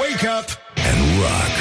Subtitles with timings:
[0.00, 0.46] Wake up
[0.88, 1.54] and rock.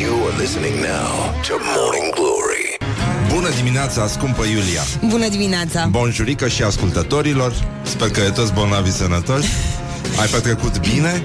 [0.00, 1.10] You are listening now
[1.48, 2.66] to Morning Glory.
[3.34, 5.86] Bună dimineața, scumpă Iulia Bună dimineața!
[5.90, 7.52] Bonjurică și ascultătorilor
[7.82, 9.48] Sper că e toți bolnavi sănătoși
[10.20, 11.22] Ai petrecut bine?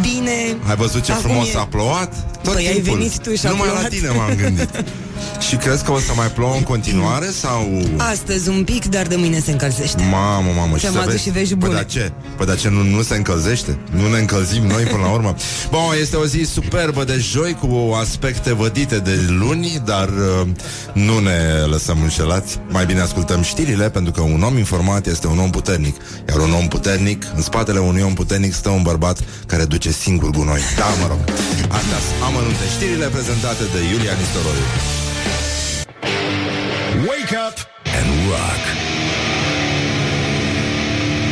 [0.00, 0.56] Bine!
[0.68, 2.12] Ai văzut ce Acum frumos e- a plouat?
[2.42, 2.92] Tot Păi ai timpul.
[2.96, 3.88] venit tu și a Numai la plouat.
[3.90, 4.68] tine m-am gândit
[5.48, 7.26] Și crezi că o să mai plouă în continuare?
[7.40, 7.82] Sau...
[7.96, 10.02] Astăzi un pic, dar de mâine se încălzește.
[10.10, 11.22] Mamă, mamă, Ți-am să adus vezi?
[11.22, 11.80] și vești Păi bune.
[11.80, 12.12] de ce?
[12.36, 13.78] Păi de ce nu, nu se încălzește?
[13.90, 15.34] Nu ne încălzim noi până la urmă?
[15.70, 20.48] Bun, este o zi superbă de joi cu aspecte vădite de luni, dar uh,
[20.92, 21.38] nu ne
[21.70, 22.58] lăsăm înșelați.
[22.68, 25.96] Mai bine ascultăm știrile, pentru că un om informat este un om puternic.
[26.28, 30.30] Iar un om puternic, în spatele unui om puternic stă un bărbat care duce singur
[30.30, 30.60] gunoi.
[30.76, 31.18] Da, mă rog.
[31.68, 34.66] Astea sunt amănunte știrile prezentate de Iulia Nistoroiu.
[37.04, 38.62] Wake up and rock.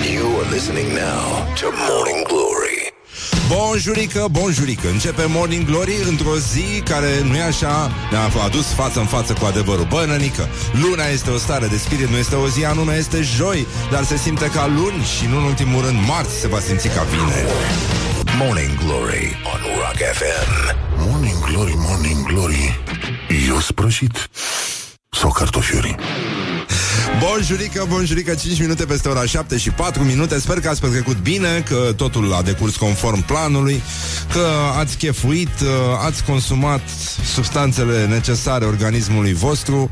[0.04, 2.92] You are listening now to Morning Glory.
[3.48, 9.06] Bonjurică, bonjurică Începe Morning Glory într-o zi care nu e așa Ne-a adus față în
[9.06, 10.48] față cu adevărul Bă, nănică,
[10.82, 14.16] luna este o stare de spirit Nu este o zi anume, este joi Dar se
[14.16, 17.52] simte ca luni și nu în ultimul rând Marți se va simți ca vineri
[18.38, 20.76] Morning Glory on Rock FM.
[20.96, 22.80] Morning Glory, Morning Glory
[23.49, 24.28] Eu sprășit
[25.15, 25.95] Sau cartofiuri
[27.18, 30.38] Bonjurică, bonjurică 5 minute peste ora 7 și 4 minute.
[30.38, 33.82] Sper că ați petrecut bine Că totul a decurs conform planului
[34.32, 34.46] Că
[34.79, 35.68] ați chefuit uh,
[36.04, 36.80] Ați consumat
[37.34, 39.90] substanțele necesare organismului vostru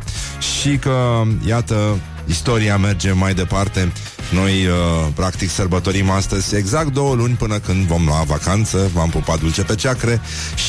[0.60, 3.92] Și că, iată Istoria merge mai departe
[4.32, 9.40] Noi, uh, practic, sărbătorim astăzi Exact două luni până când vom lua vacanță V-am pupat
[9.40, 10.20] dulce pe ceacre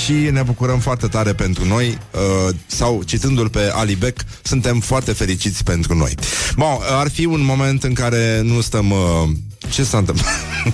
[0.04, 5.12] Și ne bucurăm foarte tare pentru noi uh, Sau, citându-l pe Ali Beck Suntem foarte
[5.12, 6.14] fericiți pentru noi
[6.56, 6.68] Bun,
[7.00, 8.92] ar fi un moment în care nu stăm...
[8.92, 9.30] Uh,
[9.70, 10.34] ce s-a întâmplat?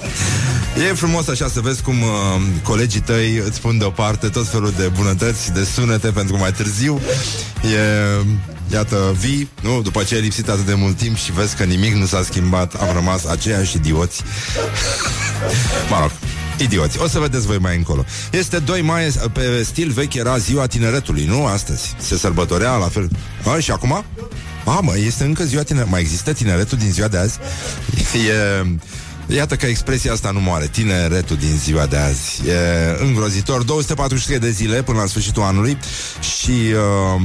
[0.89, 2.09] E frumos așa să vezi cum uh,
[2.63, 7.01] colegii tăi îți spun deoparte tot felul de bunătăți, de sunete pentru mai târziu.
[7.63, 8.25] E,
[8.71, 9.81] iată, vii, nu?
[9.81, 12.73] După ce ai lipsit atât de mult timp și vezi că nimic nu s-a schimbat,
[12.73, 14.21] am rămas aceiași idioți.
[15.91, 16.11] mă rog,
[16.57, 16.99] idioți.
[16.99, 18.05] O să vedeți voi mai încolo.
[18.31, 21.45] Este 2 mai, pe stil vechi era ziua tineretului, nu?
[21.45, 21.95] Astăzi.
[21.99, 23.09] Se sărbătorea la fel.
[23.45, 24.05] A, și acum?
[24.65, 25.97] A, mă, este încă ziua tineretului.
[25.99, 27.39] Mai există tineretul din ziua de azi?
[28.29, 28.65] E...
[29.35, 34.49] Iată că expresia asta nu moare Tineretul din ziua de azi E îngrozitor 243 de
[34.49, 35.77] zile până la sfârșitul anului
[36.19, 37.21] Și uh,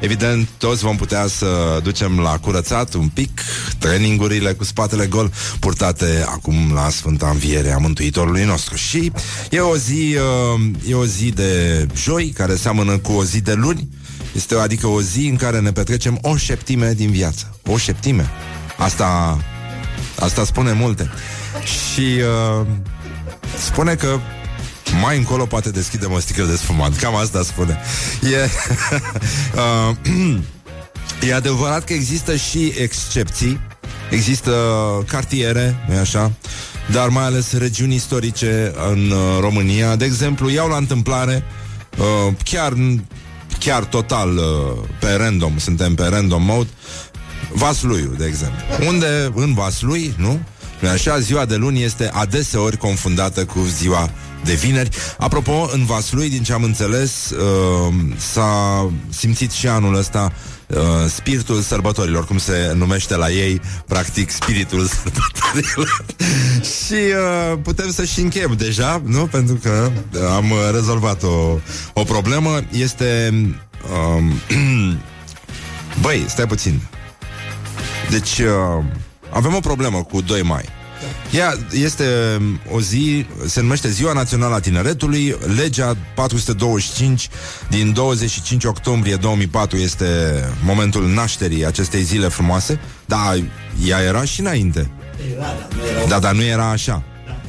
[0.00, 3.40] Evident, toți vom putea să ducem la curățat un pic
[3.78, 8.76] treningurile cu spatele gol purtate acum la Sfânta Înviere a Mântuitorului nostru.
[8.76, 9.12] Și
[9.50, 10.16] e o zi,
[10.54, 13.88] uh, e o zi de joi care seamănă cu o zi de luni,
[14.34, 17.56] este adică o zi în care ne petrecem o șeptime din viață.
[17.66, 18.30] O șeptime.
[18.76, 19.38] Asta,
[20.18, 21.10] asta spune multe.
[21.64, 22.20] Și
[22.60, 22.66] uh,
[23.58, 24.18] spune că
[25.00, 26.96] mai încolo poate deschidem o sticlă de sfumant.
[26.96, 27.80] Cam asta spune.
[28.22, 28.36] E,
[29.90, 29.96] uh,
[31.28, 33.60] e adevărat că există și excepții.
[34.10, 34.52] Există
[35.06, 36.32] cartiere, nu așa?
[36.92, 39.96] Dar mai ales regiuni istorice în uh, România.
[39.96, 41.44] De exemplu, iau la întâmplare
[41.98, 42.72] uh, chiar,
[43.58, 46.68] chiar total uh, pe random, suntem pe random mode,
[47.52, 48.86] Vasluiu, de exemplu.
[48.86, 50.40] Unde, în Vaslui, nu?
[50.80, 54.10] nu așa, ziua de luni este adeseori confundată cu ziua
[54.44, 54.88] de vineri.
[55.18, 60.32] Apropo, în Vaslui, din ce am înțeles, uh, s-a simțit și anul ăsta
[60.66, 60.76] uh,
[61.08, 66.04] spiritul sărbătorilor, cum se numește la ei, practic spiritul sărbătorilor.
[66.84, 69.26] și uh, putem să și încheiem deja, nu?
[69.26, 71.58] Pentru că uh, am uh, rezolvat o,
[71.92, 72.60] o problemă.
[72.70, 73.32] Este...
[74.18, 74.24] Uh,
[76.02, 76.80] băi, stai puțin.
[78.10, 78.84] Deci, uh,
[79.30, 80.64] avem o problemă cu 2 mai.
[81.30, 82.04] Ea este
[82.38, 87.28] um, o zi, se numește Ziua Națională a Tineretului, legea 425
[87.68, 90.06] din 25 octombrie 2004 este
[90.64, 93.42] momentul nașterii acestei zile frumoase, dar
[93.86, 94.90] ea era și înainte.
[96.08, 97.02] Da, dar nu era așa.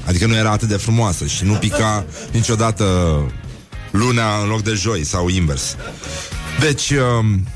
[0.05, 2.85] Adică nu era atât de frumoasă și nu pica niciodată
[3.91, 5.75] luna în loc de joi sau invers.
[6.59, 7.47] Deci, um,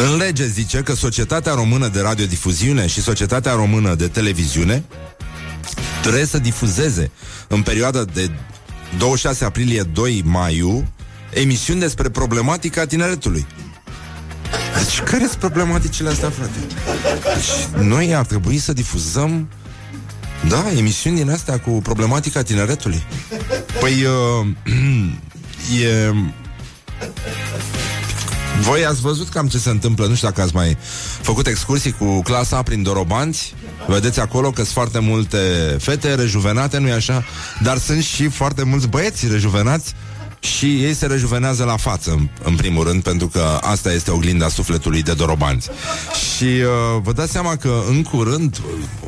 [0.00, 4.84] în lege zice că Societatea Română de Radiodifuziune și Societatea Română de Televiziune
[6.00, 7.10] trebuie să difuzeze
[7.48, 8.30] în perioada de
[8.98, 10.92] 26 aprilie 2 maiu
[11.34, 13.46] emisiuni despre problematica tineretului.
[14.74, 16.58] Deci care sunt problematicile astea, frate?
[17.34, 19.48] Deci noi ar trebui să difuzăm
[20.48, 23.02] da, emisiuni din astea cu problematica tineretului.
[23.80, 24.46] Păi uh,
[25.84, 26.12] e
[28.60, 30.76] voi ați văzut cam ce se întâmplă Nu știu dacă ați mai
[31.20, 33.54] făcut excursii cu clasa prin Dorobanți
[33.86, 35.38] Vedeți acolo că sunt foarte multe
[35.78, 37.24] fete rejuvenate, nu-i așa?
[37.62, 39.94] Dar sunt și foarte mulți băieți rejuvenați
[40.40, 44.48] și ei se rejuvenează la față, în, în primul rând, pentru că asta este oglinda
[44.48, 45.68] sufletului de dorobanți.
[46.36, 48.56] Și uh, vă dați seama că în curând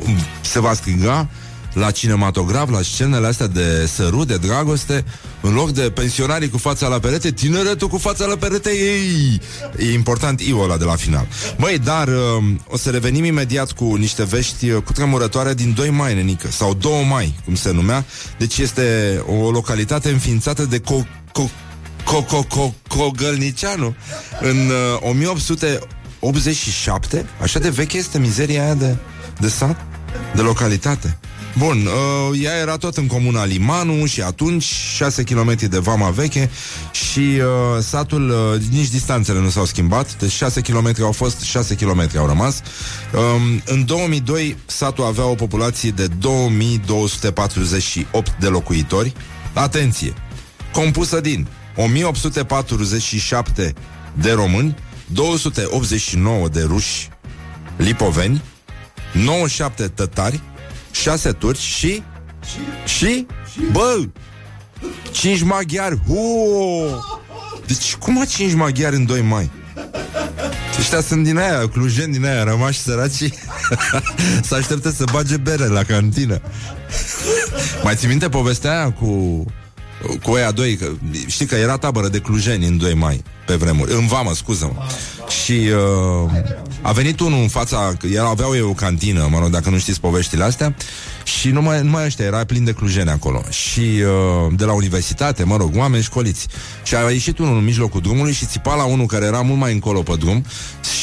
[0.05, 1.29] uh, se va striga
[1.73, 5.05] la cinematograf, la scenele astea de sărut, de dragoste,
[5.41, 9.41] în loc de pensionarii cu fața la perete, tineretul cu fața la perete, ei!
[9.77, 11.27] E important iul ăla de la final.
[11.59, 12.13] Băi, dar uh,
[12.67, 16.73] o să revenim imediat cu niște vești uh, cu tremurătoare din 2 mai, nenică, sau
[16.73, 18.05] 2 mai, cum se numea.
[18.37, 21.49] Deci este o localitate înființată de co- co-
[22.03, 23.95] co- co- co- Cogălnicianu
[24.41, 27.25] în uh, 1887.
[27.41, 28.95] Așa de veche este mizeria aia de,
[29.39, 29.85] de sat,
[30.35, 31.17] de localitate.
[31.57, 31.91] Bun, uh,
[32.43, 36.49] ea era tot în comuna Limanu și atunci 6 km de vama veche
[36.91, 37.43] și uh,
[37.79, 38.35] satul, uh,
[38.71, 42.61] nici distanțele nu s-au schimbat, deci 6 km au fost, 6 km au rămas.
[43.13, 49.13] Um, în 2002 satul avea o populație de 2248 de locuitori.
[49.53, 50.13] Atenție!
[50.73, 53.73] Compusă din 1847
[54.13, 54.75] de români,
[55.05, 57.09] 289 de ruși
[57.77, 58.41] lipoveni,
[59.13, 60.41] 97 tătari,
[60.91, 62.03] 6 turci și...
[62.85, 63.25] Și?
[63.71, 64.01] Bă!
[65.11, 65.99] 5 maghiari!
[66.07, 66.99] Huo!
[67.67, 69.51] Deci cum a 5 maghiari în 2 mai?
[70.79, 73.29] Ăștia sunt din aia, clujeni din aia, rămași săraci
[74.47, 76.41] Să aștepte să bage bere la cantină
[77.83, 79.43] Mai ți minte povestea aia cu
[80.23, 80.87] cu ăia doi, că,
[81.27, 84.81] știi că era tabără de clujeni în 2 mai, pe vremuri, în vamă, scuză-mă.
[85.43, 86.31] Și uh,
[86.81, 89.77] a venit unul în fața, că el aveau eu o cantină, mă rog, dacă nu
[89.77, 90.75] știți poveștile astea,
[91.23, 93.43] și numai, numai ăștia, era plin de clujeni acolo.
[93.49, 96.47] Și uh, de la universitate, mă rog, oameni școliți.
[96.83, 99.73] Și a ieșit unul în mijlocul drumului și țipa la unul care era mult mai
[99.73, 100.45] încolo pe drum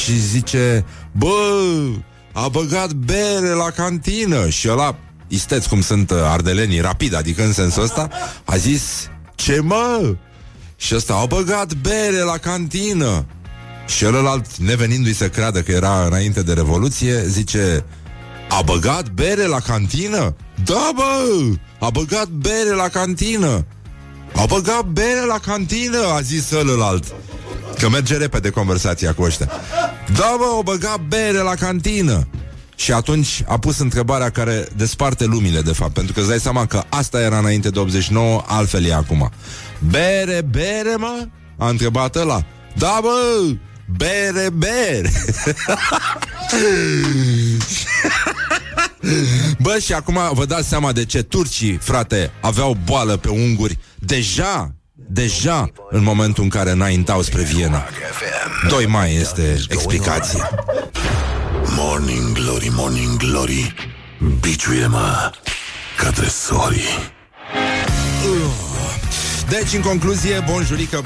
[0.05, 1.29] și zice, bă,
[2.33, 4.97] a băgat bere la cantină și ăla
[5.29, 8.09] isteț cum sunt uh, ardelenii, rapid, adică în sensul ăsta,
[8.45, 10.15] a zis, ce mă?
[10.77, 13.27] Și ăsta, au băgat bere la cantină.
[13.87, 17.85] Și ălălalt, nevenindu-i să creadă că era înainte de Revoluție, zice,
[18.49, 20.37] a băgat bere la cantină?
[20.65, 21.53] Da, bă!
[21.81, 23.67] A băgat bere la cantină!
[24.35, 27.05] A băgat bere la cantină, a zis ălălalt.
[27.79, 29.51] Că merge repede conversația cu ăștia.
[30.17, 32.29] Da, bă, o băgat bere la cantină.
[32.79, 36.67] Și atunci a pus întrebarea care desparte lumile, de fapt, pentru că îți dai seama
[36.67, 39.31] că asta era înainte de 89, altfel e acum.
[39.91, 41.27] Bere, bere, mă?
[41.57, 42.45] A întrebat ăla.
[42.77, 43.11] Da, bă,
[43.97, 45.13] bere, bere.
[49.59, 54.75] Bă, și acum vă dați seama de ce turcii, frate, aveau boală pe unguri deja,
[54.95, 57.85] deja în momentul în care înaintau spre Viena.
[58.69, 60.51] 2 mai este explicația.
[61.77, 63.75] Morning Glory, Morning Glory.
[64.41, 65.31] Biciuie-mă
[65.97, 67.13] ca tresorii
[69.49, 70.97] Deci, în concluzie, bonjurică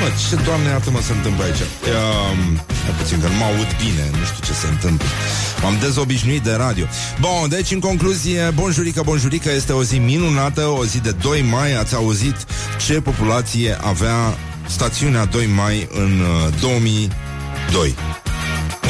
[0.00, 1.58] Mă, ce doamne iată mă se întâmplă aici.
[1.58, 5.06] Um, Mai puțin că nu mă aud bine Nu știu ce se întâmplă.
[5.62, 6.84] M-am dezobișnuit de radio.
[7.20, 11.74] Bun, deci în concluzie Bonjurică, bonjurică Este o zi minunată O zi de 2 mai.
[11.74, 12.36] Ați auzit
[12.86, 14.36] ce populație avea
[14.66, 17.94] Stațiunea 2 mai în uh, 2002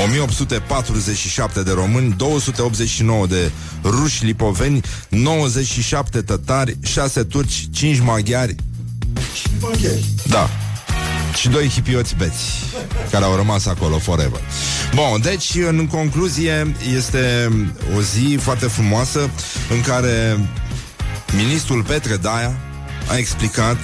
[0.05, 3.51] 1847 de români, 289 de
[3.83, 8.55] ruși lipoveni, 97 tătari, 6 turci, 5 maghiari.
[10.29, 10.49] Da.
[11.39, 12.45] Și doi hipioți beți
[13.11, 14.41] Care au rămas acolo forever
[14.95, 17.49] Bun, deci în concluzie Este
[17.97, 19.31] o zi foarte frumoasă
[19.71, 20.39] În care
[21.37, 22.57] Ministrul Petre Daia
[23.09, 23.77] A explicat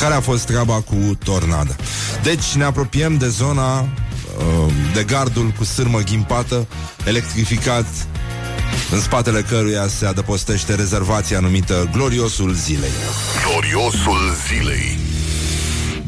[0.00, 1.76] care a fost treaba cu tornada.
[2.22, 3.86] Deci ne apropiem de zona uh,
[4.94, 6.66] de gardul cu sârmă ghimpată,
[7.04, 7.86] electrificat,
[8.90, 12.90] în spatele căruia se adăpostește rezervația numită Gloriosul Zilei.
[13.44, 15.17] Gloriosul zilei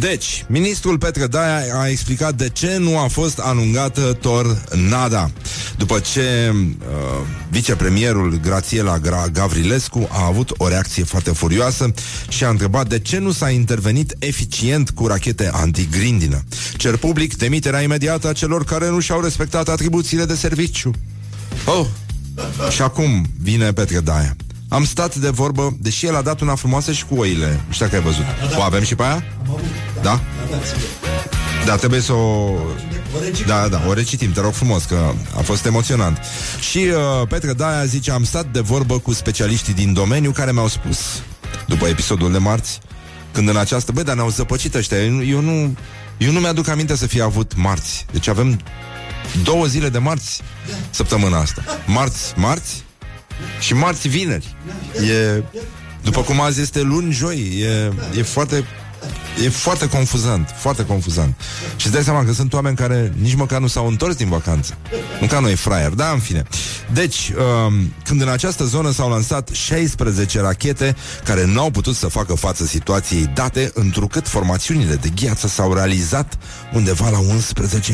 [0.01, 5.31] Deci, ministrul Petre Daia a explicat de ce nu a fost anungată tornada.
[5.77, 6.87] După ce uh,
[7.51, 11.93] vicepremierul Grațiela Gra- Gavrilescu a avut o reacție foarte furioasă
[12.29, 16.43] și a întrebat de ce nu s-a intervenit eficient cu rachete antigrindină.
[16.77, 20.91] Cer public demiterea imediată a celor care nu și-au respectat atribuțiile de serviciu.
[21.65, 21.87] Oh!
[22.71, 24.37] Și acum vine Petre Daia.
[24.69, 27.61] Am stat de vorbă, deși el a dat una frumoasă și cu oile.
[27.67, 28.25] Nu știu dacă ai văzut.
[28.59, 29.25] O avem și pe aia?
[30.03, 30.21] Da?
[31.67, 32.55] Da, trebuie să o...
[33.47, 36.19] Da, da, o recitim, te rog frumos, că a fost emoționant.
[36.71, 40.69] Și uh, Petre Daia zice, am stat de vorbă cu specialiștii din domeniu care mi-au
[40.69, 40.99] spus,
[41.67, 42.79] după episodul de marți,
[43.33, 43.93] când în această...
[43.93, 45.05] Băi, dar ne-au zăpăcit ăștia.
[45.05, 45.75] Eu, nu- eu nu...
[46.19, 48.07] Eu nu mi-aduc aminte să fie avut marți.
[48.13, 48.61] Deci avem
[49.43, 50.43] Două zile de marți
[50.91, 51.63] săptămâna asta.
[51.87, 52.85] Marți, marți
[53.61, 54.55] și marți, vineri.
[55.37, 55.43] E,
[56.03, 57.39] după cum azi este luni, joi.
[57.61, 58.65] E, e foarte
[59.45, 61.35] E foarte confuzant, foarte confuzant.
[61.77, 64.77] Și îți dai seama că sunt oameni care nici măcar nu s-au întors din vacanță.
[65.21, 66.45] Nu ca noi, fraier, da, în fine.
[66.93, 67.33] Deci,
[67.67, 72.65] um, când în această zonă s-au lansat 16 rachete care n-au putut să facă față
[72.65, 76.39] situației date, întrucât formațiunile de gheață s-au realizat
[76.73, 77.19] undeva la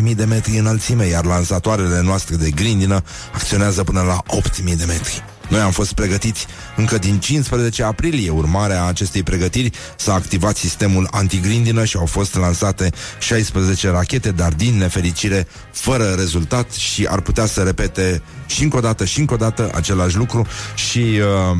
[0.05, 5.36] 11.000 de metri înălțime, iar lansatoarele noastre de grindină acționează până la 8.000 de metri.
[5.49, 8.31] Noi am fost pregătiți încă din 15 aprilie.
[8.31, 14.77] Urmarea acestei pregătiri s-a activat sistemul antigrindină și au fost lansate 16 rachete, dar din
[14.77, 19.37] nefericire fără rezultat și ar putea să repete și încă o dată și încă o
[19.37, 21.57] dată același lucru și uh,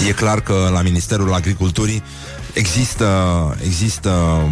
[0.08, 2.02] e clar că la Ministerul Agriculturii
[2.52, 3.06] există
[3.64, 4.42] există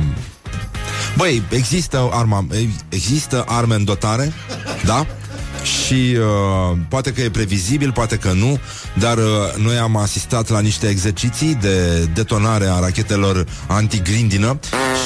[1.17, 2.47] Băi, există arma,
[2.89, 4.33] există arme în dotare,
[4.85, 5.07] da?
[5.67, 8.59] Și uh, poate că e previzibil, poate că nu,
[8.99, 9.25] dar uh,
[9.57, 14.59] noi am asistat la niște exerciții de detonare a rachetelor antigrindină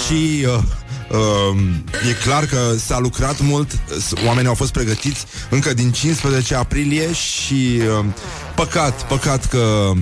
[0.07, 0.62] și uh,
[1.11, 1.61] Uh,
[2.09, 3.79] e clar că s-a lucrat mult,
[4.26, 8.05] oamenii au fost pregătiți încă din 15 aprilie și uh,
[8.55, 9.93] păcat, păcat că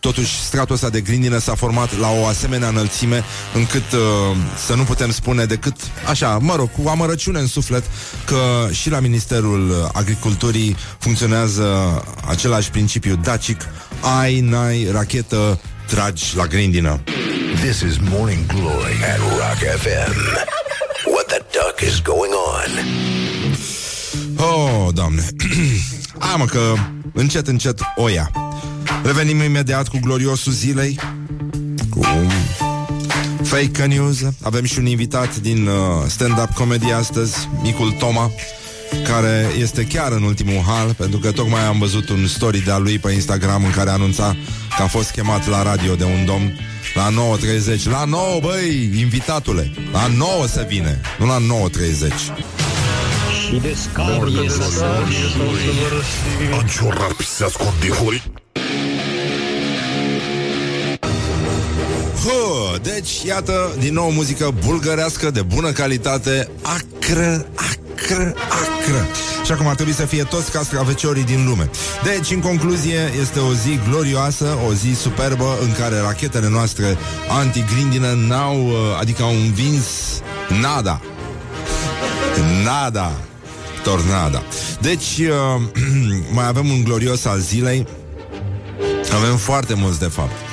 [0.00, 4.00] Totuși, stratul ăsta de grindină s-a format la o asemenea înălțime încât uh,
[4.66, 5.76] să nu putem spune decât,
[6.08, 7.84] așa, mă rog, cu amărăciune în suflet,
[8.24, 11.64] că și la Ministerul Agriculturii funcționează
[12.26, 13.60] același principiu dacic,
[14.18, 17.00] ai, n-ai, rachetă, tragi la grindină.
[17.54, 20.14] This is Morning Glory at Rock FM.
[21.12, 22.70] What the duck is going on?
[24.36, 25.26] Oh, doamne.
[26.18, 26.74] Hai mă că
[27.12, 28.30] încet, încet o ia.
[29.02, 30.98] Revenim imediat cu gloriosul zilei
[31.90, 32.00] Cu
[33.42, 35.74] fake news Avem și un invitat din uh,
[36.06, 38.30] stand-up comedy astăzi Micul Toma
[39.04, 42.98] care este chiar în ultimul hal, pentru că tocmai am văzut un story de-a lui
[42.98, 44.36] pe Instagram în care anunța
[44.76, 46.58] că a fost chemat la radio de un domn
[46.94, 47.82] la 9.30.
[47.90, 49.72] La 9, băi, invitatule!
[49.92, 51.42] La 9 să vine, nu la 9.30.
[53.46, 55.04] Și de scabie să
[56.60, 58.30] Anciorar pisească de hori
[62.24, 69.06] Huh, deci, iată, din nou muzică bulgărească de bună calitate, acră, acră, acră.
[69.44, 71.70] Și acum ar trebui să fie toți castraveciorii din lume.
[72.04, 76.96] Deci, în concluzie, este o zi glorioasă, o zi superbă în care rachetele noastre
[77.28, 79.84] antigrindină n-au, uh, adică au învins
[80.60, 81.00] nada.
[82.64, 83.12] Nada.
[83.82, 84.42] Tornada.
[84.80, 85.62] Deci, uh,
[86.34, 87.86] mai avem un glorios al zilei.
[89.12, 90.49] Avem foarte mulți, de fapt.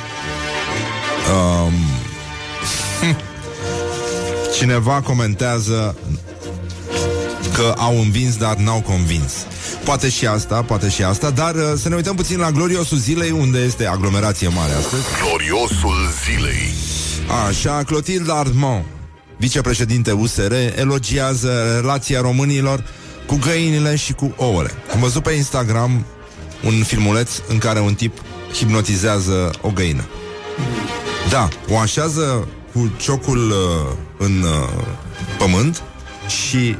[1.32, 1.74] Um,
[4.58, 5.96] cineva comentează
[7.54, 9.34] că au învins, dar n-au convins.
[9.84, 13.32] Poate și asta, poate și asta, dar uh, să ne uităm puțin la gloriosul zilei,
[13.32, 15.04] unde este aglomerație mare astăzi.
[15.22, 16.74] Gloriosul zilei
[17.48, 18.84] Așa, Clotilde Armand,
[19.38, 22.84] vicepreședinte USR, elogiază relația românilor
[23.26, 24.72] cu găinile și cu ouăle.
[24.94, 26.06] Am văzut pe Instagram
[26.64, 28.18] un filmuleț în care un tip
[28.54, 30.04] hipnotizează o găină.
[31.30, 34.86] Da, o așează cu ciocul uh, în uh,
[35.38, 35.84] pământ
[36.28, 36.76] și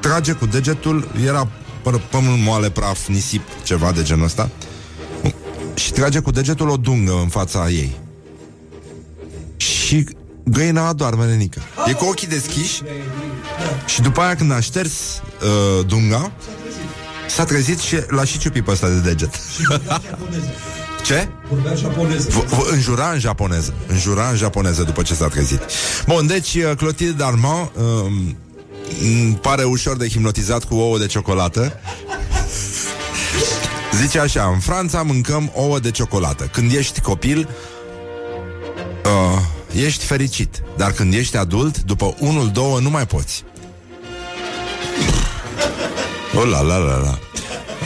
[0.00, 1.48] trage cu degetul, era
[1.80, 4.50] pă- pământ moale, praf, nisip, ceva de genul ăsta,
[5.74, 7.96] și trage cu degetul o dungă în fața ei.
[9.56, 10.08] Și
[10.44, 11.60] găina adorme, nenică.
[11.86, 12.82] E cu ochii deschiși
[13.86, 14.92] și după aia când a șters
[15.42, 16.32] uh, dunga,
[17.28, 19.30] s-a trezit și l-a și ciupit pe ăsta de deget.
[21.06, 21.28] Ce?
[22.28, 23.74] V- v- înjura în japoneză.
[23.86, 25.60] Înjura în japoneză după ce s-a trezit.
[26.06, 28.36] Bun, deci uh, Clotilde Armand um,
[29.02, 31.80] îmi pare ușor de hipnotizat cu ouă de ciocolată.
[34.00, 36.44] Zice așa, în Franța mâncăm ouă de ciocolată.
[36.52, 37.48] Când ești copil,
[39.04, 39.40] uh,
[39.84, 40.62] ești fericit.
[40.76, 43.44] Dar când ești adult, după unul, două, nu mai poți.
[46.38, 47.18] Oh, la, la, la, la.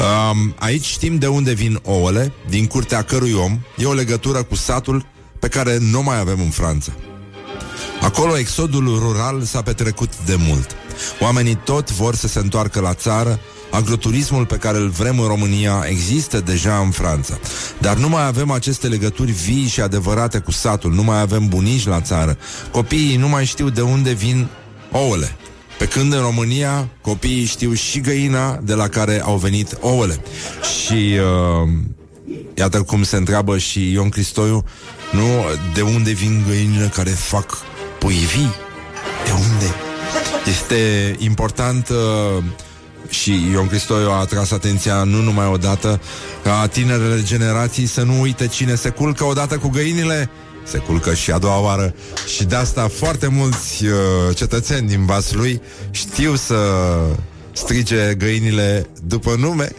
[0.00, 4.54] Um, aici știm de unde vin ouăle, din curtea cărui om e o legătură cu
[4.54, 5.06] satul
[5.38, 6.92] pe care nu mai avem în Franța.
[8.00, 10.70] Acolo exodul rural s-a petrecut de mult.
[11.20, 13.38] Oamenii tot vor să se întoarcă la țară,
[13.70, 17.38] agroturismul pe care îl vrem în România există deja în Franța.
[17.78, 21.86] Dar nu mai avem aceste legături vii și adevărate cu satul, nu mai avem bunici
[21.86, 22.36] la țară.
[22.70, 24.48] Copiii nu mai știu de unde vin
[24.92, 25.36] ouăle.
[25.80, 30.20] Pe când în România copiii știu și găina de la care au venit ouăle.
[30.84, 31.68] Și uh,
[32.54, 34.64] iată cum se întreabă și Ion Cristoiu,
[35.10, 35.44] nu,
[35.74, 37.58] de unde vin găinile care fac
[37.98, 38.54] pui vii?
[39.24, 39.74] De unde?
[40.48, 42.42] Este important uh,
[43.08, 46.00] și Ion Cristoiu a atras atenția nu numai odată
[46.42, 50.30] ca tinerele generații să nu uite cine se culcă odată cu găinile
[50.70, 51.94] se culcă și a doua oară
[52.34, 53.92] și de asta foarte mulți uh,
[54.36, 55.60] cetățeni din Vaslui
[55.90, 56.56] știu să
[57.52, 59.72] strige găinile după nume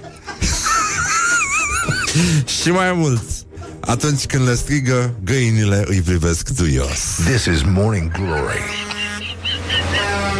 [2.61, 3.45] și mai mulți
[3.79, 6.99] atunci când le strigă, găinile îi privesc duios.
[7.25, 8.61] This is Morning Glory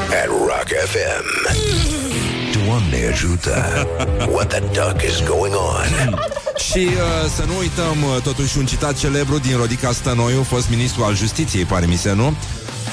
[0.10, 2.01] at Rock FM.
[2.72, 3.88] Doamne ajută!
[4.30, 6.20] What the duck is going on?
[6.72, 11.04] Și uh, să nu uităm uh, totuși un citat celebru din Rodica Stănoiu, fost ministru
[11.04, 12.34] al justiției, pare mi se, nu?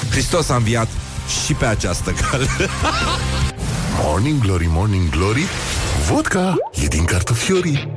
[0.09, 0.87] Hristos a înviat
[1.45, 2.45] și pe această cale.
[4.03, 5.43] Morning Glory, Morning Glory
[6.07, 7.93] Vodka e din cartofiorii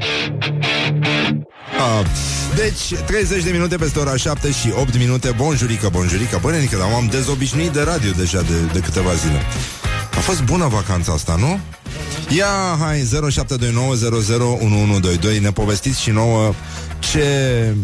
[1.79, 2.07] Ah,
[2.55, 7.07] Deci, 30 de minute peste ora 7 și 8 minute Bonjurică, bonjurică, bănenică Dar m-am
[7.11, 9.41] dezobișnuit de radio deja de, de câteva zile
[10.17, 11.59] A fost bună vacanța asta, nu?
[12.37, 13.09] Ia, hai,
[15.37, 16.55] 0729001122 Ne povestiți și nouă
[16.99, 17.75] ce,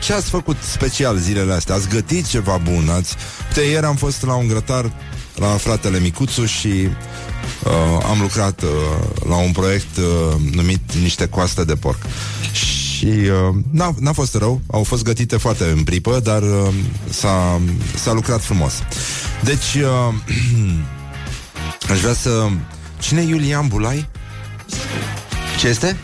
[0.00, 3.14] ce ați făcut special zilele astea Ați gătit ceva bun ați...
[3.48, 4.92] Uite, ieri am fost la un grătar
[5.34, 6.88] La fratele Micuțu și
[7.64, 8.68] uh, Am lucrat uh,
[9.28, 10.04] la un proiect uh,
[10.52, 11.98] Numit Niște coaste de porc
[12.96, 16.68] și uh, n-a, n-a fost rău, au fost gătite foarte în pripă, dar uh,
[17.10, 17.60] s-a,
[17.94, 18.72] s-a lucrat frumos.
[19.42, 20.14] Deci, uh,
[21.90, 22.48] aș vrea să...
[22.98, 24.08] Cine e Iulian Bulai?
[25.58, 25.96] Ce este?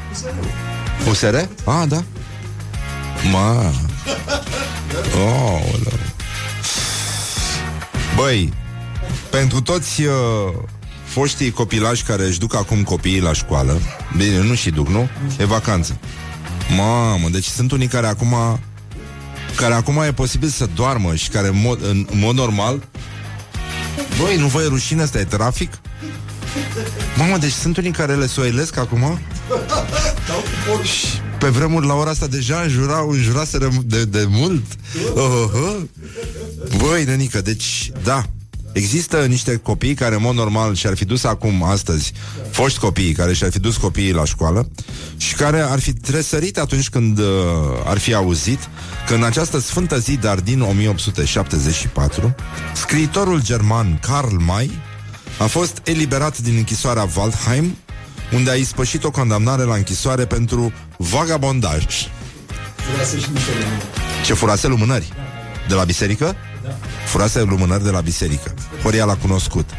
[1.09, 1.35] USR?
[1.65, 2.05] Ah, da.
[3.31, 3.73] Ma.
[5.25, 5.63] Oh,
[8.17, 8.53] Băi,
[9.31, 10.13] pentru toți uh,
[11.05, 13.81] foștii copilași care își duc acum copiii la școală,
[14.17, 15.09] bine, nu și duc, nu?
[15.39, 15.99] E vacanță.
[16.77, 18.35] Mamă, deci sunt unii care acum
[19.57, 22.89] care acum e posibil să doarmă și care în mod, în, în mod normal
[24.23, 25.73] Băi, nu vă e rușine, asta e trafic?
[27.17, 29.19] Mamă, deci sunt unii care le soilesc acum?
[30.83, 31.07] Și
[31.39, 34.65] pe vremuri, la ora asta, deja înjurau, înjuraseră de, de mult.
[35.15, 35.81] Oh, oh, oh.
[36.77, 38.25] Băi, nenică, deci, da,
[38.73, 42.13] Există niște copii care, în mod normal, și-ar fi dus acum, astăzi,
[42.51, 44.69] foști copii care și-ar fi dus copiii la școală
[45.17, 47.25] și care ar fi tresărit atunci când uh,
[47.85, 48.59] ar fi auzit
[49.07, 52.35] că în această sfântă zi, dar din 1874,
[52.75, 54.71] scriitorul german Karl May
[55.39, 57.77] a fost eliberat din închisoarea Waldheim,
[58.33, 61.85] unde a ispășit o condamnare la închisoare pentru vagabondaj.
[64.25, 65.13] Ce furase lumânări?
[65.69, 66.37] De la biserică?
[67.07, 68.55] Furase lumânări de la biserică.
[68.83, 69.71] Horia l-a cunoscut.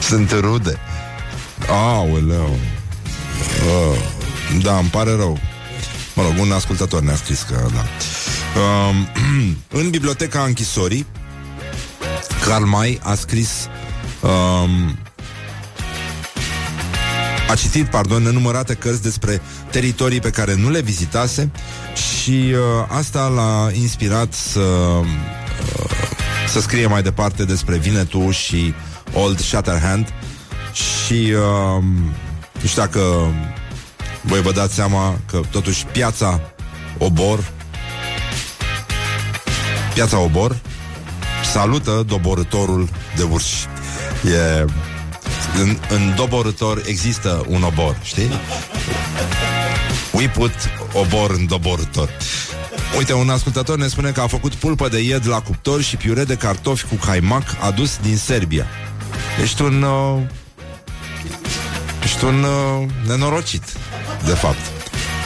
[0.00, 0.78] Sunt rude.
[1.68, 2.58] Aoleu.
[3.66, 4.14] Oh.
[4.62, 5.38] Da, îmi pare rău.
[6.14, 7.84] Mă rog, un ascultător ne-a scris că da.
[8.60, 9.08] Um,
[9.80, 11.06] în biblioteca închisorii,
[12.44, 13.68] Karl May a scris
[14.20, 14.98] um,
[17.50, 19.40] a citit, pardon, nenumărate cărți despre
[19.76, 21.50] teritorii pe care nu le vizitase
[21.94, 25.06] și uh, asta l-a inspirat să uh,
[26.48, 28.74] să scrie mai departe despre Vinetu și
[29.12, 30.12] Old Shatterhand
[30.72, 31.82] și uh,
[32.60, 33.00] nu știu dacă
[34.20, 36.40] voi vă dați seama că totuși piața
[36.98, 37.52] Obor
[39.94, 40.56] piața Obor
[41.52, 43.66] salută doborătorul de urși.
[44.24, 44.64] E
[45.60, 48.30] în, în doborător există un obor, știi?
[50.16, 50.52] We put
[50.92, 52.10] obor în doborător.
[52.98, 56.24] Uite, un ascultător ne spune că a făcut pulpă de ied la cuptor și piure
[56.24, 58.66] de cartofi cu caimac adus din Serbia.
[59.42, 59.82] Ești un...
[59.82, 60.22] Uh,
[62.02, 63.62] ești un uh, nenorocit,
[64.24, 64.58] de fapt.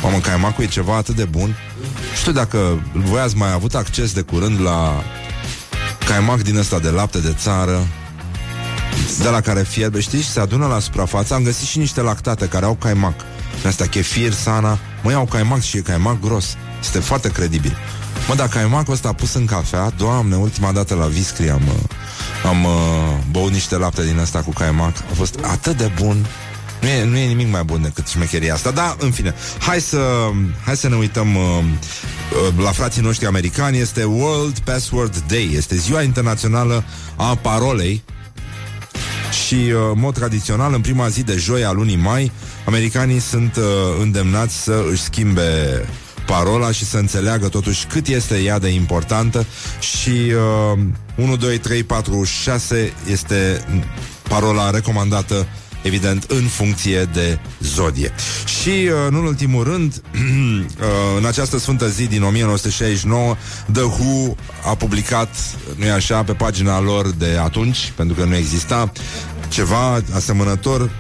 [0.02, 1.56] Mamă, caimacul e ceva atât de bun.
[2.16, 5.02] Știu dacă voi ați mai avut acces de curând la
[6.06, 7.86] caimac din ăsta de lapte de țară,
[9.22, 11.34] de la care fierbe, știți, și se adună la suprafață.
[11.34, 13.14] Am găsit și niște lactate care au caimac.
[13.66, 16.56] Asta chefir, sana, mă iau caimac și e caimac gros.
[16.80, 17.76] Este foarte credibil.
[18.28, 22.64] Mă, dacă caimacul ăsta pus în cafea, doamne, ultima dată la Viscri am, uh, am
[22.64, 22.70] uh,
[23.30, 24.96] băut niște lapte din asta cu caimac.
[24.96, 26.26] A fost atât de bun.
[26.80, 30.30] Nu e, nu e nimic mai bun decât șmecheria asta, dar, în fine, hai să,
[30.64, 31.42] hai să ne uităm uh,
[32.48, 33.78] uh, la frații noștri americani.
[33.78, 36.84] Este World Password Day, este ziua internațională
[37.16, 38.02] a parolei
[39.50, 42.32] și, uh, în mod tradițional, în prima zi de joi a lunii mai,
[42.66, 43.64] americanii sunt uh,
[44.00, 45.44] îndemnați să își schimbe
[46.26, 49.46] parola și să înțeleagă totuși cât este ea de importantă
[49.80, 50.32] și
[50.74, 50.78] uh,
[51.14, 53.64] 1, 2, 3, 4, 6 este
[54.28, 55.46] parola recomandată
[55.82, 58.12] evident, în funcție de zodie.
[58.60, 60.86] Și, uh, în ultimul rând, uh,
[61.18, 63.36] în această sfântă zi din 1969,
[63.72, 64.34] The Who
[64.64, 65.28] a publicat,
[65.76, 68.92] nu așa, pe pagina lor de atunci, pentru că nu exista,
[69.50, 70.90] ceva asemănător,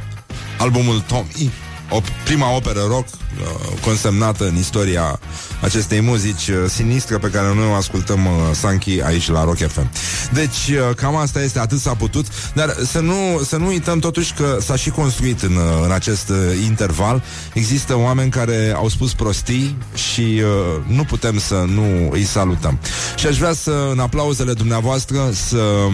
[0.58, 1.52] albumul Tommy,
[1.90, 5.20] o prima operă rock uh, consemnată în istoria
[5.60, 9.90] acestei muzici uh, sinistre pe care noi o ascultăm uh, Sanchi aici la Rock FM.
[10.32, 14.34] Deci uh, cam asta este, atât s-a putut, dar să nu, să nu uităm totuși
[14.34, 17.22] că s-a și construit în, uh, în acest uh, interval.
[17.52, 22.78] Există oameni care au spus prostii și uh, nu putem să nu îi salutăm.
[23.16, 25.88] Și aș vrea să, în aplauzele dumneavoastră, să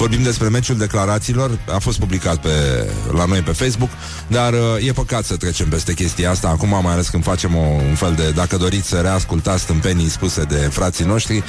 [0.00, 2.48] Vorbim despre meciul declarațiilor, a fost publicat pe,
[3.12, 3.90] la noi pe Facebook,
[4.26, 7.60] dar uh, e păcat să trecem peste chestia asta acum, mai ales când facem o,
[7.88, 11.42] un fel de, dacă doriți să reascultați stâmpenii spuse de frații noștri,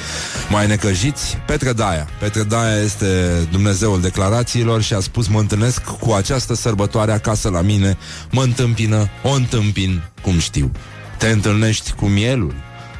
[0.48, 2.08] mai necăjiți, Petre Daia.
[2.20, 3.06] Petre Daia este
[3.50, 7.98] Dumnezeul declarațiilor și a spus, mă întâlnesc cu această sărbătoare acasă la mine,
[8.30, 10.70] mă întâmpină, o întâmpin, cum știu.
[11.18, 12.54] Te întâlnești cu mielul,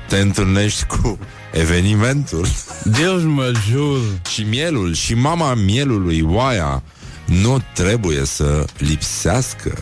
[0.08, 1.18] te întâlnești cu
[1.52, 2.46] evenimentul
[2.84, 3.98] Deus mă jur.
[4.32, 6.82] și mielul și mama mielului, oaia,
[7.24, 9.78] nu trebuie să lipsească.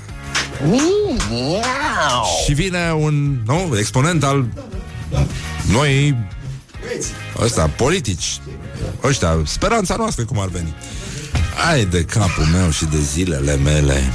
[2.44, 4.46] Și vine un nu, exponent al
[5.72, 6.16] noi
[7.38, 8.40] ăsta, politici
[9.02, 10.74] ăștia, speranța noastră cum ar veni.
[11.70, 14.12] Ai de capul meu și de zilele mele.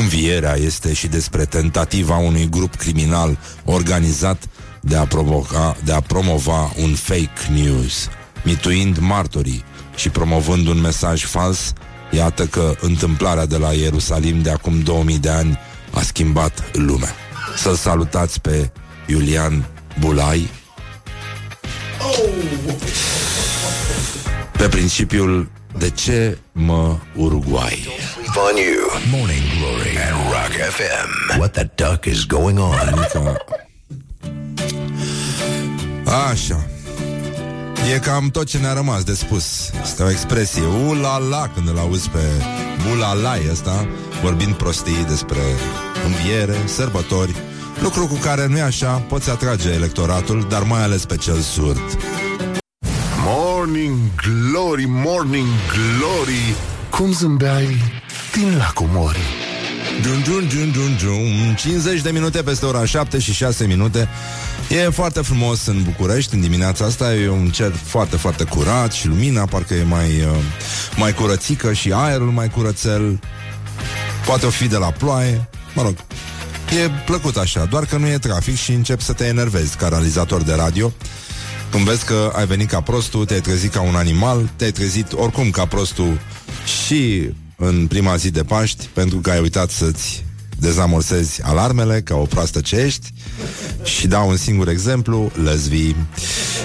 [0.00, 4.48] Învierea este și despre tentativa unui grup criminal organizat
[4.86, 8.08] de a, provoca, de a promova un fake news,
[8.44, 11.72] mituind martorii și promovând un mesaj fals,
[12.10, 15.58] iată că întâmplarea de la Ierusalim de acum 2000 de ani
[15.90, 17.14] a schimbat lumea.
[17.56, 18.70] Să-l salutați pe
[19.06, 19.64] Iulian
[20.00, 20.50] Bulai
[24.58, 27.88] pe principiul de ce mă Uruguay?
[28.50, 29.18] On you.
[29.18, 31.38] Morning Glory at Rock FM.
[31.38, 32.74] What the duck is going on?
[32.78, 33.44] Adică...
[36.30, 36.66] Așa.
[37.94, 39.70] E cam tot ce ne-a rămas de spus.
[39.82, 42.18] Este o expresie ulala când îl auzi pe
[42.88, 43.86] bulalai ăsta
[44.22, 45.40] vorbind prostii despre
[46.04, 47.34] înviere, sărbători,
[47.82, 51.98] lucru cu care nu e așa, poți atrage electoratul, dar mai ales pe cel surd.
[53.24, 56.54] Morning Glory, Morning Glory
[56.90, 57.78] Cum zâmbeai
[58.32, 59.43] din lacul Mori
[60.02, 61.54] Dun, dun, dun, dun, dun.
[61.54, 64.08] 50 de minute peste ora 7 și 6 minute.
[64.68, 67.14] E foarte frumos în București în dimineața asta.
[67.14, 70.36] E un cer foarte, foarte curat Și lumina parcă e mai, uh,
[70.96, 73.20] mai curățică Și aerul mai curățel.
[74.26, 75.48] Poate o fi de la ploaie.
[75.74, 75.94] Mă rog,
[76.84, 80.42] e plăcut așa Doar că nu e trafic și încep să te enervezi Ca realizator
[80.42, 80.92] de radio.
[81.70, 85.50] Când vezi că ai venit ca prostul, te-ai trezit ca un animal, te-ai trezit oricum
[85.50, 86.18] ca prostul
[86.86, 87.30] și
[87.64, 90.24] în prima zi de Paști, pentru că ai uitat să-ți
[90.58, 93.12] dezamorsezi alarmele ca o proastă ce ești
[93.82, 95.94] și dau un singur exemplu, lăzvi.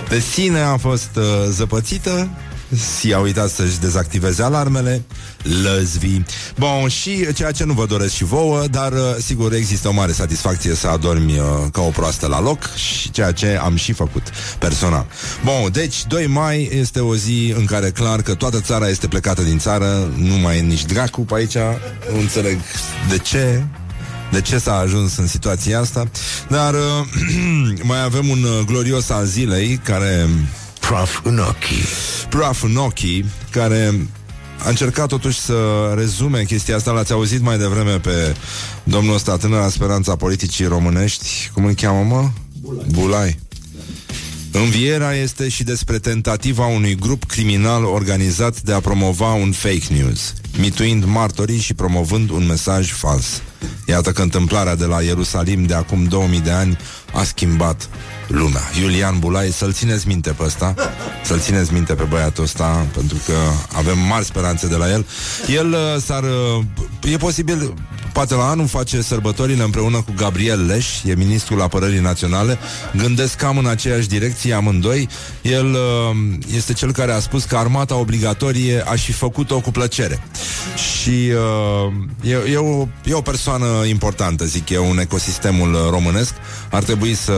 [0.09, 2.29] De sine a fost uh, zăpățită,
[2.75, 5.03] si a uitat să-și dezactiveze alarmele,
[5.63, 6.21] lăzvi.
[6.57, 10.11] Bun, și ceea ce nu vă doresc și vouă, dar uh, sigur există o mare
[10.11, 14.23] satisfacție să adormi uh, ca o proastă la loc și ceea ce am și făcut
[14.59, 15.05] personal.
[15.43, 19.41] Bun, deci 2 mai este o zi în care clar că toată țara este plecată
[19.41, 21.57] din țară, nu mai e nici dracu pe aici,
[22.13, 22.59] nu înțeleg
[23.09, 23.63] de ce,
[24.31, 26.09] de ce s-a ajuns în situația asta,
[26.47, 26.79] dar uh,
[27.83, 30.29] mai avem un uh, glorios al zilei care
[30.89, 31.83] Prof în ochii.
[32.29, 34.07] Praf Noki, care
[34.65, 35.53] a încercat totuși să
[35.95, 38.35] rezume chestia asta, l-ați auzit mai devreme pe
[38.83, 42.29] domnul ăsta, tânăra speranța politicii românești, cum îl cheamă, mă?
[42.61, 42.85] Bulai.
[42.91, 43.39] Bulai.
[44.51, 50.33] Învierea este și despre tentativa unui grup criminal organizat de a promova un fake news,
[50.59, 53.41] mituind martorii și promovând un mesaj fals.
[53.85, 56.77] Iată că întâmplarea de la Ierusalim de acum 2000 de ani
[57.13, 57.89] a schimbat
[58.29, 58.61] lumea.
[58.81, 60.73] Iulian Bulai, să-l țineți minte pe ăsta,
[61.23, 63.33] să-l țineți minte pe băiatul ăsta, pentru că
[63.77, 65.05] avem mari speranțe de la el.
[65.47, 66.23] El uh, s-ar...
[66.23, 67.73] Uh, e posibil,
[68.13, 72.57] poate la anul face sărbătorile împreună cu Gabriel Leș, e ministrul apărării naționale,
[72.95, 75.09] gândesc cam în aceeași direcție amândoi.
[75.41, 76.15] El uh,
[76.55, 80.23] este cel care a spus că armata obligatorie aș fi făcut-o cu plăcere.
[80.75, 81.31] Și
[82.23, 86.33] uh, e, e, o, e o persoană importantă, zic eu, în ecosistemul uh, românesc.
[86.69, 87.33] Ar trebui să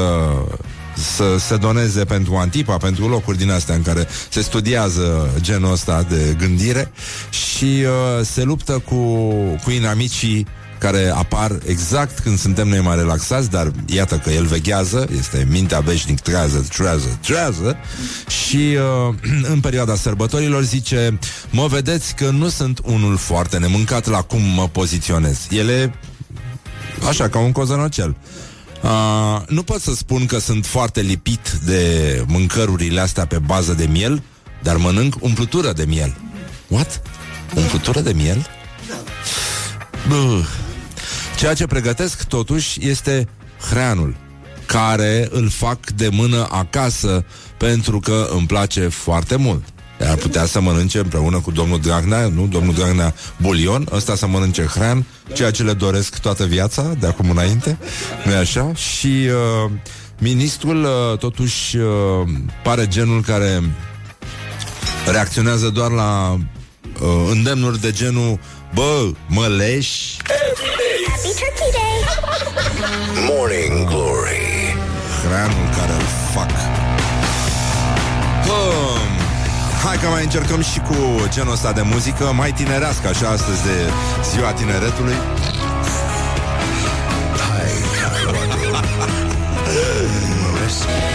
[1.02, 6.06] să se doneze pentru Antipa, pentru locuri din astea în care se studiază genul ăsta
[6.10, 6.92] de gândire
[7.30, 8.96] și uh, se luptă cu,
[9.64, 10.48] cu inamicii
[10.82, 15.80] care apar exact când suntem noi mai relaxați, dar iată că el veghează, este mintea
[15.80, 17.78] veșnic trează, trează, trează
[18.28, 19.16] și uh,
[19.54, 24.68] în perioada sărbătorilor zice mă vedeți că nu sunt unul foarte nemâncat la cum mă
[24.68, 25.48] poziționez.
[25.50, 25.94] Ele
[27.08, 28.16] așa, ca un cozănocel.
[28.84, 33.86] Uh, nu pot să spun că sunt foarte lipit de mâncărurile astea pe bază de
[33.86, 34.24] miel,
[34.64, 36.16] dar mănânc umplutură de miel.
[36.68, 37.02] What?
[37.56, 38.48] Umplutură de miel?
[40.08, 40.44] Bă.
[41.38, 43.28] Ceea ce pregătesc totuși este
[43.70, 44.16] hreanul
[44.66, 47.26] care îl fac de mână acasă
[47.58, 49.64] pentru că îmi place foarte mult.
[50.00, 52.48] Ar putea să mănânce împreună cu domnul Dragnea, nu?
[52.48, 57.30] Domnul Dragnea bulion, ăsta să mănânce hrean, ceea ce le doresc toată viața, de acum
[57.30, 57.78] înainte,
[58.26, 58.74] nu așa?
[58.74, 59.72] Și uh,
[60.20, 61.88] ministrul, uh, totuși, uh,
[62.64, 63.62] pare genul care
[65.12, 68.40] reacționează doar la uh, îndemnuri de genul
[68.74, 70.18] Bă, mă leși
[73.28, 74.76] Morning Glory.
[75.24, 76.61] Hreanul care îl fac
[79.84, 80.96] Hai că mai încercăm și cu
[81.30, 83.76] genul ăsta de muzică Mai tinerească așa astăzi de
[84.34, 85.16] ziua tineretului.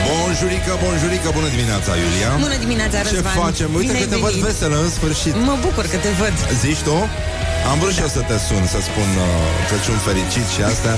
[0.09, 2.31] Bonjurică, bonjurică, bună dimineața, Iulia.
[2.47, 3.37] Bună dimineața, Ce Răzvan.
[3.45, 3.69] facem?
[3.79, 4.47] Uite Bine că ai te văd venit.
[4.49, 5.35] veselă în sfârșit.
[5.49, 6.35] Mă bucur că te văd.
[6.65, 6.97] Zici tu?
[7.71, 9.29] Am vrut și eu să te sun Să spun uh,
[9.69, 10.95] Crăciun fericit și astea.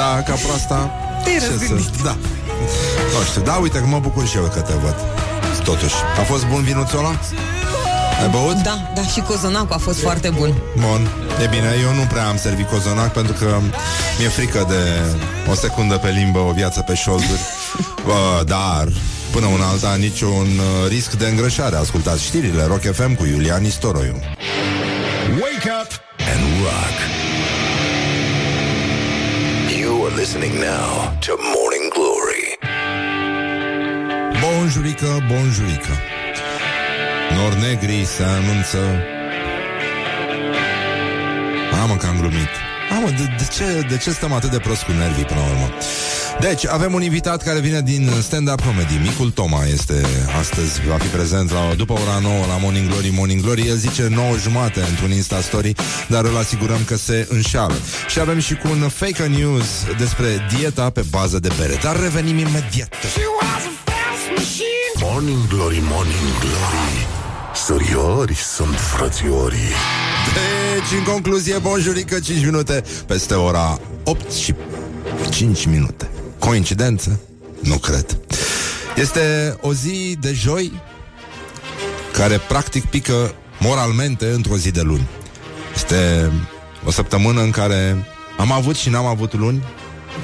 [0.00, 0.78] Da, ca proasta.
[1.24, 1.94] Te-ai ce să- răzgândit.
[2.08, 2.14] Da.
[3.14, 4.96] Nu știu, da, uite că mă bucur și eu că te văd
[5.64, 7.18] Totuși, a fost bun vinuțul ăla?
[8.22, 8.54] Ai băut?
[8.54, 11.08] Da, da, și cozonacul a fost foarte bun Bun,
[11.42, 13.58] e bine, eu nu prea am servit cozonac Pentru că
[14.18, 15.00] mi-e frică de
[15.50, 17.40] O secundă pe limbă, o viață pe șolduri
[18.06, 18.88] Bă, Dar
[19.30, 24.20] Până una alta, niciun uh, risc de îngrășare Ascultați știrile Rock FM cu Iulian Istoroiu
[25.40, 25.90] Wake up
[26.32, 26.96] and rock.
[29.80, 31.71] You are listening now to Morning Glory.
[34.42, 35.94] Bonjurică, bonjurică.
[37.34, 38.78] Nor negri se anunță.
[41.82, 42.52] Amă că am glumit.
[42.96, 45.68] Amă, de, de, ce, de ce stăm atât de prost cu nervii până la urmă?
[46.40, 48.98] Deci, avem un invitat care vine din stand-up comedy.
[49.02, 50.06] Micul Toma este
[50.40, 53.10] astăzi Va fi prezent la, după ora 9 la Morning Glory.
[53.16, 55.72] Morning Glory El zice 9 jumate într-un Insta Story
[56.08, 57.74] Dar îl asigurăm că se înșală
[58.08, 59.66] Și avem și cu un fake news
[59.98, 60.26] Despre
[60.56, 61.78] dieta pe bază de bere.
[61.82, 62.94] Dar revenim imediat
[65.12, 67.06] Morning Glory, Morning Glory
[67.54, 69.72] Suriori sunt frățiorii
[70.32, 74.54] Deci, în concluzie, bonjurică, 5 minute peste ora 8 și
[75.30, 76.10] 5 minute.
[76.38, 77.20] Coincidență?
[77.60, 78.18] Nu cred.
[78.96, 80.72] Este o zi de joi
[82.12, 85.08] care practic pică moralmente într-o zi de luni.
[85.74, 86.30] Este
[86.84, 88.06] o săptămână în care
[88.38, 89.62] am avut și n-am avut luni,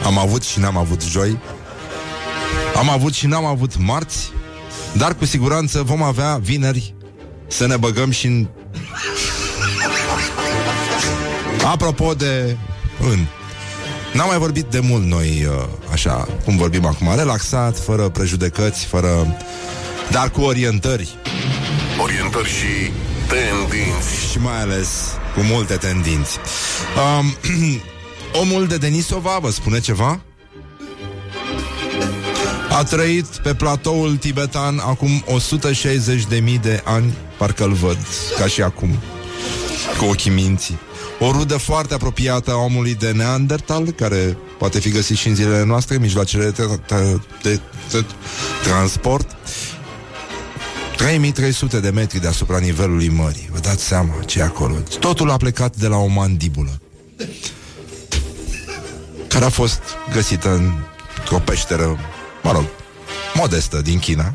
[0.05, 1.39] am avut și n-am avut joi,
[2.77, 4.33] am avut și n-am avut marți,
[4.93, 6.95] dar cu siguranță vom avea vineri
[7.47, 8.49] să ne băgăm și în
[11.65, 12.57] Apropo de
[13.01, 13.27] în
[14.13, 17.17] N-am mai vorbit de mult noi uh, Așa cum vorbim acum.
[17.17, 19.37] Relaxat, fără prejudecăți Fără...
[20.11, 21.09] Dar cu orientări.
[22.03, 22.91] Orientări și
[23.29, 24.31] tendinți.
[24.31, 24.89] Și mai ales
[25.35, 26.39] cu multe tendinți.
[27.19, 27.37] Um,
[28.41, 30.21] Omul de Denisova Vă spune ceva?
[32.71, 35.25] A trăit pe platoul tibetan Acum
[36.35, 37.99] 160.000 de ani Parcă-l văd
[38.39, 38.89] ca și acum
[39.99, 40.79] Cu ochii minții
[41.21, 45.65] o rudă foarte apropiată a omului de Neandertal, care poate fi găsit și în zilele
[45.65, 48.05] noastre, mijloacele de, de, de, de
[48.63, 49.37] transport.
[50.97, 53.49] 3300 de metri deasupra nivelului mării.
[53.53, 54.75] Vă dați seama ce e acolo.
[55.01, 56.81] Totul a plecat de la o mandibulă
[59.29, 59.81] care a fost
[60.13, 60.73] găsită în
[61.31, 61.99] o peșteră,
[62.49, 62.65] mă rog,
[63.35, 64.35] modestă din China.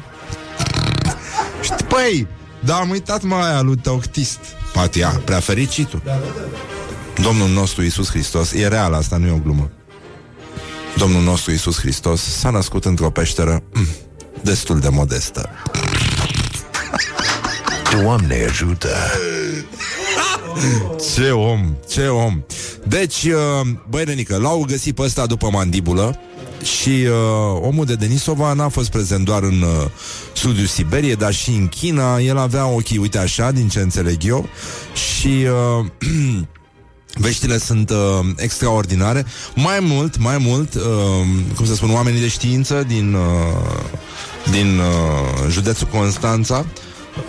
[1.61, 2.27] Și, păi,
[2.59, 4.39] dar am uitat mai aia lui Teoctist.
[4.73, 6.01] Patia, prea fericitul.
[7.21, 9.71] Domnul nostru Isus Hristos, e real asta, nu e o glumă.
[10.97, 13.87] Domnul nostru Isus Hristos s-a născut într-o peșteră mm,
[14.41, 15.49] destul de modestă.
[17.91, 18.95] Doamne ajută!
[21.15, 22.43] Ce om, ce om.
[22.87, 26.19] Deci, uh, băi, Renică, l-au găsit pe ăsta după mandibulă
[26.63, 29.89] și uh, omul de Denisova n-a fost prezent doar în uh,
[30.33, 32.19] sudul Siberiei, dar și în China.
[32.19, 34.49] El avea ochii, uite așa, din ce înțeleg eu,
[34.93, 35.47] și...
[35.79, 35.85] Uh,
[37.15, 37.97] Veștile sunt uh,
[38.35, 39.25] extraordinare.
[39.55, 40.81] Mai mult, mai mult, uh,
[41.55, 43.21] cum să spun, oamenii de știință din, uh,
[44.51, 46.65] din uh, județul Constanța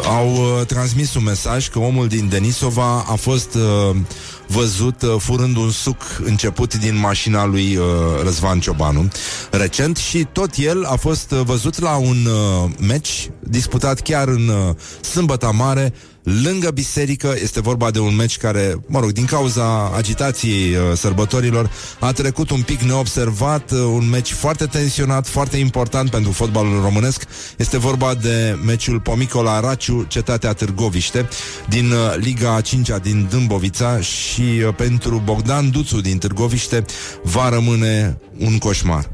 [0.03, 3.97] au uh, transmis un mesaj că omul din Denisova a fost uh,
[4.47, 7.85] văzut uh, furând un suc început din mașina lui uh,
[8.23, 9.09] Răzvan Ciobanu.
[9.51, 14.49] Recent și tot el a fost uh, văzut la un uh, meci disputat chiar în
[14.49, 15.93] uh, Sâmbăta Mare
[16.25, 17.35] lângă biserică.
[17.43, 22.51] Este vorba de un meci care, mă rog, din cauza agitației uh, sărbătorilor, a trecut
[22.51, 27.25] un pic neobservat, uh, un meci foarte tensionat, foarte important pentru fotbalul românesc.
[27.57, 31.29] Este vorba de meciul Pomicola Raciu, cetatea Târgoviște,
[31.69, 36.85] din uh, Liga 5 din Dâmbovița și uh, pentru Bogdan Duțu din Târgoviște
[37.23, 39.11] va rămâne un coșmar.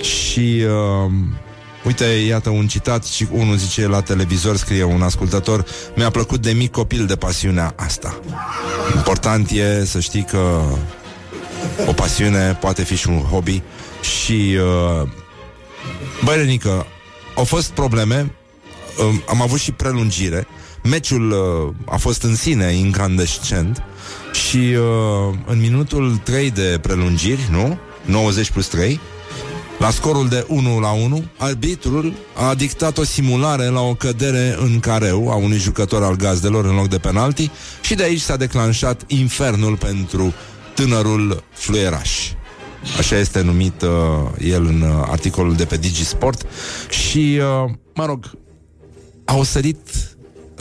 [0.00, 1.12] Și uh,
[1.84, 5.64] Uite, iată un citat și unul zice la televizor, scrie un ascultător,
[5.96, 8.20] mi-a plăcut de mic copil de pasiunea asta.
[8.96, 10.62] Important e să știi că
[11.86, 13.62] o pasiune poate fi și un hobby
[14.00, 14.56] și
[15.02, 15.08] uh,
[16.24, 16.86] băi, Renică,
[17.34, 18.34] au fost probleme,
[18.98, 20.46] uh, am avut și prelungire,
[20.82, 23.82] meciul uh, a fost în sine incandescent
[24.32, 27.78] și uh, în minutul 3 de prelungiri, nu?
[28.04, 29.00] 90 plus 3,
[29.78, 34.80] la scorul de 1 la 1, arbitrul a dictat o simulare la o cădere în
[34.80, 39.02] careu a unui jucător al gazdelor în loc de penalti și de aici s-a declanșat
[39.06, 40.34] infernul pentru
[40.74, 42.30] tânărul fluieraș.
[42.98, 43.88] Așa este numit uh,
[44.38, 46.46] el în uh, articolul de pe Digisport
[46.88, 48.30] și, uh, mă rog,
[49.24, 49.78] au sărit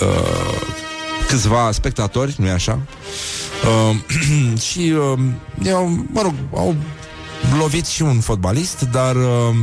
[0.02, 0.78] uh,
[1.28, 2.80] câțiva spectatori, nu-i așa?
[3.64, 3.96] Uh,
[4.70, 5.20] și, uh,
[5.64, 6.76] eu, mă rog, au
[7.56, 9.56] lovit și un fotbalist, dar uh,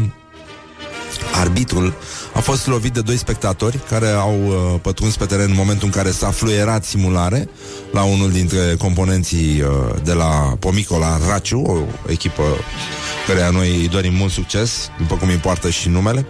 [1.40, 1.94] arbitrul
[2.34, 5.92] a fost lovit de doi spectatori care au uh, pătruns pe teren în momentul în
[5.92, 7.48] care s-a fluierat simulare
[7.92, 9.68] la unul dintre componenții uh,
[10.04, 12.42] de la Pomicola Raciu, o echipă
[13.26, 16.26] care noi îi dorim mult succes, după cum îi poartă și numele.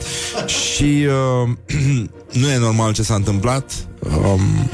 [0.46, 1.06] Și
[1.42, 1.48] uh,
[2.40, 3.72] nu e normal ce s-a întâmplat.
[4.00, 4.70] Um,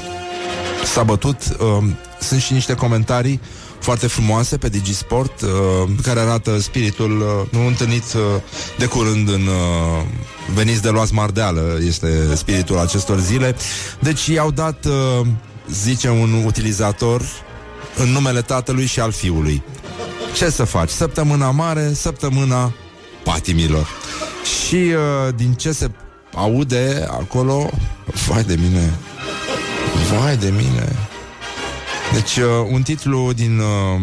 [0.84, 1.36] s-a bătut.
[1.60, 3.40] Um, sunt și niște comentarii
[3.80, 5.48] foarte frumoase pe Digisport, uh,
[6.02, 8.20] care arată spiritul uh, nu întâlnit uh,
[8.78, 10.04] de curând în uh,
[10.54, 13.56] veniți de luați mardeală, este spiritul acestor zile.
[14.00, 15.26] Deci i-au dat, uh,
[15.70, 17.22] zice un utilizator,
[17.96, 19.62] în numele tatălui și al fiului.
[20.34, 20.90] Ce să faci?
[20.90, 22.72] Săptămâna mare, săptămâna
[23.24, 23.88] patimilor.
[24.66, 25.90] Și uh, din ce se
[26.34, 27.70] aude acolo,
[28.26, 28.94] vai de mine,
[30.10, 30.96] vai de mine,
[32.12, 33.59] deci, uh, un titlu din...
[33.59, 34.01] Uh,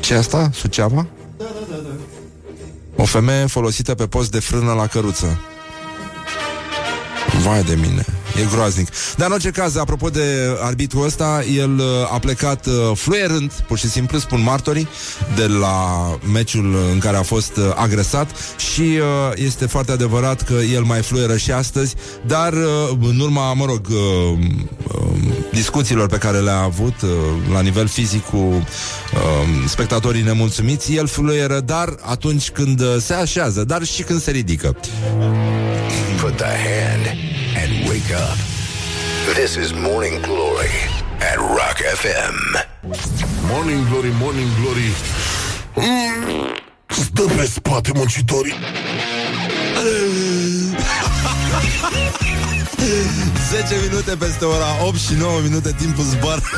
[0.00, 0.50] ce asta?
[0.52, 1.06] Suceava?
[2.96, 5.40] O femeie folosită pe post de frână la căruță.
[7.44, 8.04] Vai de mine.
[8.40, 8.88] E groaznic.
[9.16, 13.78] Dar în orice caz, apropo de arbitrul ăsta, el uh, a plecat uh, fluierând, pur
[13.78, 14.88] și simplu spun martorii,
[15.36, 20.52] de la meciul în care a fost uh, agresat și uh, este foarte adevărat că
[20.52, 21.94] el mai fluieră și astăzi,
[22.26, 24.38] dar uh, în urma, mă rog, uh,
[24.94, 25.04] uh,
[25.52, 27.10] discuțiilor pe care le-a avut uh,
[27.52, 28.62] la nivel fizic cu uh,
[29.66, 34.76] spectatorii nemulțumiți, el fluieră, dar atunci când uh, se așează, dar și când se ridică.
[36.20, 37.33] Put the hand and wake
[38.14, 38.36] up.
[39.34, 40.70] This is Morning Glory
[41.20, 42.36] at Rock FM.
[43.48, 44.90] Morning Glory, Morning Glory.
[45.74, 46.56] Mm,
[46.88, 48.54] Stă pe spate muncitorii
[53.50, 56.42] 10 minute peste ora 8 și 9 minute timpul zboară.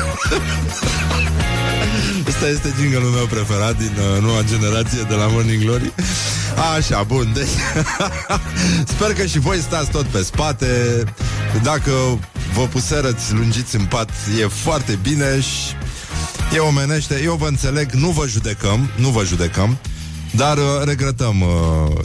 [2.27, 5.93] Ăsta este jingle meu preferat din uh, noua generație de la Morning Glory.
[6.77, 7.47] Așa, bun, deci
[8.95, 11.03] Sper că și voi stați tot pe spate
[11.63, 11.91] Dacă
[12.53, 14.09] vă puserăți lungiți în pat
[14.41, 15.75] E foarte bine și
[16.55, 19.77] E omenește, eu vă înțeleg Nu vă judecăm, nu vă judecăm
[20.35, 21.47] dar uh, regretăm uh,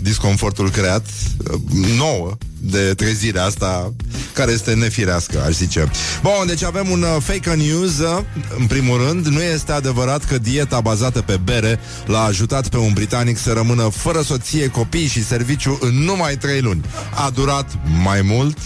[0.03, 1.07] disconfortul creat
[1.51, 1.61] uh,
[1.97, 3.93] nouă de trezirea asta
[4.33, 5.91] care este nefirească, aș zice.
[6.23, 7.99] Bun, deci avem un uh, fake news.
[7.99, 8.19] Uh,
[8.59, 12.93] în primul rând, nu este adevărat că dieta bazată pe bere l-a ajutat pe un
[12.93, 16.85] britanic să rămână fără soție, copii și serviciu în numai trei luni.
[17.15, 17.71] A durat
[18.03, 18.59] mai mult,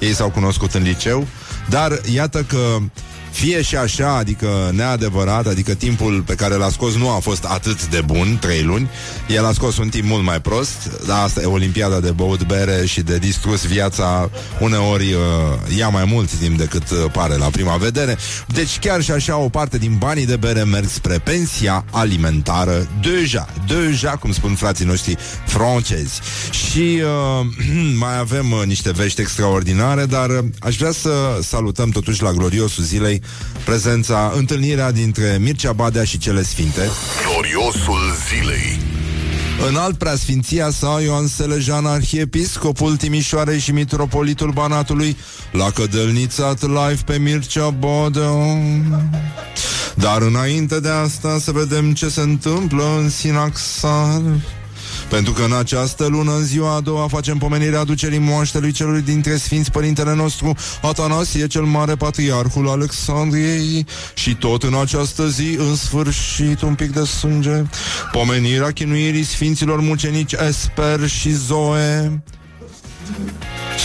[0.00, 1.26] ei s-au cunoscut în liceu,
[1.68, 2.76] dar iată că
[3.34, 7.86] fie și așa, adică neadevărat, adică timpul pe care l-a scos nu a fost atât
[7.86, 8.90] de bun, trei luni,
[9.28, 12.86] el a scos un timp mult mai prost, dar asta e olimpiada de băut bere
[12.86, 17.76] și de distrus viața, uneori uh, ia mai mult timp decât uh, pare la prima
[17.76, 22.88] vedere, deci chiar și așa o parte din banii de bere merg spre pensia alimentară,
[23.02, 25.16] deja, deja, cum spun frații noștri
[25.46, 26.20] francezi.
[26.50, 27.46] Și uh,
[28.04, 31.10] mai avem uh, niște vești extraordinare, dar uh, aș vrea să
[31.42, 33.22] salutăm totuși la gloriosul zilei
[33.64, 36.88] prezența, întâlnirea dintre Mircea Badea și cele sfinte.
[37.30, 38.78] Gloriosul zilei
[39.68, 45.16] În alt preasfinția sa, Ioan Selejan, arhiepiscopul Timișoarei și mitropolitul Banatului,
[45.52, 48.30] l-a cădălnițat live pe Mircea Badea.
[49.94, 54.22] Dar înainte de asta să vedem ce se întâmplă în Sinaxar.
[55.08, 59.36] Pentru că în această lună, în ziua a doua, facem pomenirea aducerii moaștelui celui dintre
[59.36, 66.60] sfinți părintele nostru, Atanasie, cel mare patriarhul Alexandriei, și tot în această zi, în sfârșit,
[66.60, 67.62] un pic de sânge,
[68.12, 72.22] pomenirea chinuirii sfinților mucenici Esper și Zoe,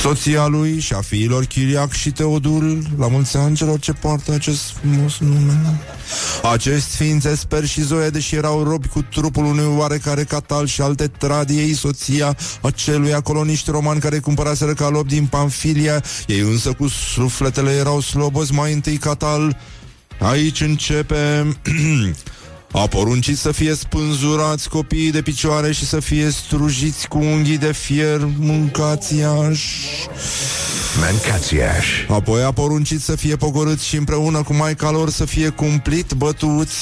[0.01, 4.61] soția lui și a fiilor Chiriac și Teodul, la mulți ani celor ce poartă acest
[4.71, 5.79] frumos nume.
[6.51, 11.07] Acești ființe sper și Zoe, deși erau robi cu trupul unui oarecare catal și alte
[11.07, 17.99] tradiei, soția acelui coloniști romani care cumpăraseră calop din Panfilia, ei însă cu sufletele erau
[17.99, 19.57] slobozi mai întâi catal.
[20.19, 21.57] Aici începe
[22.71, 27.71] A poruncit să fie spânzurați copiii de picioare și să fie strujiți cu unghii de
[27.71, 30.07] fier mâncați iași.
[30.99, 31.87] Mancațiaș.
[32.07, 36.75] Apoi a poruncit să fie pogorâți și împreună cu maica lor să fie cumplit bătuți.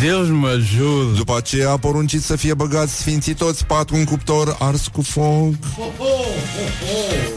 [0.00, 1.16] Deus mă ajută.
[1.16, 5.54] După aceea a poruncit să fie băgați sfinții toți patru în cuptor ars cu foc.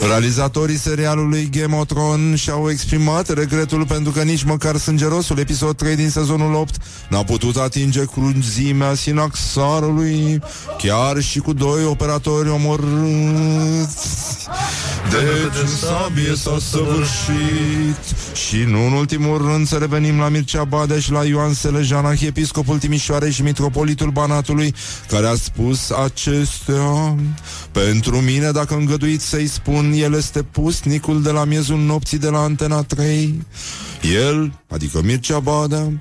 [0.08, 5.96] Realizatorii serialului Game of Thrones și-au exprimat regretul pentru că nici măcar sângerosul episod 3
[5.96, 6.76] din sezonul 8
[7.10, 10.40] n-a putut atinge cruzimea sinaxarului,
[10.78, 14.34] chiar și cu doi operatori omorâți.
[15.10, 18.16] Deci în sabie s-a săvârșit.
[18.48, 22.78] Și nu în ultimul rând să revenim la Mircea Badea și la Ioan Selejan Arhiepiscopul
[22.78, 24.74] Timișoarei și Mitropolitul Banatului
[25.08, 27.16] Care a spus acestea.
[27.72, 32.40] Pentru mine, dacă îngăduiți să-i spun El este pusnicul de la miezul nopții de la
[32.40, 33.46] Antena 3
[34.02, 35.92] El, adică Mircea Badea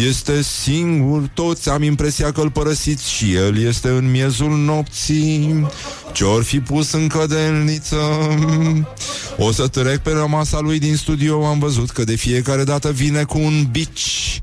[0.00, 5.66] este singur, toți am impresia că îl părăsiți și el este în miezul nopții.
[6.12, 7.96] Ce-or fi pus în cădelniță?
[9.38, 13.24] O să trec pe masa lui din studio, am văzut că de fiecare dată vine
[13.24, 14.40] cu un bici.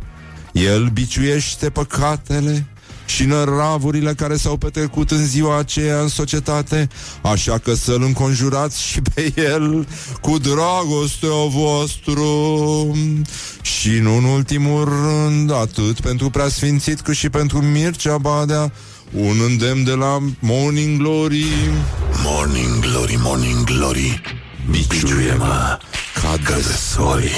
[0.52, 2.68] El biciuiește păcatele
[3.08, 6.88] și năravurile care s-au petrecut în ziua aceea în societate,
[7.22, 9.88] așa că să-l înconjurați și pe el
[10.22, 12.22] cu dragostea voastră.
[13.62, 18.72] Și nu în ultimul rând, atât pentru preasfințit cât și pentru Mircea Badea,
[19.12, 21.46] un îndemn de la Morning Glory.
[22.24, 24.22] Morning Glory, Morning Glory
[24.70, 25.78] Biciuie-mă
[26.22, 27.32] ca de soi.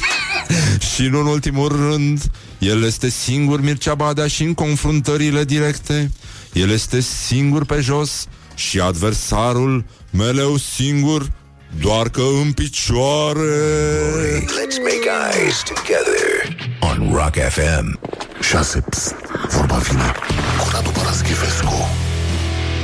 [0.94, 2.22] și nu în ultimul rând,
[2.58, 6.10] el este singur Mircea Badea și în confruntările directe.
[6.52, 11.32] El este singur pe jos și adversarul meleu singur,
[11.80, 13.40] doar că în picioare.
[14.40, 17.98] Let's make eyes together on Rock FM.
[18.40, 18.80] 6.
[18.80, 19.14] Psst,
[19.48, 20.12] vorba vine
[20.58, 21.88] cu Radu Paraschivescu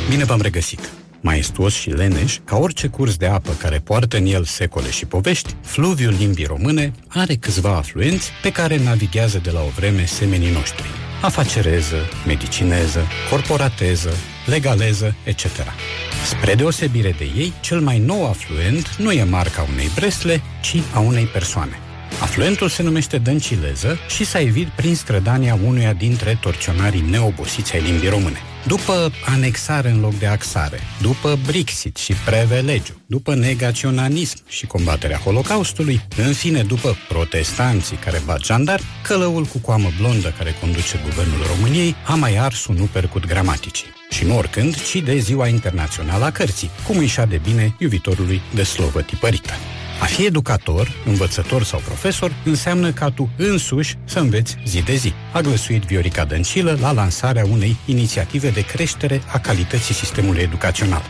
[0.09, 0.91] Bine v-am regăsit!
[1.21, 5.55] Maestuos și leneș, ca orice curs de apă care poartă în el secole și povești,
[5.63, 10.87] fluviul limbii române are câțiva afluenți pe care navighează de la o vreme semenii noștri.
[11.23, 11.97] Afacereză,
[12.27, 14.11] medicineză, corporateză,
[14.47, 15.47] legaleză, etc.
[16.27, 20.99] Spre deosebire de ei, cel mai nou afluent nu e marca unei bresle, ci a
[20.99, 21.79] unei persoane.
[22.21, 28.09] Afluentul se numește Dăncileză și s-a evit prin strădania unuia dintre torționarii neobosiți ai limbii
[28.09, 28.39] române.
[28.67, 36.01] După anexare în loc de axare, după Brexit și prevelegiu, după negaționanism și combaterea Holocaustului,
[36.17, 41.95] în fine după protestanții care bat jandar, călăul cu coamă blondă care conduce guvernul României
[42.07, 43.87] a mai ars un upercut gramaticii.
[44.11, 48.63] Și nu oricând, ci de Ziua Internațională a Cărții, cum îi de bine iubitorului de
[48.63, 49.53] slovă tipărită.
[50.01, 55.13] A fi educator, învățător sau profesor înseamnă ca tu însuși să înveți zi de zi.
[55.33, 61.03] A glăsuit Viorica Dăncilă la lansarea unei inițiative de creștere a calității sistemului educațional.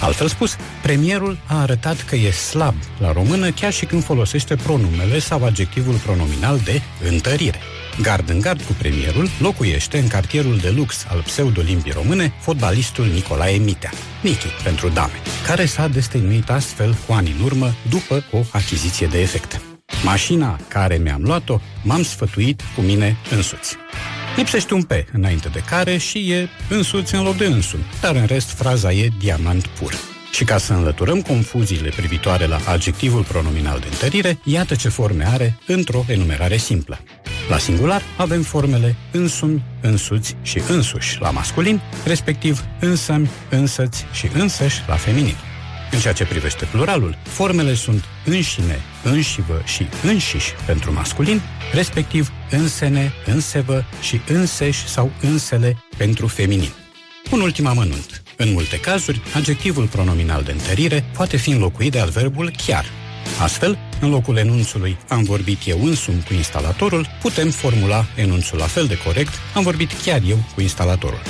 [0.00, 5.18] Altfel spus, premierul a arătat că e slab la română chiar și când folosește pronumele
[5.18, 7.58] sau adjectivul pronominal de întărire.
[8.02, 13.56] Gard în gard cu premierul locuiește în cartierul de lux al pseudolimbii române fotbalistul Nicolae
[13.56, 13.90] Mitea,
[14.22, 19.20] Nichi pentru dame, care s-a destăinuit astfel cu ani în urmă după o achiziție de
[19.20, 19.60] efecte.
[20.04, 23.76] Mașina care mi-am luat-o m-am sfătuit cu mine însuți.
[24.36, 28.26] Lipsește un P înainte de care și e însuți în loc de însumi, dar în
[28.26, 29.94] rest fraza e diamant pur.
[30.32, 35.58] Și ca să înlăturăm confuziile privitoare la adjectivul pronominal de întărire, iată ce forme are
[35.66, 36.98] într-o enumerare simplă.
[37.48, 44.82] La singular avem formele însumi, însuți și însuși la masculin, respectiv însămi, însăți și însăși
[44.86, 45.36] la feminin.
[45.96, 51.40] În ceea ce privește pluralul, formele sunt înșine, înșivă și înșiși pentru masculin,
[51.72, 56.70] respectiv însene, însevă și înseși sau însele pentru feminin.
[57.30, 58.22] Un ultim amănunt.
[58.36, 62.84] În multe cazuri, adjectivul pronominal de întărire poate fi înlocuit de adverbul chiar.
[63.40, 68.86] Astfel, în locul enunțului am vorbit eu însumi cu instalatorul, putem formula enunțul la fel
[68.86, 71.22] de corect, am vorbit chiar eu cu instalatorul.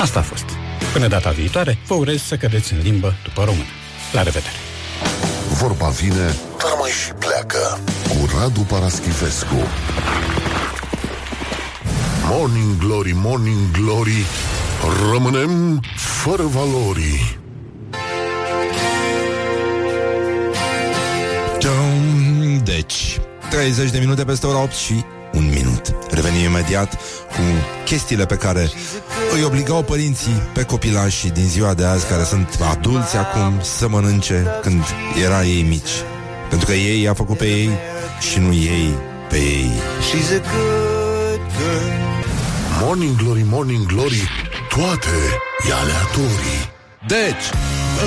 [0.00, 0.44] Asta a fost.
[0.92, 3.77] Până data viitoare, vă urez să cădeți în limbă după română.
[4.12, 4.54] La revedere!
[5.52, 7.78] Vorba vine, dar mai și pleacă.
[8.08, 9.54] Cu Radu Paraschivescu.
[12.30, 14.24] Morning Glory, Morning Glory,
[15.12, 17.38] rămânem fără valori.
[21.60, 25.04] Dum, Deci, 30 de minute peste ora 8 și
[25.38, 25.94] un minut.
[26.10, 26.94] Revenim imediat
[27.26, 27.42] cu
[27.84, 28.70] chestiile pe care
[29.34, 34.46] îi obligau părinții pe copilașii din ziua de azi, care sunt adulți acum, să mănânce
[34.62, 34.82] când
[35.24, 35.94] era ei mici.
[36.48, 37.70] Pentru că ei i-a făcut pe ei
[38.30, 38.94] și nu ei
[39.28, 39.70] pe ei.
[40.08, 42.84] She's a good girl.
[42.84, 44.28] Morning Glory, Morning Glory,
[44.68, 45.16] toate
[45.68, 46.77] e aleatorii.
[47.06, 47.50] Deci,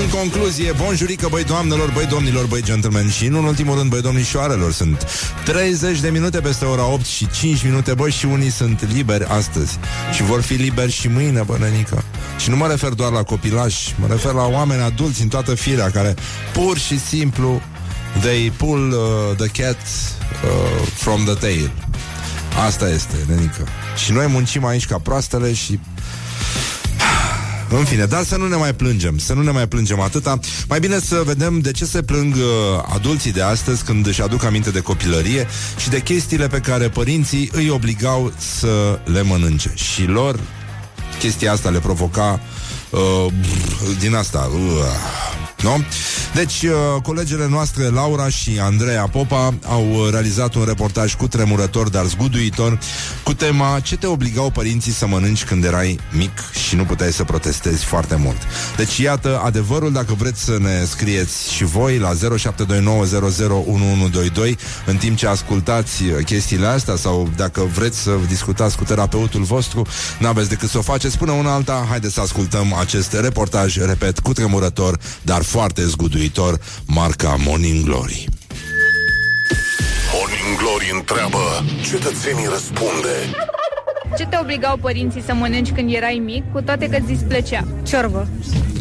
[0.01, 4.71] în concluzie, bonjurică, băi doamnelor, băi domnilor, băi gentlemen și, în ultimul rând, băi domnișoarelor,
[4.71, 5.07] sunt
[5.45, 9.77] 30 de minute peste ora 8 și 5 minute, băi, și unii sunt liberi astăzi
[10.13, 12.03] și vor fi liberi și mâine, bă, nenică.
[12.37, 15.91] Și nu mă refer doar la copilași, mă refer la oameni adulți în toată firea,
[15.91, 16.15] care
[16.53, 17.61] pur și simplu
[18.21, 21.71] they pull uh, the cat uh, from the tail.
[22.65, 23.67] Asta este, nenică.
[24.03, 25.79] Și noi muncim aici ca proastele și
[27.77, 30.39] în fine, dar să nu ne mai plângem, să nu ne mai plângem atâta.
[30.67, 32.41] Mai bine să vedem de ce se plâng uh,
[32.93, 35.47] adulții de astăzi când își aduc aminte de copilărie
[35.77, 39.71] și de chestiile pe care părinții îi obligau să le mănânce.
[39.75, 40.39] Și lor
[41.19, 42.39] chestia asta le provoca
[42.89, 43.33] uh,
[43.99, 44.49] din asta.
[44.53, 45.20] Uh,
[45.61, 45.83] nu?
[46.33, 51.89] Deci, uh, colegele noastre, Laura și Andreea Popa, au uh, realizat un reportaj cu tremurător,
[51.89, 52.79] dar zguduitor,
[53.23, 56.31] cu tema Ce te obligau părinții să mănânci când erai mic
[56.67, 58.37] și nu puteai să protestezi foarte mult.
[58.77, 62.15] Deci, iată, adevărul, dacă vreți să ne scrieți și voi la 0729001122
[64.85, 69.87] în timp ce ascultați uh, chestiile astea sau dacă vreți să discutați cu terapeutul vostru,
[70.19, 71.85] n-aveți decât să o faceți până una alta.
[71.89, 78.25] Haideți să ascultăm acest reportaj, repet, cu tremurător, dar foarte zguduitor, marca Morning Glory.
[80.13, 83.15] Morning Glory întreabă, cetățenii răspunde.
[84.17, 87.67] Ce te obligau părinții să mănânci când erai mic, cu toate că ți plăcea?
[87.87, 88.27] Ciorbă.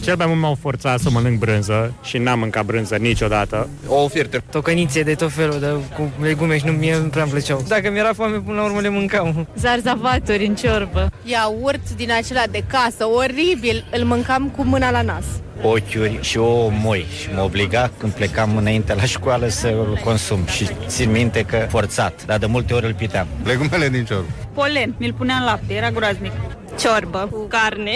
[0.02, 3.68] Cel mai mult m-au forțat să mănânc brânză și n-am mâncat brânză niciodată.
[3.86, 4.42] O fierte.
[4.50, 7.64] Tocănițe de tot felul, dar cu legume și nu mie nu prea îmi plăceau.
[7.68, 9.46] Dacă mi-era foame, până la urmă le mâncam.
[9.56, 11.10] Zarzavaturi în ciorbă.
[11.24, 15.24] Iaurt din acela de casă, oribil, îl mâncam cu mâna la nas.
[15.62, 20.46] Ochiuri și o moi și mă obliga când plecam înainte la școală să îl consum
[20.46, 23.26] și țin minte că forțat, dar de multe ori îl piteam.
[23.44, 24.24] Legumele din ciorb.
[24.54, 26.32] Polen, mi-l punea în lapte, era groaznic.
[26.78, 27.92] Ciorbă cu carne.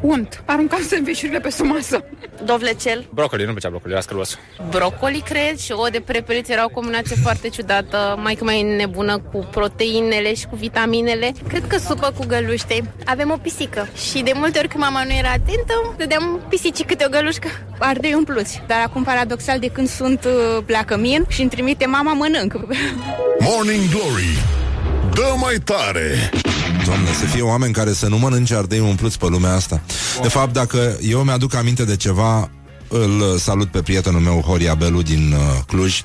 [0.00, 0.42] Unt.
[0.46, 2.04] Aruncam sandvișurile pe sub masă.
[2.44, 3.06] Dovlecel.
[3.14, 4.38] Brocoli, nu-mi plăcea brocoli, era scălos.
[4.70, 9.18] Brocoli, cred, și o de prepeliți era o combinație foarte ciudată, mai că mai nebună
[9.18, 11.32] cu proteinele și cu vitaminele.
[11.48, 12.92] Cred că supă cu găluște.
[13.04, 17.04] Avem o pisică și de multe ori când mama nu era atentă, dădeam pisicii câte
[17.06, 17.48] o gălușcă.
[17.78, 18.52] Ardei în plus.
[18.66, 22.52] Dar acum, paradoxal, de când sunt uh, pleacă min și îmi trimite mama, mănânc.
[23.38, 24.38] Morning Glory,
[25.14, 26.30] dă mai tare.
[26.84, 29.80] Doamne, să fie oameni care să nu mănânce ardei umpluți pe lumea asta.
[30.22, 32.50] De fapt, dacă eu mi-aduc aminte de ceva,
[32.88, 36.02] îl salut pe prietenul meu, Horia Belu, din uh, Cluj,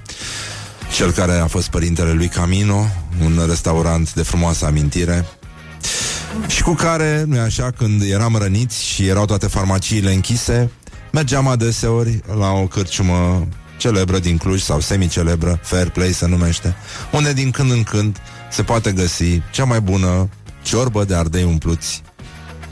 [0.94, 2.86] cel care a fost părintele lui Camino,
[3.24, 5.26] un restaurant de frumoasă amintire,
[6.48, 10.72] și cu care, nu așa, când eram răniți și erau toate farmaciile închise,
[11.12, 16.76] mergeam adeseori la o cârciumă celebră din Cluj sau semi-celebră, Fair Play se numește,
[17.12, 18.18] unde din când în când
[18.52, 20.30] se poate găsi cea mai bună
[20.70, 22.02] ciorbă de ardei umpluți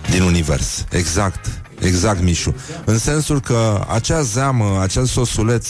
[0.09, 0.85] din univers.
[0.91, 2.55] Exact, exact, Mișu.
[2.85, 5.67] În sensul că acea zeamă, acel sosuleț,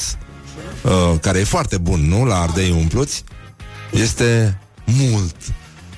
[0.81, 3.23] uh, care e foarte bun, nu, la ardei umpluți,
[3.91, 5.35] este mult.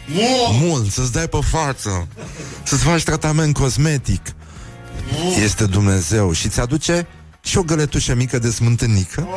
[0.08, 0.70] Mult!
[0.70, 2.08] Mult, să-ți dai pe față
[2.64, 4.22] Să-ți faci tratament cosmetic
[5.44, 7.08] Este Dumnezeu Și ți aduce
[7.44, 9.28] și o găletușă mică de smântânică.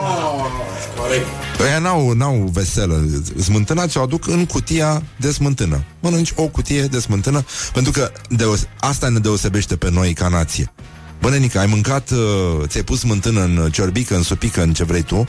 [1.60, 3.04] Ăia n-au, n-au veselă.
[3.42, 5.84] Smântâna ți-o aduc în cutia de smântână.
[6.00, 10.72] Mănânci o cutie de smântână Pentru că deos- asta ne deosebește pe noi ca nație.
[11.20, 12.18] Bă, nenică, ai mâncat uh,
[12.66, 15.28] Ți-ai pus smântână în ciorbică, în supică, în ce vrei tu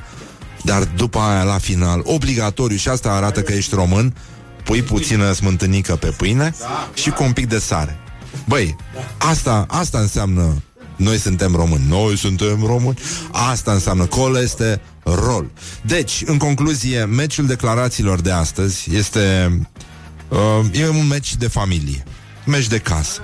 [0.63, 4.15] Dar după aia, la final, obligatoriu Și asta arată că ești român
[4.63, 6.55] Pui puțină smântânică pe pâine
[6.93, 7.99] Și cu un pic de sare.
[8.47, 8.75] Băi,
[9.17, 10.61] asta, asta înseamnă
[11.03, 12.97] noi suntem români, noi suntem români.
[13.31, 15.51] Asta înseamnă colesterol.
[15.81, 19.51] Deci, în concluzie Meciul declarațiilor de astăzi Este
[20.27, 22.03] uh, E un meci de familie
[22.45, 23.21] Meci de casă.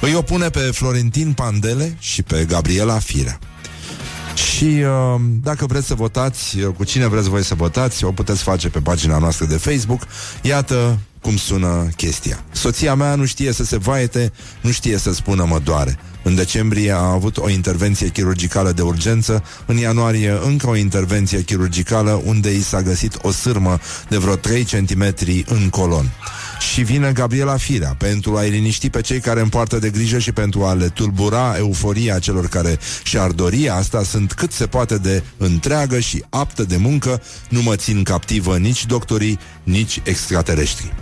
[0.00, 3.38] Îi opune pe Florentin Pandele Și pe Gabriela Firea
[4.38, 8.42] Și uh, dacă vreți să votați, uh, cu cine vreți voi să votați, o puteți
[8.42, 10.00] face pe pagina noastră de Facebook.
[10.42, 12.44] Iată cum sună chestia.
[12.52, 15.98] Soția mea nu știe să se vaete, nu știe să spună mă doare.
[16.22, 22.22] În decembrie a avut o intervenție chirurgicală de urgență, în ianuarie încă o intervenție chirurgicală
[22.24, 23.78] unde i s-a găsit o sârmă
[24.08, 25.14] de vreo 3 cm
[25.46, 26.10] în colon.
[26.58, 30.64] Și vine Gabriela Firea pentru a-i liniști pe cei care împoartă de grijă și pentru
[30.64, 35.98] a le tulbura euforia celor care și-ar dori asta, sunt cât se poate de întreagă
[35.98, 40.94] și aptă de muncă, nu mă țin captivă nici doctorii, nici extraterestri.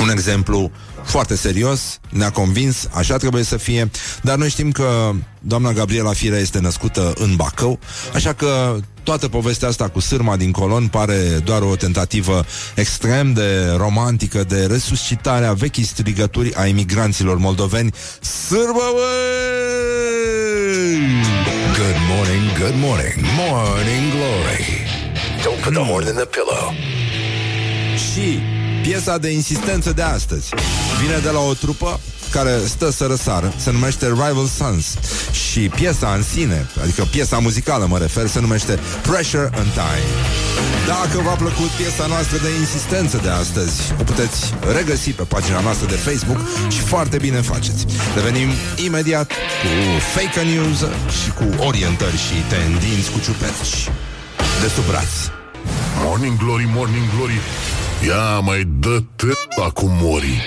[0.00, 0.70] Un exemplu
[1.06, 3.90] foarte serios, ne-a convins, așa trebuie să fie,
[4.22, 7.78] dar noi știm că doamna Gabriela Firea este născută în Bacău,
[8.14, 12.44] așa că toată povestea asta cu sârma din colon pare doar o tentativă
[12.74, 17.92] extrem de romantică de resuscitare a vechii strigături a imigranților moldoveni.
[18.20, 18.82] Sârbă,
[21.76, 24.64] Good morning, good morning, morning glory.
[25.44, 26.74] Don't put the horn in the pillow.
[27.96, 28.55] Și
[28.86, 30.48] piesa de insistență de astăzi
[31.00, 34.86] vine de la o trupă care stă să răsară, se numește Rival Sons
[35.30, 40.08] și piesa în sine, adică piesa muzicală mă refer, se numește Pressure and Time.
[40.86, 45.86] Dacă v-a plăcut piesa noastră de insistență de astăzi, o puteți regăsi pe pagina noastră
[45.86, 47.86] de Facebook și foarte bine faceți.
[48.14, 48.48] Revenim
[48.84, 49.28] imediat
[49.62, 49.70] cu
[50.14, 50.78] fake news
[51.18, 53.90] și cu orientări și tendinți cu ciuperci
[54.60, 55.12] de sub braț.
[56.04, 57.40] Morning glory, morning glory
[58.04, 59.02] Ia mai dă
[59.64, 60.42] acum mori.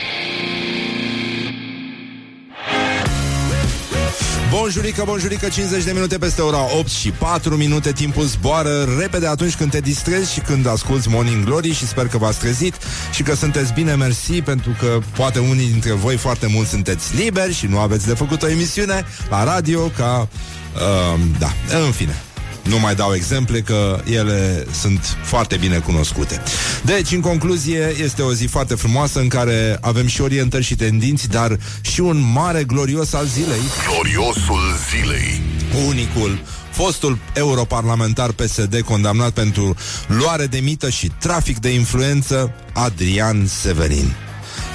[4.50, 7.92] Bonjurică, bonjurică, 50 de minute peste ora 8 și 4 minute.
[7.92, 12.18] Timpul zboară repede atunci când te distrezi Și când asculti Morning Glory Și sper că
[12.18, 12.76] v-ați trezit
[13.14, 17.54] și că sunteți bine Mersi, pentru că poate unii dintre voi Foarte mulți sunteți liberi
[17.54, 20.28] și nu aveți de făcut o emisiune La radio ca...
[20.76, 21.52] Uh, da,
[21.86, 22.24] în fine
[22.70, 26.42] nu mai dau exemple că ele sunt foarte bine cunoscute.
[26.86, 31.28] Deci, în concluzie, este o zi foarte frumoasă în care avem și orientări și tendinți,
[31.30, 33.62] dar și un mare glorios al zilei.
[33.88, 35.42] Gloriosul zilei
[35.88, 36.40] Unicul
[36.72, 39.76] fostul europarlamentar PSD condamnat pentru
[40.08, 44.16] luare de mită și trafic de influență, Adrian Severin.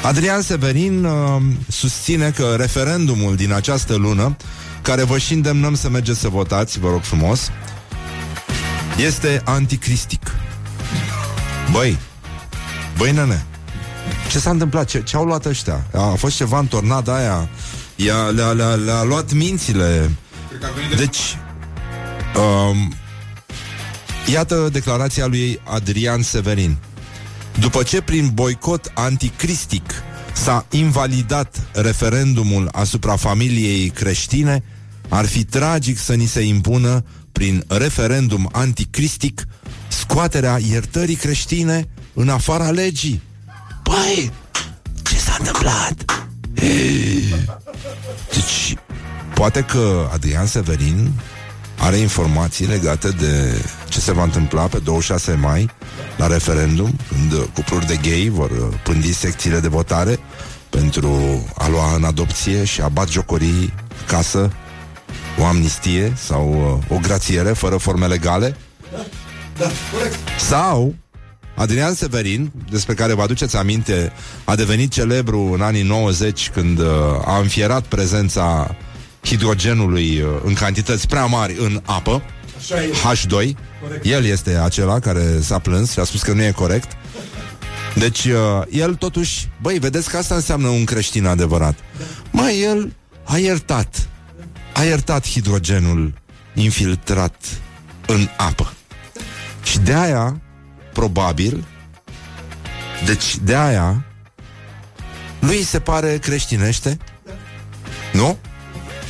[0.03, 4.37] Adrian Severin uh, susține că referendumul din această lună,
[4.83, 7.51] care vă și îndemnăm să mergeți să votați, vă rog frumos,
[8.97, 10.35] este anticristic.
[11.73, 11.99] Băi,
[12.97, 13.47] băi nene,
[14.31, 14.89] ce s-a întâmplat?
[14.89, 15.87] Ce, ce au luat ăștia?
[15.93, 17.49] A, a fost ceva în tornada aia.
[17.97, 20.11] I-a, le-a, le-a, le-a luat mințile.
[20.97, 21.19] Deci,
[22.37, 22.95] um,
[24.33, 26.77] iată declarația lui Adrian Severin.
[27.59, 29.93] După ce prin boicot anticristic
[30.33, 34.63] s-a invalidat referendumul asupra familiei creștine,
[35.09, 39.47] ar fi tragic să ni se impună prin referendum anticristic
[39.89, 43.22] scoaterea iertării creștine în afara legii.
[43.82, 44.30] Băi,
[45.03, 46.05] ce s-a întâmplat?
[48.32, 48.74] Deci,
[49.35, 51.11] poate că Adrian Severin
[51.78, 55.70] are informații legate de ce se va întâmpla pe 26 mai
[56.16, 60.18] la referendum, când cupluri de gay vor pândi secțiile de votare
[60.70, 63.72] pentru a lua în adopție și a bat jocorii
[64.07, 64.53] casă
[65.41, 68.57] o amnistie sau uh, o grațiere fără forme legale.
[68.93, 69.05] Da,
[69.59, 70.18] da, corect.
[70.39, 70.95] Sau
[71.55, 74.12] Adrian Severin, despre care vă aduceți aminte,
[74.45, 76.87] a devenit celebru în anii 90 când uh,
[77.24, 78.76] a înfierat prezența
[79.24, 82.22] hidrogenului uh, în cantități prea mari în apă,
[82.91, 83.30] H2.
[83.30, 84.05] Corect.
[84.05, 86.93] El este acela care s-a plâns și a spus că nu e corect.
[87.95, 91.78] Deci, uh, el totuși, băi, vedeți că asta înseamnă un creștin adevărat.
[92.30, 92.93] Mai el
[93.24, 94.09] a iertat
[94.75, 96.12] a iertat hidrogenul
[96.55, 97.35] infiltrat
[98.07, 98.72] în apă.
[99.62, 100.41] Și de aia,
[100.93, 101.64] probabil,
[103.07, 104.05] deci de aia,
[105.41, 106.99] lui se pare creștinește,
[108.12, 108.39] nu?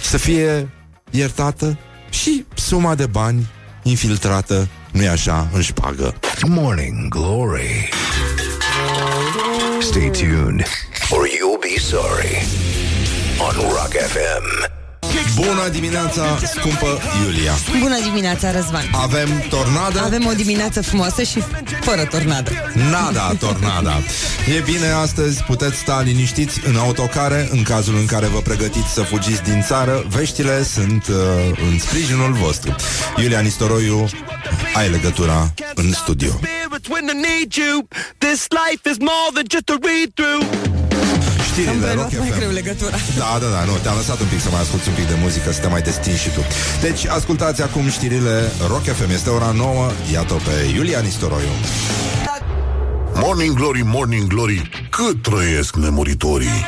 [0.03, 0.69] Să fie
[1.11, 1.79] iertată
[2.11, 3.47] și suma de bani
[3.83, 6.15] infiltrată, nu-i așa, în șpagă.
[6.47, 7.89] Morning Glory.
[9.81, 10.67] Stay tuned
[11.11, 12.47] or you'll be sorry
[13.39, 14.83] on Rock FM.
[15.35, 17.53] Bună dimineața, scumpă Iulia.
[17.81, 18.91] Bună dimineața, Răzvan.
[18.93, 20.01] Avem tornadă?
[20.05, 21.43] Avem o dimineață frumoasă și
[21.81, 22.51] fără tornadă.
[22.91, 24.01] Nada, tornada.
[24.57, 29.03] E bine, astăzi puteți sta liniștiți în autocare În cazul în care vă pregătiți să
[29.03, 31.17] fugiți din țară Veștile sunt uh,
[31.71, 32.75] în sprijinul vostru.
[33.17, 34.09] Iulia Nistoroiu,
[34.75, 36.41] ai legătura în studio
[41.55, 42.37] Știrile Am Rock preluat mai FM.
[42.39, 42.97] greu legătura.
[43.17, 45.53] Da, da, da, nu, te-am lăsat un pic să mai asculti un pic de muzică,
[45.53, 46.41] să te mai destinzi și tu.
[46.81, 49.11] Deci, ascultați acum știrile Rock FM.
[49.11, 51.55] Este ora 9, iată pe Iulia Nistoroiu.
[53.15, 56.65] Morning Glory, Morning Glory, cât trăiesc nemuritorii.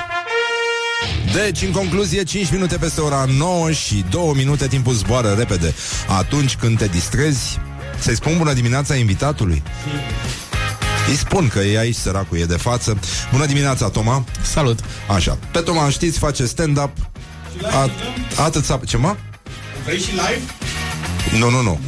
[1.34, 5.74] Deci, în concluzie, 5 minute peste ora 9 și 2 minute timpul zboară repede.
[6.18, 7.58] Atunci când te distrezi,
[7.98, 9.62] să-i spun bună dimineața invitatului.
[11.08, 12.98] Îi spun că e aici, săracul, e de față.
[13.32, 14.24] Bună dimineața, Toma.
[14.42, 14.78] Salut.
[15.08, 15.38] Așa.
[15.50, 16.90] Pe Toma, știți, face stand-up.
[17.62, 17.90] A,
[18.44, 18.80] atât să...
[18.86, 19.16] Ce, mă?
[19.84, 20.42] Vrei și live?
[21.38, 21.78] Nu, nu, nu.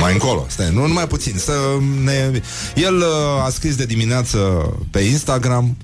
[0.00, 1.52] Mai încolo, stai, nu numai puțin să
[2.04, 2.40] ne...
[2.74, 4.38] El uh, a scris de dimineață
[4.90, 5.76] pe Instagram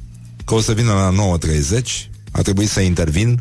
[0.44, 1.38] Că o să vină la
[1.78, 1.82] 9.30
[2.30, 3.38] A trebuit să intervin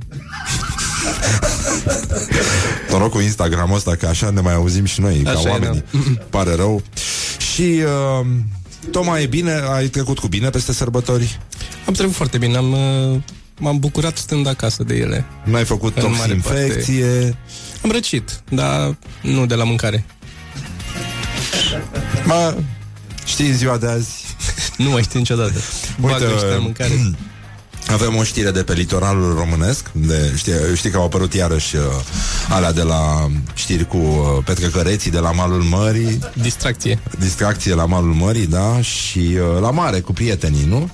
[2.89, 5.83] Noroc cu Instagramul ăsta Că așa ne mai auzim și noi Așa Ca e, oamenii
[6.29, 6.83] Pare rău
[7.55, 7.81] Și
[8.19, 8.25] uh,
[8.91, 11.39] Toma e bine, ai trecut cu bine peste sărbători?
[11.85, 13.21] Am trecut foarte bine, am, uh,
[13.59, 15.25] m-am bucurat stând acasă de ele.
[15.43, 17.05] Nu ai făcut În mare toxinfecție?
[17.05, 17.37] parte.
[17.83, 20.05] Am răcit, dar nu de la mâncare.
[22.25, 22.55] Mă,
[23.25, 24.35] știi ziua de azi?
[24.77, 25.59] nu mai știu niciodată.
[25.99, 26.93] Bagă ăștia în mâncare.
[27.87, 31.81] Avem o știre de pe litoralul românesc de, știi, știi că au apărut iarăși uh,
[32.49, 38.13] alea de la știri cu uh, petrecăreții de la malul mării Distracție Distracție la malul
[38.13, 40.89] mării, da Și uh, la mare cu prietenii, nu?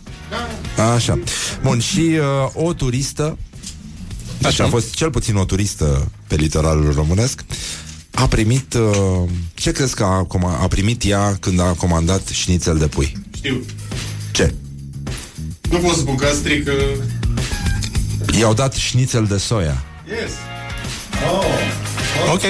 [0.93, 1.19] Așa
[1.63, 2.17] Bun, și
[2.53, 3.37] uh, o turistă
[4.43, 7.43] Așa, a fost cel puțin o turistă pe litoralul românesc
[8.11, 12.77] a primit, uh, ce crezi că a, coma- a primit ea când a comandat șnițel
[12.77, 13.17] de pui?
[13.35, 13.61] Știu.
[15.71, 15.77] Ce?
[15.77, 16.71] Nu pot să spun că strică...
[18.39, 19.83] I-au dat șnițel de soia.
[20.05, 20.31] Yes.
[21.31, 22.33] Oh.
[22.33, 22.41] Ok.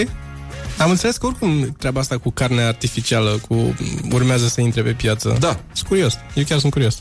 [0.77, 3.75] Am înțeles că oricum treaba asta cu carne artificială cu
[4.11, 5.37] urmează să intre pe piață.
[5.39, 5.59] Da.
[5.73, 6.13] Sunt curios.
[6.33, 6.97] Eu chiar sunt curios.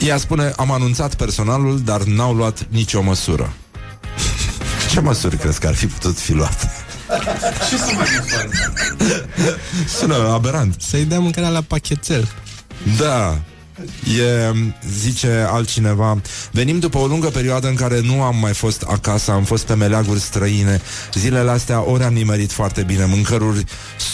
[0.00, 3.52] Ea spune, am anunțat personalul, dar n-au luat nicio măsură.
[4.90, 6.70] Ce măsuri crezi că ar fi putut fi luate?
[7.68, 8.48] Ce să mai fac?
[9.98, 10.74] Sună aberant.
[10.78, 12.28] Să-i dea mâncarea la pachetel.
[12.98, 13.40] Da.
[14.18, 14.52] E,
[14.98, 16.20] zice altcineva
[16.50, 19.74] Venim după o lungă perioadă în care nu am mai fost acasă Am fost pe
[19.74, 20.80] meleaguri străine
[21.14, 23.64] Zilele astea ori am nimerit foarte bine Mâncăruri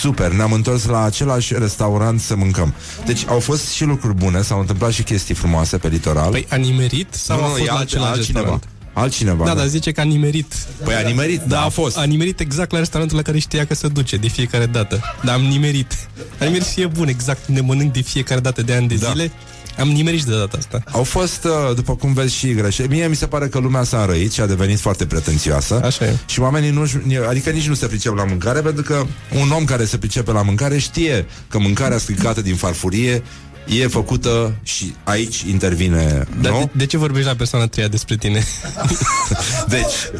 [0.00, 2.74] super Ne-am întors la același restaurant să mâncăm
[3.06, 6.56] Deci au fost și lucruri bune S-au întâmplat și chestii frumoase pe litoral Păi a
[6.56, 8.38] nimerit sau Nu, a nu, fost e la alt- același altcineva.
[8.40, 8.68] restaurant?
[8.92, 10.54] Altcineva Da, dar zice că a nimerit.
[10.84, 11.98] Păi a nimerit, da, a fost.
[11.98, 15.00] A nimerit exact la restaurantul la care știa că se duce de fiecare dată.
[15.24, 15.92] Dar am nimerit.
[16.40, 17.46] A nimerit și e bun, exact.
[17.46, 19.10] Ne mănânc de fiecare dată de ani de Da.
[19.10, 19.32] zile.
[19.78, 20.82] Am nimerit și de data asta.
[20.92, 22.88] Au fost, uh, după cum vezi, și greșeli.
[22.88, 25.80] Mie mi se pare că lumea s-a înrăit și a devenit foarte pretențioasă.
[25.84, 26.16] Așa e.
[26.26, 26.84] Și oamenii nu
[27.28, 29.04] adică nici nu se pricep la mâncare, pentru că
[29.40, 33.22] un om care se pricepe la mâncare știe că mâncarea stricată din farfurie
[33.66, 36.58] e făcută și aici intervine, Dar nu?
[36.58, 38.44] de, de ce vorbești la persoana treia despre tine?
[39.68, 40.10] Deci,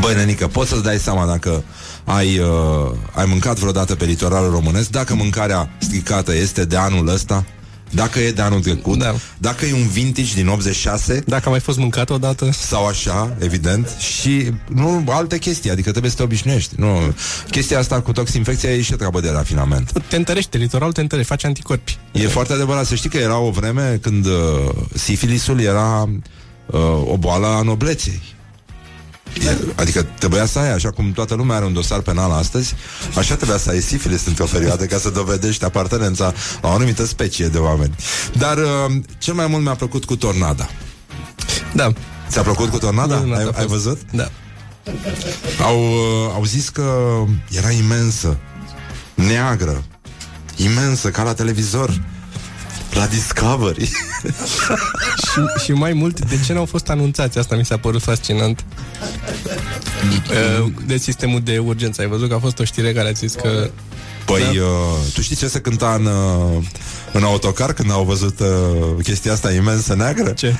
[0.00, 1.64] băi, nenică, poți să-ți dai seama dacă
[2.04, 7.44] ai, uh, ai mâncat vreodată pe litoralul românesc, dacă mâncarea stricată este de anul ăsta,
[7.90, 9.14] dacă e de anul trecut, Da.
[9.38, 12.48] dacă e un vintage din 86, Dacă a mai fost mâncat odată.
[12.52, 16.74] sau așa, evident, și nu alte chestii, adică trebuie să te obișnuiești.
[16.76, 17.14] Nu,
[17.50, 19.92] chestia asta cu toxinfecția e și o treabă de rafinament.
[20.08, 21.98] Te întărește, litoralul te întărește, face anticorpi.
[22.12, 22.86] E foarte adevărat.
[22.86, 24.32] Să știi că era o vreme când uh,
[24.94, 26.08] sifilisul era
[26.66, 28.22] uh, o boală a nobleței.
[29.46, 32.74] E, adică trebuia să ai, așa cum toată lumea are un dosar penal astăzi,
[33.16, 37.46] așa trebuia să ai sifilis într-o perioadă ca să dovedești apartenența la o anumită specie
[37.46, 37.94] de oameni.
[38.38, 40.68] Dar uh, cel mai mult mi-a plăcut cu tornada.
[41.74, 41.92] Da.
[42.28, 43.16] Ți-a plăcut cu tornada?
[43.16, 43.68] Minunat Ai, a ai fost.
[43.68, 44.00] văzut?
[44.12, 44.30] Da.
[45.62, 48.36] Au, uh, au zis că era imensă,
[49.14, 49.84] neagră,
[50.56, 52.00] imensă, ca la televizor,
[52.96, 53.84] la Discovery.
[55.24, 57.38] și, și mai mult, de ce n-au fost anunțați?
[57.38, 58.64] Asta mi s-a părut fascinant.
[60.60, 62.00] Uh, De sistemul de urgență.
[62.00, 63.70] Ai văzut că a fost o știre care a zis că
[64.24, 64.48] Păi, da.
[64.48, 66.64] uh, tu știi ce se cânta în, uh,
[67.12, 68.46] în autocar când au văzut uh,
[69.02, 70.30] chestia asta imensă neagră?
[70.30, 70.56] Ce?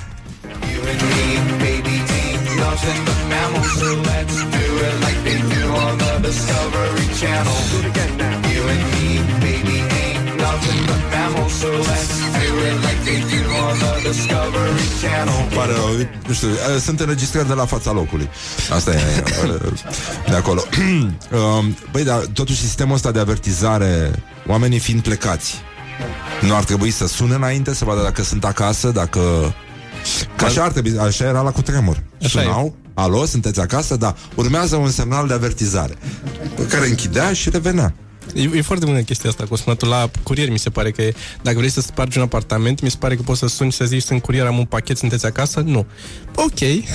[15.54, 18.28] Pare, rău, nu știu, uh, sunt înregistrări de la fața locului.
[18.70, 19.72] Asta e uh,
[20.28, 20.62] de acolo.
[21.32, 24.10] Um, Băi, dar totuși sistemul ăsta de avertizare,
[24.46, 25.54] oamenii fiind plecați,
[26.40, 29.20] nu ar trebui să sune înainte să vadă dacă sunt acasă, dacă...
[30.36, 32.02] Că așa ar trebui, așa era la cutremur.
[32.22, 33.96] Așa Sunau, alo, sunteți acasă?
[33.96, 35.94] Da, urmează un semnal de avertizare
[36.56, 37.94] pe care închidea și revenea.
[38.34, 41.14] E, e foarte bună chestia asta cu sunatul la curier, mi se pare că e,
[41.42, 44.02] dacă vrei să spargi un apartament, mi se pare că poți să suni să zici
[44.02, 45.60] sunt curier, am un pachet, sunteți acasă?
[45.60, 45.86] Nu.
[46.34, 46.60] Ok.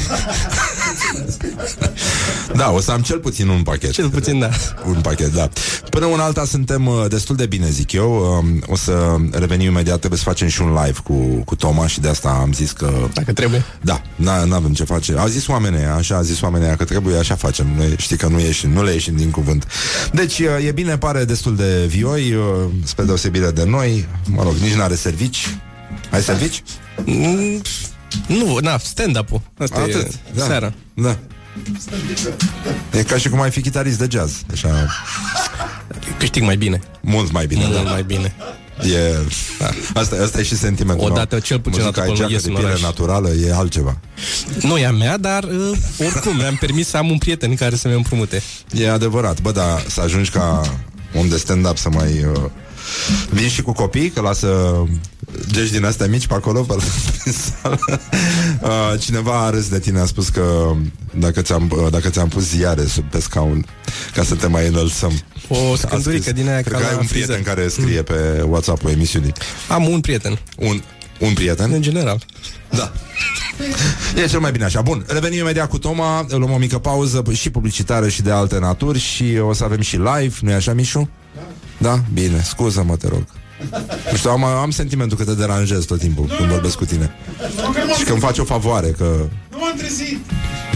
[2.56, 3.92] Da, o să am cel puțin un pachet.
[3.92, 4.50] Cel puțin, da.
[4.86, 5.50] Un pachet, da.
[5.90, 8.38] Până una alta suntem uh, destul de bine, zic eu.
[8.38, 11.14] Um, O să revenim imediat, trebuie să facem și un live cu,
[11.46, 12.92] cu Toma și de asta am zis că...
[13.14, 13.64] Dacă trebuie.
[13.82, 15.14] Da, n- n-avem ce face.
[15.18, 17.68] Au zis oamenii, așa a zis oamenii că trebuie, așa facem.
[17.78, 19.68] Noi știi că nu ieșim, nu le ieșim din cuvânt.
[20.14, 22.44] Deci uh, e bine, pare destul de vioi, uh,
[22.84, 24.08] spre deosebire de noi.
[24.30, 25.58] Mă rog, nici n-are servici.
[26.12, 26.64] Ai servici?
[27.06, 27.62] Mm,
[28.28, 29.42] nu, na, stand-up-ul.
[29.58, 30.44] Asta Atât, e da.
[30.46, 30.74] seara.
[30.94, 31.18] Da.
[32.92, 34.34] E ca și cum ai fi chitarist de jazz.
[34.52, 34.88] Așa,
[36.18, 36.80] Câștig mai bine.
[37.02, 37.90] mult mai bine, Mult da.
[37.92, 38.34] mai bine.
[38.82, 39.18] E,
[39.94, 41.40] asta, asta e și sentimentul Odată meu.
[41.40, 42.82] cel puțin Muzica dată e până geacă ies de în piele oraș.
[42.82, 44.00] naturală, e altceva.
[44.62, 47.88] Nu e a mea, dar uh, oricum mi-am permis să am un prieten care să
[47.88, 48.42] mi împrumute.
[48.72, 50.62] E adevărat, bă, dar să ajungi ca
[51.16, 52.42] om de stand-up să mai uh,
[53.30, 54.84] vin și cu copii, că lasă
[55.52, 56.74] gești din astea mici pe acolo, pe
[57.22, 57.80] prin sală.
[58.62, 60.72] uh, cineva a râs de tine, a spus că
[61.14, 63.66] dacă ți-am, uh, dacă ți-am pus ziare sub pe scaun
[64.14, 65.12] ca să te mai înălțăm.
[65.48, 66.36] O A scândurică scris.
[66.42, 67.26] din aia Cred ca că ai la un frizer.
[67.28, 69.34] prieten care scrie pe WhatsApp-ul emisiunii.
[69.70, 70.40] Am un prieten.
[70.58, 70.82] Un,
[71.20, 71.72] un prieten?
[71.72, 72.22] În general.
[72.70, 72.92] Da.
[74.24, 74.82] E cel mai bine așa.
[74.82, 79.00] Bun, revenim imediat cu Toma, luăm o mică pauză și publicitară și de alte naturi
[79.00, 81.10] și o să avem și live, nu-i așa, Mișu?
[81.82, 81.90] Da.
[81.90, 82.00] Da?
[82.14, 83.24] Bine, scuză-mă, te rog.
[84.12, 87.16] Nu știu, am, am sentimentul că te deranjez tot timpul când vorbesc cu tine.
[87.98, 89.04] Și că îmi faci o favoare, că...
[89.52, 90.20] Nu m-am trezit.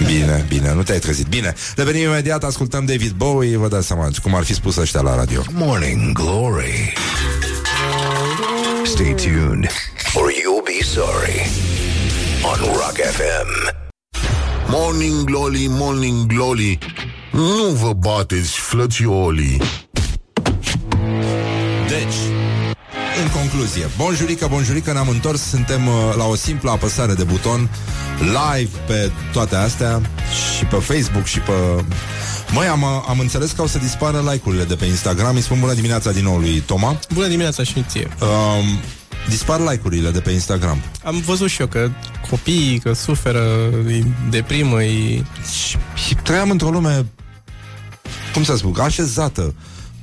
[0.06, 1.28] Bine, bine, nu te-ai trezit.
[1.28, 5.16] Bine, revenim imediat, ascultăm David Bowie, vă dați seama cum ar fi spus ăștia la
[5.16, 5.41] radio.
[5.51, 6.93] Morning Glory.
[8.84, 9.70] Stay tuned,
[10.14, 11.49] or you'll be sorry.
[12.43, 13.74] On Rock FM.
[14.68, 16.78] Morning Glory, Morning Glory
[17.32, 19.62] Nu vă bateți, flățiolii
[23.24, 27.70] în concluzie, bonjurică, bonjurică, ne-am întors, suntem uh, la o simplă apăsare de buton
[28.20, 30.01] live pe toate astea
[30.57, 31.51] și pe Facebook și pe...
[32.51, 35.36] Măi, am, uh, am înțeles că o să dispară like-urile de pe Instagram.
[35.36, 36.99] Îi spun bună dimineața din nou lui Toma.
[37.13, 38.07] Bună dimineața și ție.
[38.22, 38.80] Um,
[39.30, 40.82] dispar like-urile de pe Instagram.
[41.03, 41.89] Am văzut și eu că
[42.30, 45.26] copiii că suferă, îi deprimă, îi...
[46.07, 47.05] Și trăiam într-o lume,
[48.34, 49.53] cum să spun, așezată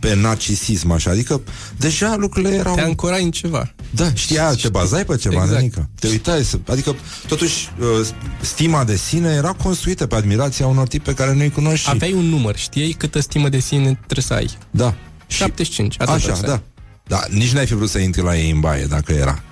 [0.02, 1.40] pe narcisism, așa, adică
[1.76, 2.74] deja lucrurile erau...
[2.74, 3.74] Te ancorai în ceva.
[3.90, 5.62] Da, știa, te bazai pe ceva, Exact.
[5.62, 5.88] exact.
[6.00, 6.58] Te uitai să...
[6.68, 6.96] Adică,
[7.28, 7.68] totuși,
[8.00, 8.06] uh,
[8.40, 11.84] stima de sine era construită pe admirația unor tipi pe care nu-i cunoști.
[11.84, 14.50] și- Aveai un număr, știai câtă stimă de sine trebuie să ai.
[14.70, 14.94] Da.
[15.26, 16.56] 75, atât Așa, trebuie să ai.
[16.56, 17.16] da.
[17.16, 19.42] Da, nici n-ai fi vrut să intri la ei în baie, dacă era.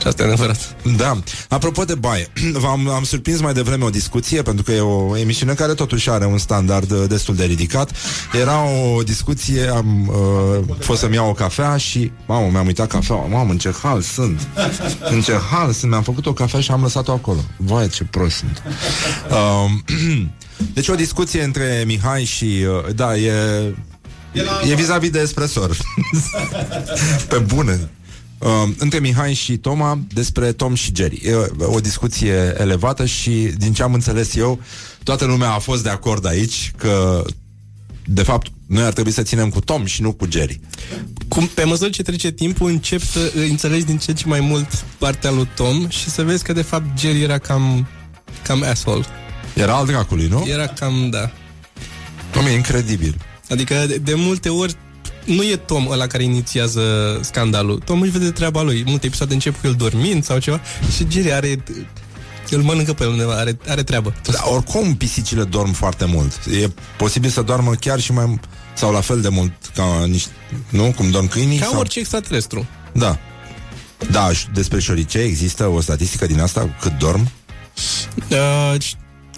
[0.00, 0.76] Și asta e adevărat.
[0.96, 1.18] Da.
[1.48, 2.28] Apropo de baie,
[2.62, 6.24] v-am am surprins mai devreme o discuție, pentru că e o emisiune care totuși are
[6.26, 7.90] un standard uh, destul de ridicat.
[8.40, 13.26] Era o discuție, am uh, fost să-mi iau o cafea și, mamă, mi-am uitat cafeaua,
[13.26, 14.48] mamă, în ce hal sunt.
[15.10, 17.40] În ce hal sunt, mi-am făcut o cafea și am lăsat-o acolo.
[17.56, 18.62] Vai, ce prost sunt.
[19.30, 19.70] Uh,
[20.74, 23.32] deci o discuție între Mihai și, uh, da, e...
[24.68, 25.76] E vis-a-vis de espresor.
[27.28, 27.90] Pe bune.
[28.38, 31.20] Uh, între Mihai și Toma despre Tom și Jerry.
[31.24, 34.60] E o discuție elevată și, din ce am înțeles eu,
[35.02, 37.24] toată lumea a fost de acord aici că,
[38.04, 40.60] de fapt, noi ar trebui să ținem cu Tom și nu cu Jerry.
[41.28, 44.40] Cum, pe măsură ce trece timpul, încep să îi înțelegi din ce în ce mai
[44.40, 47.86] mult partea lui Tom și să vezi că, de fapt, Jerry era cam,
[48.42, 49.04] cam asshole.
[49.54, 50.46] Era al dracului, nu?
[50.48, 51.30] Era cam, da.
[52.32, 53.16] Tom e incredibil.
[53.50, 54.76] Adică, de, de multe ori,
[55.26, 56.82] nu e Tom ăla care inițiază
[57.22, 57.78] scandalul.
[57.84, 58.82] Tom își vede treaba lui.
[58.86, 60.60] Multe episoade încep cu el dormind sau ceva
[60.96, 61.62] și Jerry are...
[62.50, 64.14] Îl mănâncă pe el undeva, are, are treabă.
[64.30, 66.32] Da, oricum pisicile dorm foarte mult.
[66.62, 68.40] E posibil să doarmă chiar și mai...
[68.74, 70.30] sau la fel de mult ca niște...
[70.68, 70.92] Nu?
[70.96, 71.58] Cum dorm câinii?
[71.58, 71.78] Ca sau...
[71.78, 72.66] orice extraterestru.
[72.92, 73.18] Da.
[74.10, 77.30] Da, și despre șoricei există o statistică din asta cât dorm?
[78.30, 78.94] Uh, și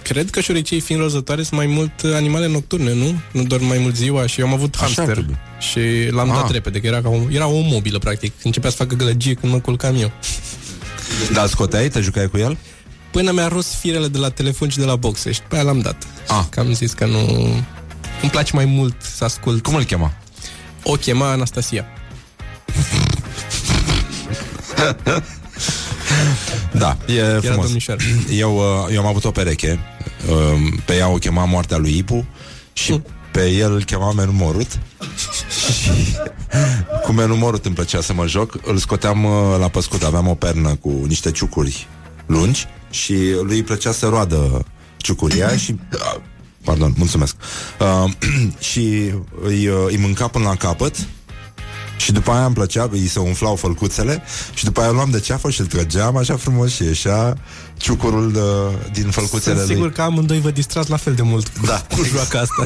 [0.08, 3.20] cred că șoricei fiind rozătoare sunt mai mult uh, animale nocturne, nu?
[3.32, 5.38] Nu dorm mai mult ziua și eu am avut Așa hamster trebuie.
[5.58, 6.36] și l-am Ah.
[6.40, 8.32] dat repede, că era, ca o, era o mobilă, practic.
[8.42, 10.10] Începea să facă gălăgie când mă culcam eu.
[11.32, 12.56] Da, scoteai, te jucai cu el?
[13.10, 15.80] Până mi-a rus firele de la telefon și de la boxe și pe aia l-am
[15.80, 16.06] dat.
[16.28, 16.44] Ah.
[16.50, 17.18] Că am zis că nu...
[18.22, 19.62] Îmi place mai mult să ascult.
[19.62, 20.12] Cum îl chema?
[20.82, 21.84] O chema Anastasia.
[26.72, 27.64] Da, e frumos.
[27.64, 28.00] domnișoară.
[28.30, 29.78] Eu, uh, eu am avut o pereche.
[30.30, 32.26] Um, Pe ea o chema Moartea lui Ipu
[32.72, 33.04] și Mm.
[33.32, 34.78] pe el îl chema Menumorut.
[35.72, 35.90] și
[37.04, 38.54] cu Menumorut îmi plăcea să mă joc.
[38.64, 40.02] Îl scoteam uh, la păscut.
[40.02, 41.86] Aveam o pernă cu niște ciucuri
[42.26, 44.64] lungi și lui îi plăcea să roadă
[44.96, 46.20] ciucuria și uh,
[46.64, 47.36] pardon, mulțumesc.
[47.80, 48.10] Uh,
[48.70, 49.12] și
[49.42, 50.96] îi, uh, îi mânca până la capăt
[51.98, 54.22] și după aia îmi plăcea, îi se umflau fălcuțele
[54.54, 57.36] și după aia îl luam de ceafă și îl trăgeam așa frumos și ieșea
[57.76, 58.40] ciucurul de,
[58.92, 59.92] din fălcuțele Sunt sigur lui.
[59.94, 61.86] că amândoi vă distrați la fel de mult cu, Da.
[61.96, 62.64] cu joaca asta.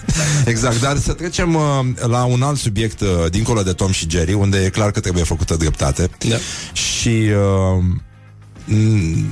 [0.50, 1.60] Exact, dar să trecem uh,
[2.06, 5.24] la un alt subiect uh, dincolo de Tom și Jerry, unde e clar că trebuie
[5.24, 6.10] făcută dreptate.
[6.28, 6.36] Da.
[6.72, 7.84] Și uh,
[8.68, 9.24] m-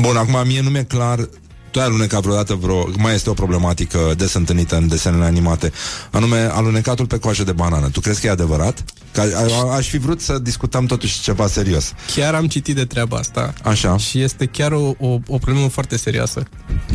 [0.00, 1.28] bun, acum mie nu mi-e clar
[1.70, 2.88] tu ai alunecat vreodată vreo...
[2.98, 5.72] Mai este o problematică des întâlnită în desenele animate,
[6.10, 7.88] anume alunecatul pe coajă de banană.
[7.88, 8.84] Tu crezi că e adevărat?
[9.12, 11.92] Că a, a, aș fi vrut să discutăm totuși ceva serios.
[12.14, 13.52] Chiar am citit de treaba asta.
[13.62, 13.96] Așa.
[13.96, 16.42] Și este chiar o, o, o problemă foarte serioasă.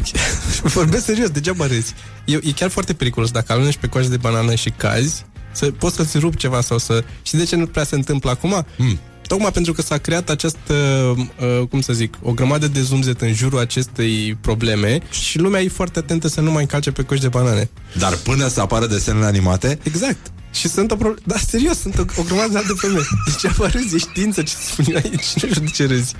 [0.63, 1.93] Vorbesc serios, degeaba râzi.
[2.25, 3.31] E, e chiar foarte periculos.
[3.31, 7.03] Dacă aluneci pe coajă de banană și cazi, să, poți să-ți rup ceva sau să...
[7.21, 8.65] Și de ce nu prea se întâmplă acum?
[8.77, 8.99] Mm.
[9.27, 13.33] Tocmai pentru că s-a creat această, uh, cum să zic, o grămadă de zumzet în
[13.33, 17.27] jurul acestei probleme și lumea e foarte atentă să nu mai încalce pe coși de
[17.27, 17.69] banane.
[17.97, 20.31] Dar până să apară desenele animate, Exact.
[20.53, 21.21] Și sunt o problemă...
[21.25, 23.05] Da, serios, sunt o, o grămadă de alte probleme.
[23.25, 25.33] Deci apar râzi, e știință ce spun eu aici.
[25.41, 26.13] Nu știu de ce râzi.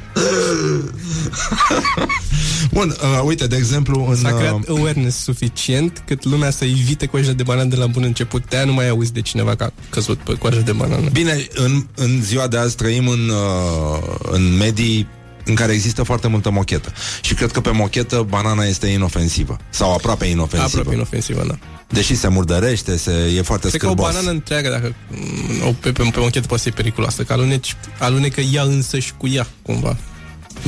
[2.72, 4.16] Bun, uh, uite, de exemplu, în...
[4.16, 8.04] S-a creat uh, awareness suficient cât lumea să evite coajele de banană de la bun
[8.04, 8.50] început.
[8.50, 11.10] De nu mai auzi de cineva că a căzut pe coajă de banană.
[11.10, 15.08] Bine, în, în ziua de azi trăim în, uh, în medii
[15.46, 16.94] în care există foarte multă mochetă.
[17.22, 19.58] Și cred că pe mochetă banana este inofensivă.
[19.70, 20.78] Sau aproape inofensivă.
[20.78, 21.58] Aproape inofensivă, da.
[21.90, 24.14] Deși se murdărește, se, e foarte Cred că o scârbos.
[24.14, 27.76] banană întreagă, dacă mm, o, pe, pe, pe mochetă poate să fie periculoasă, că aluneci,
[28.00, 29.98] alunecă ea însă și cu ea, cumva.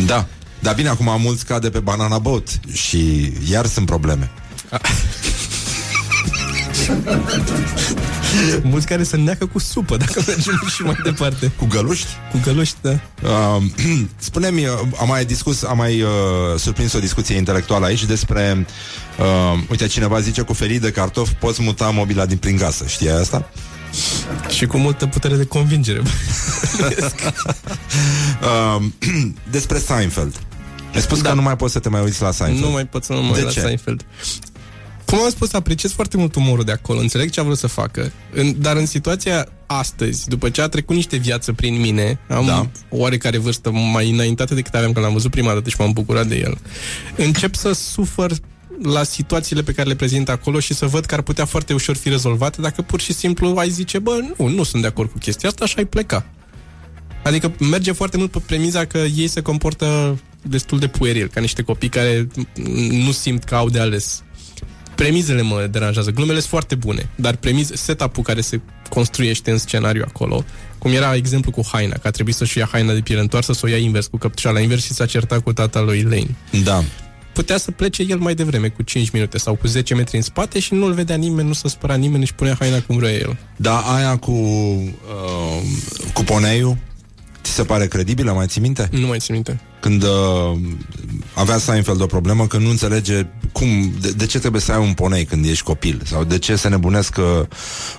[0.05, 0.28] Da.
[0.59, 4.32] Dar bine, acum mulți cade pe banana boat și iar sunt probleme.
[8.71, 11.51] Mulți care se neacă cu supă, dacă mergem și mai departe.
[11.57, 12.07] Cu găluști?
[12.32, 12.89] Cu găluști, da.
[12.89, 13.63] Uh,
[14.17, 16.09] spune-mi, uh, am mai discus, am mai uh,
[16.57, 18.65] surprins o discuție intelectuală aici despre,
[19.19, 23.19] uh, uite, cineva zice cu felii de cartofi poți muta mobila din prin gasă, știai
[23.19, 23.49] asta?
[24.49, 26.01] Și cu multă putere de convingere.
[28.41, 28.84] uh,
[29.51, 30.36] despre Seinfeld.
[30.93, 31.30] Ai spus da.
[31.30, 32.65] că nu mai poți să te mai uiți la Seinfeld.
[32.65, 33.59] Nu mai pot să nu mă De uit la ce?
[33.59, 34.05] Seinfeld.
[35.06, 38.12] Cum am spus, apreciez foarte mult umorul de acolo, înțeleg ce a vrut să facă,
[38.34, 42.70] în, dar în situația astăzi, după ce a trecut niște viață prin mine, am Da.
[42.89, 46.28] o oarecare vârstă mai înaintată decât aveam când l-am văzut prima dată și m-am bucurat
[46.28, 46.58] de el,
[47.16, 48.32] încep să sufăr
[48.84, 51.95] la situațiile pe care le prezintă acolo și să văd că ar putea foarte ușor
[51.95, 55.18] fi rezolvate dacă pur și simplu ai zice, bă, nu, nu sunt de acord cu
[55.18, 56.26] chestia asta și ai pleca.
[57.24, 61.62] Adică merge foarte mult pe premiza că ei se comportă destul de pueril, ca niște
[61.62, 62.28] copii care
[62.89, 64.24] nu simt că au de ales.
[64.96, 66.12] Premizele mă deranjează.
[66.12, 70.43] Glumele sunt foarte bune, dar premize, setup-ul care se construiește în scenariu acolo,
[70.78, 73.62] cum era exemplu cu haina, că a trebuit să-și ia haina de piele întoarsă, să
[73.64, 76.36] o ia invers, cu căptușala invers și s-a certat cu tata lui Lane.
[76.64, 76.84] Da.
[77.34, 80.60] Putea să plece el mai devreme, cu 5 minute sau cu 10 metri în spate
[80.60, 83.38] și nu-l vedea nimeni, nu se spăra nimeni, își punea haina cum vrea el.
[83.56, 85.62] Da, aia cu, uh,
[86.14, 86.78] cu poneiul,
[87.46, 88.89] ți se pare credibilă, mai ții minte?
[88.91, 89.60] Nu mai țin minte.
[89.80, 90.10] Când uh,
[91.34, 93.68] avea Seinfeld o problemă că nu înțelege cum,
[94.02, 96.68] de, de ce trebuie să ai un ponei când ești copil sau de ce se
[96.68, 97.46] nebunesc uh,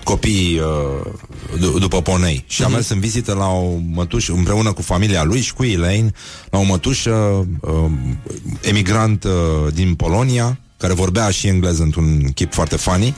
[0.04, 1.12] copiii uh,
[1.56, 2.44] d- după ponei.
[2.46, 2.74] Și a Mhm.
[2.74, 6.10] mers în vizită la o mătușă împreună cu familia lui și cu Elaine
[6.50, 7.10] la o mătușă
[7.60, 7.90] uh,
[8.60, 9.30] emigrant uh,
[9.74, 13.14] din Polonia care vorbea și engleză într-un chip foarte funny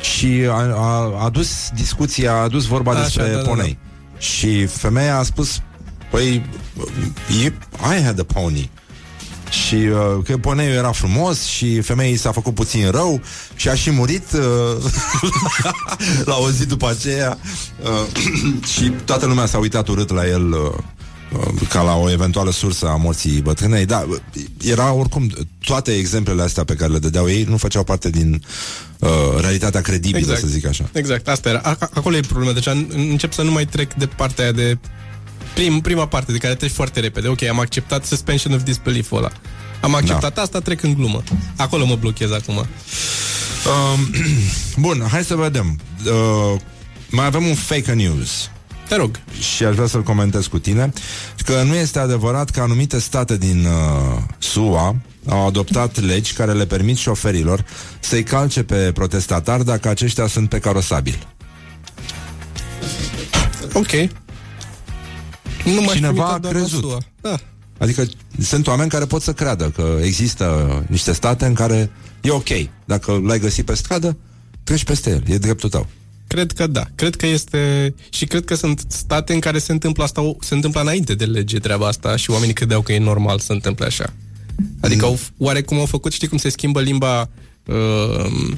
[0.00, 3.48] și a, a, a adus discuția, a adus vorba Așa, despre da, da, da.
[3.48, 3.78] ponei.
[4.18, 5.60] Și femeia a spus
[6.10, 6.46] Păi,
[7.44, 7.52] e-
[7.98, 8.70] I had a pony
[9.50, 13.20] și uh, că poneiul era frumos și femeii s-a făcut puțin rău
[13.56, 14.92] și a și murit uh,
[16.30, 17.38] la o zi după aceea
[17.82, 18.22] uh,
[18.74, 20.58] și toată lumea s-a uitat urât la el uh,
[21.32, 24.06] uh, ca la o eventuală sursă a morții bătrânei, da,
[24.64, 25.30] era oricum
[25.64, 28.42] toate exemplele astea pe care le dădeau ei nu făceau parte din
[28.98, 29.08] uh,
[29.40, 30.40] realitatea credibilă, Exact.
[30.40, 30.88] să zic așa.
[30.92, 31.60] Exact, asta era.
[31.64, 32.52] A- acolo e problema.
[32.52, 34.78] Deci an- încep să nu mai trec de partea aia de
[35.60, 37.28] prim, prima parte de care treci foarte repede.
[37.28, 39.30] Ok, am acceptat suspension of disbelief-ul ăla.
[39.80, 40.42] Am acceptat da.
[40.42, 41.22] asta, trec în glumă.
[41.56, 42.56] Acolo mă blochez acum.
[42.56, 42.66] Um,
[44.86, 45.80] bun, hai să vedem.
[46.06, 46.60] Uh,
[47.10, 48.50] mai avem un fake news.
[48.88, 49.20] Te rog.
[49.54, 50.92] Și aș vrea să-l comentez cu tine.
[51.44, 54.96] Că nu este adevărat că anumite state din uh, SUA
[55.28, 57.64] au adoptat legi care le permit șoferilor
[58.00, 61.28] să-i calce pe protestatari dacă aceștia sunt pe carosabil.
[63.72, 63.90] Ok.
[65.64, 66.80] Nu m-aș Cineva limita a doar la crezut.
[66.80, 66.98] SUA.
[67.20, 67.38] Da.
[67.78, 68.06] Adică
[68.40, 71.90] sunt oameni care pot să creadă că există niște state în care
[72.20, 72.48] e ok.
[72.84, 74.16] Dacă l-ai găsit pe stradă,
[74.64, 75.22] treci peste el.
[75.26, 75.86] E dreptul tău.
[76.26, 76.84] Cred că da.
[76.94, 77.94] Cred că este...
[78.10, 81.58] Și cred că sunt state în care se întâmplă asta, se întâmplă înainte de lege
[81.58, 84.12] treaba asta și oamenii credeau că e normal să se întâmple așa.
[84.80, 87.28] Adică au, oarecum au făcut, știi cum se schimbă limba
[87.66, 88.54] uh,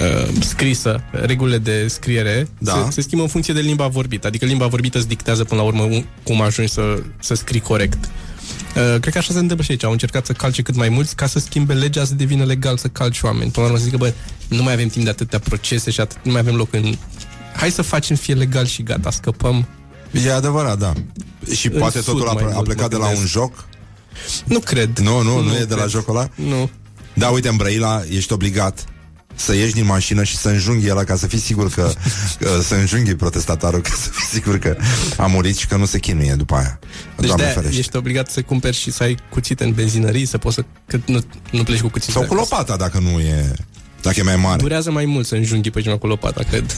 [0.00, 2.72] uh, scrisă, regulile de scriere, Da.
[2.84, 4.26] se, se schimbă în funcție de limba vorbită.
[4.26, 8.04] Adică limba vorbită îți dictează până la urmă un- cum ajungi să, să scrii corect.
[8.04, 9.84] Uh, cred că așa se întâmplă și aici.
[9.84, 12.88] Au încercat să calce cât mai mulți ca să schimbe legea să devină legal să
[12.88, 13.50] calci oameni.
[13.50, 14.12] Până la urmă să zică, bă,
[14.48, 16.94] nu mai avem timp de atâtea procese și atât, nu mai avem loc în...
[17.56, 19.66] Hai să facem fie legal și gata, scăpăm.
[20.24, 20.92] E adevărat, da.
[21.54, 23.32] Și În poate sud totul a, mai a mult, plecat de mă la un gândesc.
[23.32, 23.64] joc?
[24.44, 24.98] Nu cred.
[24.98, 25.90] Nu, nu, nu, Nu e de la cred.
[25.90, 26.28] jocul ăla?
[26.34, 26.70] Nu.
[27.14, 28.84] Da, uite, în Brăila ești obligat
[29.34, 31.92] să ieși din mașină și să înjunghi ăla ca să fii sigur că,
[32.38, 34.76] că să înjunghi protestatarul ca să fii sigur că
[35.16, 36.78] a murit și că nu se chinuie după aia.
[37.16, 37.78] Deci Doamne de ferește.
[37.78, 40.64] ești obligat să cumperi și să ai cuțite în benzinării, să poți să...
[40.86, 42.12] Că nu, nu pleci cu cuțite.
[42.12, 43.52] Sau cu lopata dacă nu e
[44.02, 46.76] Dacă e mai mare Durează mai mult să înjunghi pe cineva cu lopata, cred.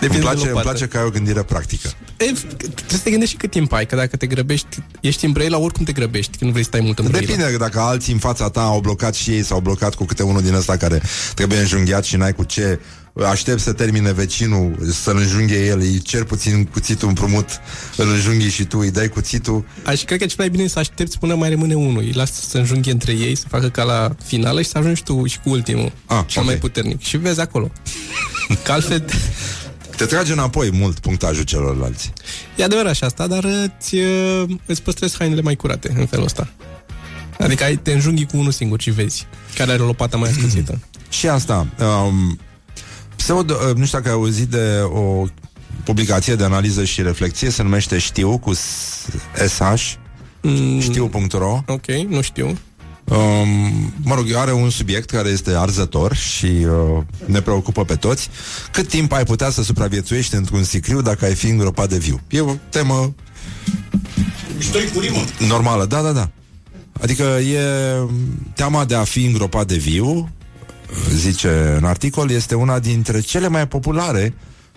[0.00, 0.68] Îmi de place, îmi lopată.
[0.68, 3.86] place că ai o gândire practică E, trebuie să te gândești și cât timp ai,
[3.86, 6.80] că dacă te grăbești, ești în Brăila, oricum te grăbești, că nu vrei să stai
[6.80, 7.26] mult în Brăila.
[7.26, 10.42] Depinde dacă alții în fața ta au blocat și ei S-au blocat cu câte unul
[10.42, 11.02] din ăsta care
[11.34, 12.80] trebuie înjunghiat Și n-ai cu ce
[13.12, 17.48] Aștept să termine vecinul Să-l înjunghe el Îi cer puțin cuțitul împrumut
[17.96, 20.78] Îl înjunghi și tu Îi dai cuțitul Aș cred că cel mai bine e să
[20.78, 22.02] aștepți până mai rămâne unul.
[22.02, 25.26] Îi lasă să înjunghe între ei, să facă ca la finală și să ajungi tu
[25.26, 25.92] și cu ultimul.
[26.06, 27.02] Ah, cel mai puternic.
[27.02, 27.70] Și vezi acolo.
[28.64, 29.04] Că altfel...
[29.96, 32.12] Te trage înapoi mult punctajul celorlalți
[32.56, 36.48] E adevărat și asta, dar îți, uh, îți păstrezi hainele mai curate în felul ăsta.
[37.38, 40.78] Adică ai, te înjunghi cu unul singur și vezi care are lopata mai ascuțită.
[41.08, 42.38] Și asta um,
[43.22, 45.24] pseudo, uh, Nu știu dacă ai auzit de o
[45.84, 49.06] publicație de analiză și reflexie Se numește Știu cu S-
[49.46, 49.92] SH
[50.44, 52.46] Mm, Știu.ro Ok, nu știu.
[53.04, 58.28] Um, mă rog, are un subiect care este arzător și uh, ne preocupă pe toți.
[58.72, 62.20] Cât timp ai putea să supraviețuiești într-un sicriu dacă ai fi îngropat de viu?
[62.30, 63.14] E o temă
[65.48, 66.30] normală, da, da, da.
[67.00, 67.60] Adică e
[68.54, 70.30] teama de a fi îngropat de viu,
[71.14, 74.34] zice în articol, este una dintre cele mai populare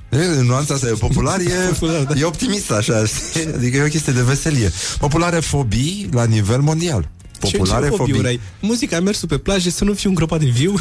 [0.09, 1.75] E, Nuanța asta e popular, e,
[2.19, 3.53] e optimist așa, știi?
[3.55, 4.71] adică e o chestie de veselie.
[4.99, 7.09] Populare fobii la nivel mondial.
[7.39, 8.13] Populare ce, ce fobii.
[8.13, 8.39] fobii ai?
[8.59, 10.73] Muzica, mersul pe plajă, să nu fiu îngropat de viu.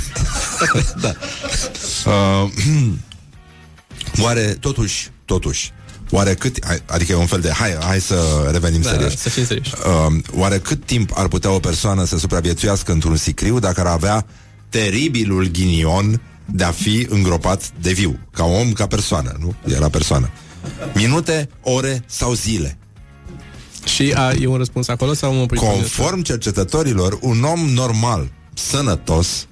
[1.03, 1.15] da.
[2.07, 2.51] Uh,
[4.25, 5.73] oare, totuși, totuși,
[6.11, 9.11] oare cât, adică e un fel de, hai, hai să revenim Da, serios.
[9.11, 9.73] da, să fim serioși.
[10.07, 14.27] Uh, oare cât timp ar putea o persoană să supraviețuiască într-un sicriu dacă ar avea
[14.79, 19.55] teribilul ghinion de a fi îngropat de viu, ca om, ca persoană, nu?
[19.75, 20.31] Era persoană.
[20.95, 22.79] Minute, ore sau zile.
[23.85, 25.69] Și a, e un răspuns acolo sau mă pricep?
[25.69, 29.47] Conform cercetătorilor, un om normal, sănătos,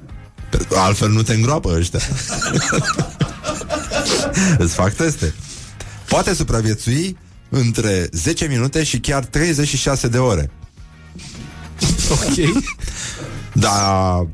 [0.50, 2.00] pe- altfel nu te îngroapă ăștia.
[4.58, 5.34] Îți fac teste.
[6.08, 7.16] Poate supraviețui
[7.48, 10.50] între 10 minute și chiar 36 de ore.
[12.10, 12.64] Ok.
[13.52, 14.26] Dar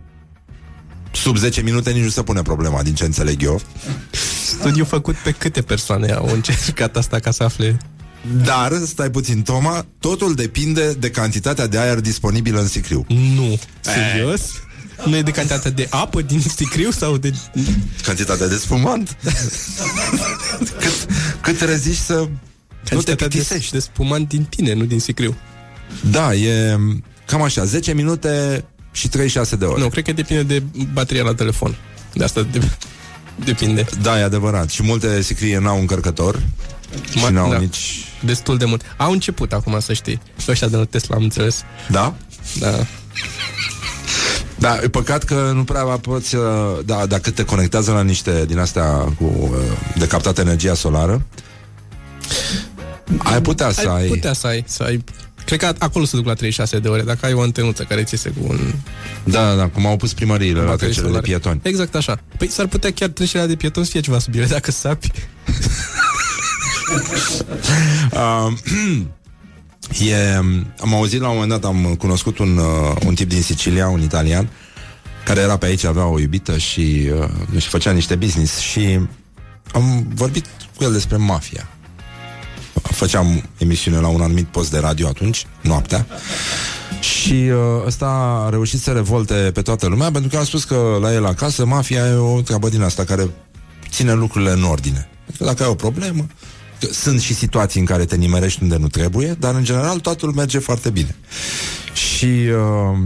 [1.23, 3.61] sub 10 minute nici nu se pune problema, din ce înțeleg eu.
[4.45, 7.79] Studiu făcut pe câte persoane au încercat asta ca să afle
[8.45, 13.05] Dar, stai puțin, Toma, totul depinde de cantitatea de aer disponibilă în sicriu.
[13.09, 13.59] Nu.
[13.81, 14.41] Serios?
[15.05, 17.35] Nu e de cantitatea de apă din sicriu sau de...
[18.03, 19.17] Cantitatea de spumant.
[20.81, 21.07] cât,
[21.41, 23.73] cât reziști să nu te Cantitatea de, plictisești.
[23.73, 25.37] de spumant din tine, nu din sicriu.
[26.11, 26.79] Da, e
[27.27, 29.81] cam așa, 10 minute și 36 de ore.
[29.81, 30.63] Nu, cred că depinde de
[30.93, 31.77] bateria la telefon.
[32.13, 32.61] De asta de,
[33.45, 33.87] depinde.
[34.03, 34.71] Da, e adevărat.
[34.71, 36.43] Și multe sicrie n-au încărcător
[37.11, 37.59] și Ma- n-au da.
[37.59, 38.03] nici...
[38.25, 38.83] Destul de mult.
[38.97, 40.21] Au început acum, să știi.
[40.49, 41.63] Ăștia de la Tesla, am înțeles.
[41.89, 42.15] Da?
[42.59, 42.87] Da.
[44.59, 46.43] Da, e păcat că nu prea poți, uh,
[46.85, 49.59] da, dacă te conectează la niște din astea cu, uh,
[49.95, 51.23] de captat energia solară,
[53.19, 54.03] ai putea să ai...
[54.03, 55.05] ai putea să ai, să ai
[55.49, 58.15] Cred că acolo se duc la 36 de ore Dacă ai o antenuță care ți
[58.15, 58.59] iese cu un
[59.25, 61.27] Da, da, cum au pus primăriile la baterie trecerile de solară.
[61.27, 61.61] pietoni.
[61.63, 65.11] Exact așa Păi s-ar putea chiar trecerea de pietoni să fie ceva subiere Dacă sapi
[68.13, 68.53] Uh,
[70.11, 70.35] e,
[70.81, 74.03] am auzit la un moment dat, am cunoscut un, uh, un tip din Sicilia, un
[74.03, 74.49] italian,
[75.25, 79.01] care era pe aici, avea o iubită și uh, nu știu, făcea niște business și
[79.73, 80.45] am vorbit
[80.77, 81.69] cu el despre mafia.
[82.83, 86.07] Făceam emisiune la un anumit post de radio atunci, noaptea,
[87.01, 88.07] și uh, ăsta
[88.47, 91.67] a reușit să revolte pe toată lumea pentru că a spus că la el acasă
[91.67, 93.31] mafia e o treabă din asta care
[93.91, 95.09] ține lucrurile în ordine.
[95.29, 96.27] Adică dacă ai o problemă,
[96.81, 100.33] că sunt și situații în care te nimerești unde nu trebuie, dar în general totul
[100.33, 101.17] merge foarte bine.
[101.93, 102.99] Și uh,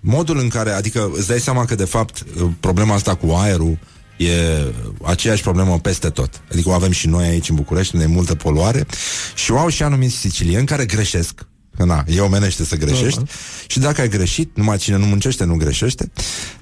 [0.00, 3.78] modul în care, adică îți dai seama că de fapt uh, problema asta cu aerul
[4.24, 4.72] e
[5.02, 6.42] aceeași problemă peste tot.
[6.52, 8.86] Adică o avem și noi aici în București, unde e multă poluare
[9.34, 11.46] și o au și anumiți sicilieni care greșesc.
[11.76, 13.20] Că na, e omenește să greșești
[13.66, 16.10] Și dacă ai greșit, numai cine nu muncește nu greșește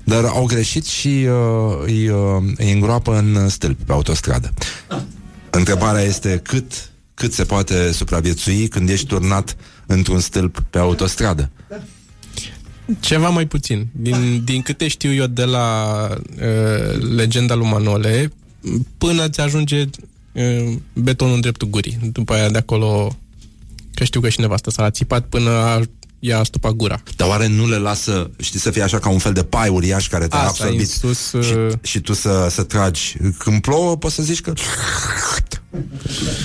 [0.05, 4.53] Dar au greșit și uh, îi, uh, îi îngroapă în stâlpi pe autostradă.
[5.51, 9.57] Întrebarea este cât, cât se poate supraviețui când ești turnat
[9.87, 11.51] într-un stâlp pe autostradă.
[13.01, 13.87] Ceva mai puțin.
[13.93, 18.33] Din, din câte știu eu de la uh, legenda lui Manole,
[18.99, 19.85] până ți ajunge
[20.33, 21.99] uh, betonul în dreptul gurii.
[22.13, 23.17] După aia de acolo,
[23.95, 25.83] că știu că și nevastă s-a țipat până a,
[26.19, 27.03] i-a stupat gura.
[27.17, 30.09] Dar oare nu le lasă, știi, să fie așa ca un fel de pai uriaș
[30.09, 31.55] care te-a Asta, absorbit în sus, uh, și,
[31.91, 33.17] și tu să, să tragi.
[33.39, 34.53] Când plouă, poți să zici că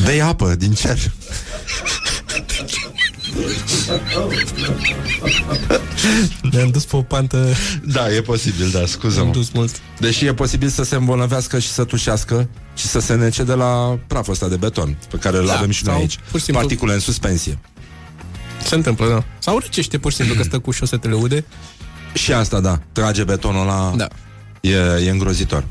[0.05, 1.11] bei apă din cer.
[6.51, 7.47] Ne-am dus pe o pantă...
[7.85, 9.81] Da, e posibil, da, scuză Am dus mult.
[9.99, 13.99] Deși e posibil să se îmbolnăvească și să tușească și să se nece de la
[14.07, 16.19] praful ăsta de beton, pe care îl Da, avem și noi sau aici.
[16.29, 17.59] pur și simplu- Particule în suspensie.
[18.63, 19.23] Se întâmplă, da.
[19.39, 21.45] Sau răcește pur și simplu că stă cu șosetele ude.
[22.13, 23.93] Și asta, da, trage betonul la...
[23.95, 24.07] Da.
[24.61, 25.63] E, e îngrozitor.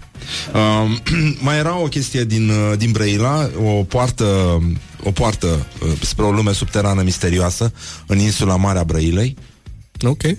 [0.54, 1.02] Um,
[1.44, 4.60] mai era o chestie din, uh, din Brăila, o poartă,
[5.02, 7.72] o poartă uh, spre o lume subterană misterioasă
[8.06, 9.36] în insula Marea Brăilei.
[10.02, 10.22] Ok.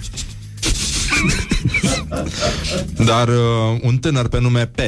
[3.05, 4.79] Dar uh, un tânăr pe nume P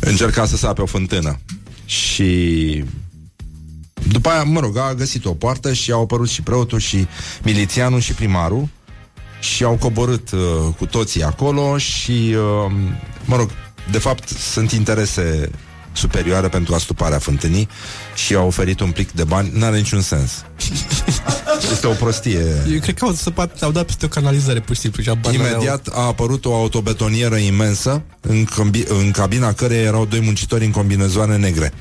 [0.00, 1.40] încerca să sape o fântână
[1.84, 2.84] și
[4.08, 7.06] după aia, mă rog, a găsit o poartă și au apărut și preotul și
[7.42, 8.68] milițianul și primarul
[9.40, 10.40] și au coborât uh,
[10.78, 12.72] cu toții acolo și, uh,
[13.24, 13.50] mă rog,
[13.90, 15.50] de fapt sunt interese
[15.92, 17.68] superioare pentru astuparea fântânii
[18.14, 20.30] și au oferit un plic de bani, n-are niciun sens.
[21.72, 22.44] Este o prostie.
[22.72, 25.32] Eu cred că au, săpat, au dat peste o canalizare pur și simplu și habar
[25.32, 25.50] n-aveau.
[25.52, 30.70] Imediat a apărut o autobetonieră imensă în, combi- în cabina căreia erau doi muncitori în
[30.70, 31.72] combinezoane negre.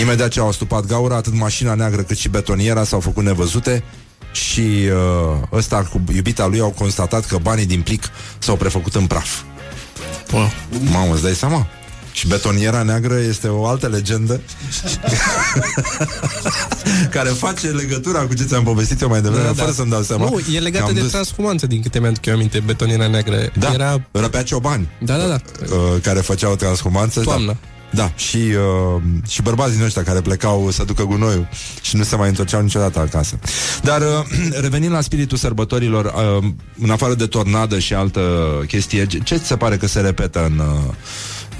[0.00, 3.84] Imediat ce au stupat gaura, atât mașina neagră cât și betoniera s-au făcut nevăzute
[4.32, 9.06] și uh, ăsta cu iubita lui au constatat că banii din plic s-au prefăcut în
[9.06, 9.40] praf.
[10.32, 10.50] Wow.
[10.90, 11.66] Mamă, îți dai seama?
[12.12, 14.40] Și betoniera neagră este o altă legendă
[17.14, 20.24] care face legătura cu ce ți-am povestit eu mai devreme, da, fără să-mi dau seama.
[20.24, 23.50] Nu, e că legată am de dus- transhumanță, din câte mi-am eu aminte, betoniera neagră.
[23.58, 24.00] Da, Era...
[24.10, 25.38] răpea ciobani Da, da, da.
[25.62, 27.20] uh, care făceau transhumanță.
[27.20, 27.46] Toamnă.
[27.46, 27.68] Da.
[27.94, 31.48] Da, și, uh, și bărbații din ăștia care plecau să ducă gunoiul
[31.82, 33.38] și nu se mai întorceau niciodată acasă.
[33.82, 34.06] Dar uh,
[34.60, 36.44] revenind la spiritul sărbătorilor, uh,
[36.78, 38.20] în afară de tornadă și altă
[38.66, 40.94] chestie, ce ce ți se pare că se repetă în, uh,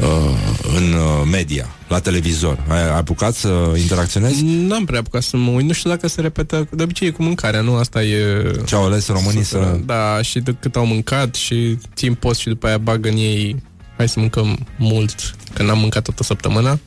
[0.07, 0.37] uh,
[0.77, 2.65] în uh, media, la televizor?
[2.69, 4.45] Ai, ai apucat să interacționezi?
[4.45, 5.67] N-am prea apucat să mă uit.
[5.67, 6.69] Nu știu dacă se repetă.
[6.71, 7.75] De obicei e cu mâncarea, nu?
[7.75, 8.53] Asta e...
[8.65, 9.79] Ce au ales românii să...
[9.85, 13.63] Da, și de cât au mâncat și țin post și după aia bagă în ei
[14.03, 16.79] hai să mâncăm mult, că n-am mâncat toată săptămâna.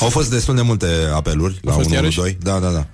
[0.00, 2.38] Au fost destul de multe apeluri la fost 112.
[2.42, 2.86] Da, da, da.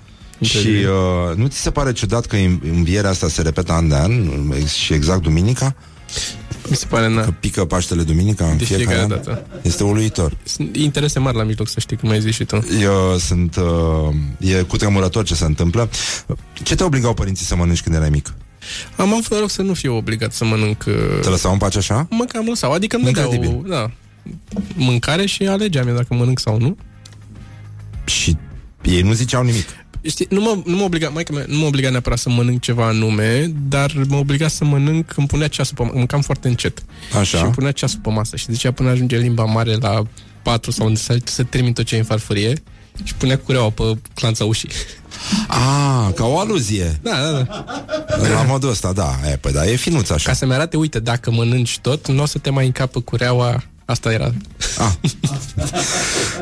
[0.45, 0.91] Și Incredibil.
[0.91, 4.13] uh, nu ți se pare ciudat că în- învierea asta se repetă an de an
[4.61, 5.75] ex- și exact duminica?
[6.69, 7.23] Mi se pare, na.
[7.25, 9.09] Că pică Paștele duminica în De fiecare, fiecare an?
[9.25, 9.47] dată.
[9.63, 10.37] Este uluitor.
[10.45, 12.67] Sunt interese mari la mijloc, să știi, cum ai zis și tu.
[12.81, 13.57] Eu sunt...
[13.57, 15.89] Uh, e cutremurător ce se întâmplă.
[16.63, 18.33] Ce te obligau părinții să mănânci când erai mic?
[18.97, 20.85] Am avut noroc să nu fiu obligat să mănânc...
[20.87, 22.07] uh, Te lăsau în pace așa?
[22.11, 23.71] Mă cam lăsau, adică îmi dădeau, Incredibil.
[23.71, 23.91] da,
[24.75, 26.77] mâncare și alegeam eu dacă mănânc sau nu.
[28.05, 28.37] Și
[28.83, 29.67] ei nu ziceau nimic.
[30.03, 33.53] Știi, nu mă, nu mă obliga, mai nu mă obliga neapărat să mănânc ceva anume,
[33.69, 36.83] dar mă obliga să mănânc, îmi punea ceasul pe mâncam foarte încet.
[37.19, 37.39] Așa.
[37.39, 40.03] Și îmi punea ceasul pe masă și zicea până ajunge limba mare la
[40.43, 42.53] 4 sau unde să, să termin tot ce e în farfurie
[43.05, 43.83] și punea cureaua pe
[44.15, 44.69] clanța ușii.
[45.49, 46.99] Ah, ca o aluzie.
[47.03, 47.65] Da, da, da.
[48.29, 49.19] La modul ăsta, da.
[49.31, 50.29] E, păi da, e finuț așa.
[50.29, 53.63] Ca să-mi arate, uite, dacă mănânci tot, nu o să te mai încapă cureaua.
[53.85, 54.33] Asta era.
[54.79, 54.93] Ah.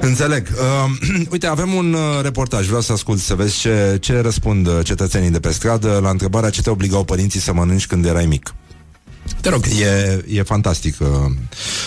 [0.01, 0.49] Înțeleg.
[0.51, 2.66] Uh, uite, avem un uh, reportaj.
[2.66, 6.51] Vreau să ascult să vezi ce, ce răspund uh, cetățenii de pe stradă la întrebarea
[6.51, 8.55] ce te obligau părinții să mănânci când erai mic.
[9.40, 9.65] Te rog.
[9.81, 11.09] E, e fantastic uh,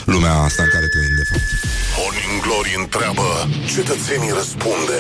[0.06, 1.44] lumea asta în care trăim, de fapt.
[1.98, 3.28] Morning Glory întreabă,
[3.76, 5.00] cetățenii răspunde.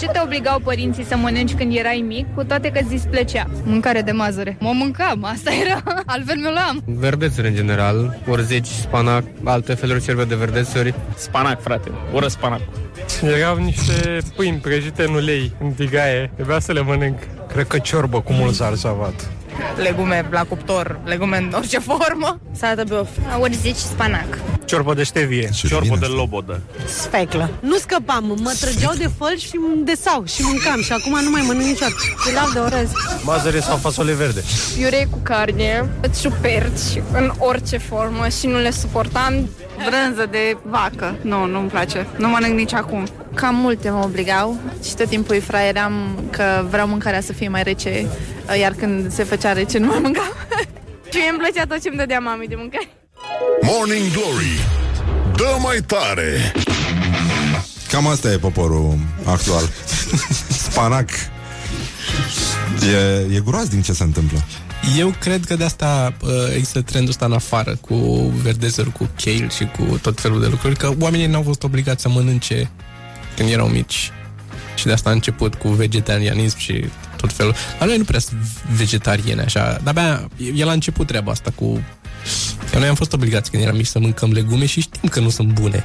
[0.00, 3.46] Ce te obligau părinții să mănânci când erai mic, cu toate că zi plăcea?
[3.64, 4.56] Mâncare de mazăre.
[4.60, 5.82] Mă mâncam, asta era.
[6.06, 6.82] Altfel mi-o luam.
[6.86, 10.94] Verdețuri în general, orzici, spanac, alte feluri cerbe de verdețuri.
[11.16, 11.90] Spanac, frate.
[12.12, 12.60] Ură spanac.
[13.22, 16.30] Erau niște pâini prăjite în ulei, în tigaie.
[16.34, 17.18] Trebuia să le mănânc.
[17.52, 19.30] Cred că ciorbă cu mult zarzavat.
[19.82, 22.40] Legume la cuptor, legume în orice formă.
[22.52, 23.08] Salată băf.
[23.40, 24.38] Orzici și spanac.
[24.70, 25.50] Ciorbă de ștevie.
[25.68, 26.60] Ciorbă de lobodă.
[26.86, 27.50] Sfeclă.
[27.60, 31.42] Nu scăpam, mă trăgeau de făl și îmi desau și mâncam și acum nu mai
[31.46, 31.94] mănânc niciodată.
[32.26, 32.90] Pilav de orez.
[33.24, 34.42] Mazăre sau fasole verde.
[34.80, 35.90] Iurei cu carne,
[36.20, 39.48] ciuperci, în orice formă și nu le suportam.
[39.76, 41.16] Brânză de vacă.
[41.22, 42.06] Nu, nu-mi place.
[42.16, 43.06] Nu mănânc nici acum.
[43.34, 45.92] Cam multe mă obligau și tot timpul îi fraieram
[46.30, 48.06] că vreau mâncarea să fie mai rece,
[48.60, 50.32] iar când se făcea rece nu mai mâncam.
[51.10, 52.88] Și mie îmi plăcea tot ce-mi dădea mami de mâncare.
[53.62, 54.66] Morning Glory
[55.36, 56.52] Dă mai tare
[57.90, 59.62] Cam asta e poporul actual.
[60.68, 61.10] Spanac.
[62.92, 64.44] E, e groaznic ce se întâmplă.
[64.98, 67.94] Eu cred că de asta uh, există trendul ăsta în afară cu
[68.42, 72.08] verdezări, cu kale și cu tot felul de lucruri, că oamenii n-au fost obligați să
[72.08, 72.70] mănânce
[73.36, 74.12] când erau mici.
[74.74, 76.84] Și de asta a început cu vegetarianism și
[77.16, 77.54] tot felul.
[77.78, 78.40] Dar noi nu prea sunt
[78.76, 81.82] vegetariene așa, dar abia el a început treaba asta cu...
[82.70, 85.30] Că noi am fost obligați când eram mici să mâncăm legume și știm că nu
[85.30, 85.84] sunt bune.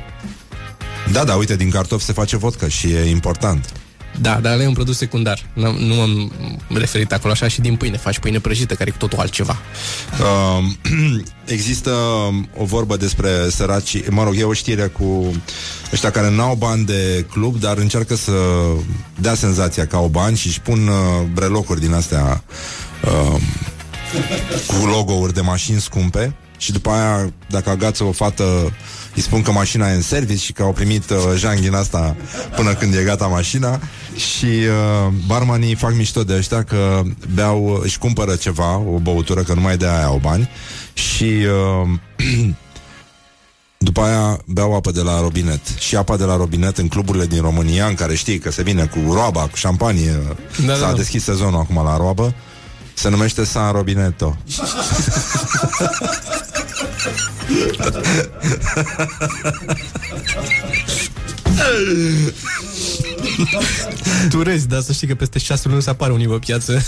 [1.11, 3.73] Da, da, uite, din cartofi se face vodcă și e important.
[4.21, 5.49] Da, dar ăla e un produs secundar.
[5.53, 6.31] Nu, nu m-am
[6.67, 7.97] referit acolo așa și din pâine.
[7.97, 9.57] Faci pâine prăjită, care e cu totul altceva.
[10.19, 10.63] Uh,
[11.45, 11.91] există
[12.57, 15.33] o vorbă despre săracii, mă rog, e o știre cu
[15.93, 18.31] ăștia care n-au bani de club, dar încearcă să
[19.19, 22.43] dea senzația că au bani și își pun uh, brelocuri din astea
[23.03, 23.41] uh,
[24.67, 28.73] cu logo-uri de mașini scumpe și după aia, dacă agață o fată
[29.15, 32.15] îi spun că mașina e în service și că au primit uh, jang din asta
[32.55, 33.79] până când e gata mașina.
[34.15, 37.01] Și uh, barmanii fac mișto de ăștia că
[37.33, 40.49] beau, își cumpără ceva, o băutură, că numai de aia au bani.
[40.93, 41.89] Și uh,
[43.77, 45.61] după aia beau apă de la robinet.
[45.79, 48.85] Și apa de la robinet în cluburile din România În care știi că se vine
[48.85, 50.21] cu roaba, cu șampanie.
[50.65, 50.93] Da, S-a da, da.
[50.93, 52.35] deschis sezonul acum la roabă
[52.95, 54.37] Se numește San Robineto
[64.29, 66.81] Tu râzi, dar să știi că peste șase luni o să apară unii pe piață.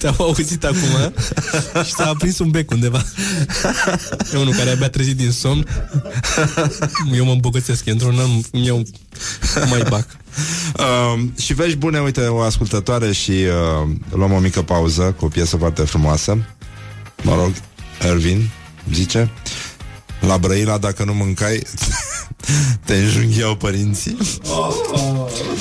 [0.00, 1.12] Te-am auzit acum
[1.86, 3.04] și s-a aprins un bec undeva.
[4.32, 5.66] E unul care abia trezit din somn.
[7.14, 8.82] Eu mă îmbogățesc, într-un an îmi iau
[9.68, 10.06] mai bac.
[10.78, 15.28] Uh, și vești bune, uite, o ascultătoare și uh, luăm o mică pauză cu o
[15.28, 16.38] piesă foarte frumoasă.
[17.22, 17.52] Mă rog,
[18.02, 18.50] Ervin
[18.92, 19.30] zice
[20.20, 21.62] La Brăila, dacă nu mâncai
[22.84, 24.16] Te înjunghiau părinții.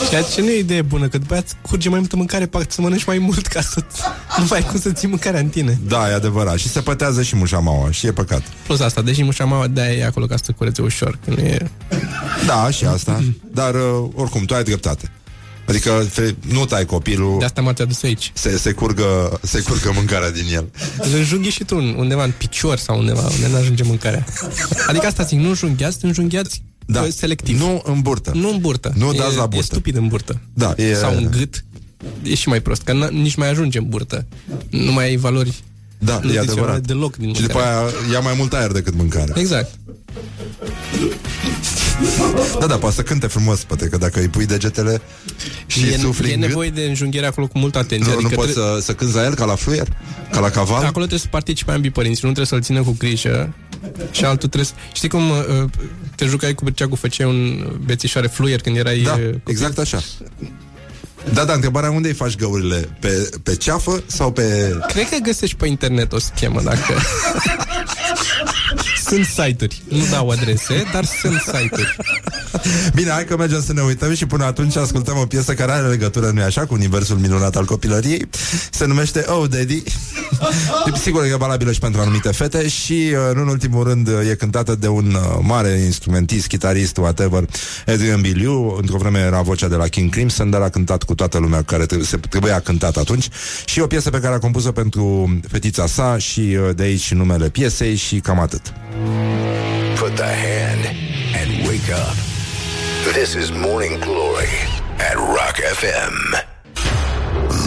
[0.10, 2.72] Ceea ce nu e idee bună, că după aia îți curge mai multă mâncare, pac,
[2.72, 3.84] să mănânci mai mult ca să
[4.38, 5.80] nu mai ai cum să ții mâncarea în tine.
[5.88, 6.58] Da, e adevărat.
[6.58, 8.42] Și se pătează și mușamaua Și e păcat.
[8.64, 11.70] Plus asta, deși mușamaua de-aia e acolo ca să curețe ușor, că nu e...
[12.46, 13.24] Da, și asta.
[13.54, 15.12] Dar uh, oricum, tu ai dreptate.
[15.68, 17.36] Adică fe- nu tai copilul.
[17.40, 18.32] De asta m-a adus aici.
[18.34, 20.70] se, se, curgă, se curgă mâncarea din el.
[20.98, 24.26] Îl înjunghi și tu undeva în picior sau undeva unde nu ajunge mâncarea.
[24.88, 26.99] Adică asta zic, nu înjunghiați, înjunghiați Da.
[27.02, 27.07] da.
[27.10, 27.60] selectiv.
[27.60, 28.94] Nu în burtă Nu în burtă.
[28.95, 29.66] Nu e, dați la E burtă.
[29.66, 30.40] stupid în burtă.
[30.53, 31.64] Da, e- Sau în gât.
[32.24, 34.26] E și mai prost, că n- nici mai ajunge în burtă.
[34.70, 35.53] Nu mai ai valori
[35.98, 37.76] Da, e nutriționale adevărat deloc din Și după mâncare.
[38.06, 39.70] aia ia mai mult aer decât mâncarea Exact.
[42.60, 45.02] Da, da, poate să cânte frumos, poate că dacă îi pui degetele
[45.66, 48.11] și e, sufli e în gât, nevoie de înjunghiere acolo cu multă atenție.
[48.11, 49.88] nu, adică nu poți tre- să, să cânti la el ca la fluier?
[50.32, 50.78] Ca la caval?
[50.78, 53.53] Acolo trebuie să participe ambii părinți, nu trebuie să-l țină cu grijă
[54.12, 54.74] și altul trebuie să...
[54.94, 55.64] Știi cum uh,
[56.16, 59.00] te jucai cu Berceagu, făceai un bețișoare fluier când erai...
[59.00, 59.42] Da, uh, copil?
[59.46, 60.00] exact așa
[61.34, 62.98] Da, da, întrebarea unde îi faci găurile?
[63.00, 64.78] Pe, pe ceafă sau pe...
[64.88, 66.94] Cred că găsești pe internet o schemă dacă...
[69.10, 69.81] sunt site-uri.
[69.88, 71.95] Nu dau adrese, dar sunt site-uri.
[72.94, 75.88] Bine, hai că mergem să ne uităm și până atunci ascultăm o piesă care are
[75.88, 78.30] legătură, nu așa, cu universul minunat al copilăriei.
[78.72, 79.84] Se numește Oh Daddy.
[81.03, 84.30] Sigur că e valabilă și pentru anumite fete și, uh, nu în ultimul rând, uh,
[84.30, 87.44] e cântată de un uh, mare instrumentist, chitarist, whatever,
[87.88, 88.76] Adrian Biliu.
[88.80, 91.86] Într-o vreme era vocea de la King Crimson, dar a cântat cu toată lumea care
[91.86, 93.30] trebuie, se trebuia cântat atunci.
[93.65, 97.49] Și o piesă pe care a compus-o pentru fetița sa și uh, de aici numele
[97.49, 98.73] piesei și cam atât.
[99.96, 100.86] Put the hand
[101.36, 102.16] and wake up.
[103.14, 104.54] This is Morning Glory
[105.00, 106.14] at Rock FM.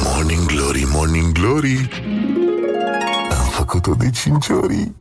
[0.04, 1.88] Morning Glory, Morning Glory
[3.30, 4.94] Am făcut-o de cinci ori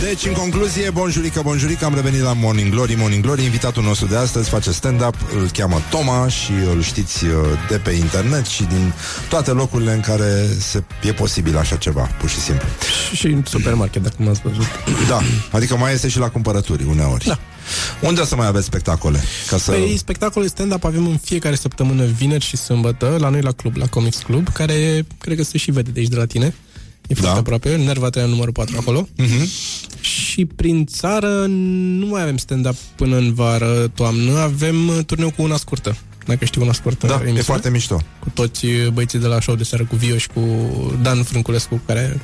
[0.00, 3.44] Deci, în concluzie, bonjurică, bonjurică, am revenit la Morning Glory, Morning Glory.
[3.44, 7.32] Invitatul nostru de astăzi face stand-up, îl cheamă Toma și îl știți uh,
[7.68, 8.92] de pe internet și din
[9.28, 12.68] toate locurile în care se, e posibil așa ceva, pur și simplu.
[13.14, 14.66] Și în supermarket, dacă m-ați văzut.
[15.08, 15.20] Da,
[15.52, 17.24] adică mai este și la cumpărături uneori.
[17.24, 17.38] Da.
[18.02, 19.22] Unde o să mai aveți spectacole?
[19.48, 19.70] Ca să...
[19.70, 23.86] Păi, spectacole stand-up avem în fiecare săptămână, vineri și sâmbătă, la noi la club, la
[23.86, 26.54] Comics Club, care cred că se și vede de aici de la tine.
[27.08, 27.38] E foarte Da.
[27.38, 29.08] aproape, Nerva 3 numărul 4 acolo.
[29.16, 29.48] Mhm.
[30.00, 31.44] Și prin țară
[31.98, 35.96] nu mai avem stand-up până în vară, toamnă, avem uh, turneu cu una scurtă.
[36.26, 37.06] Dacă știi una scurtă.
[37.06, 37.40] Da, e emisiune.
[37.42, 38.00] foarte mișto.
[38.20, 40.40] Cu toți uh, băieții de la show de seară, cu Vio și cu
[41.02, 42.20] Dan Frânculescu, care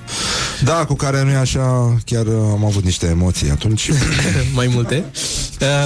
[0.65, 3.91] Da, cu care nu e așa, chiar uh, am avut niște emoții atunci.
[4.55, 5.05] mai multe.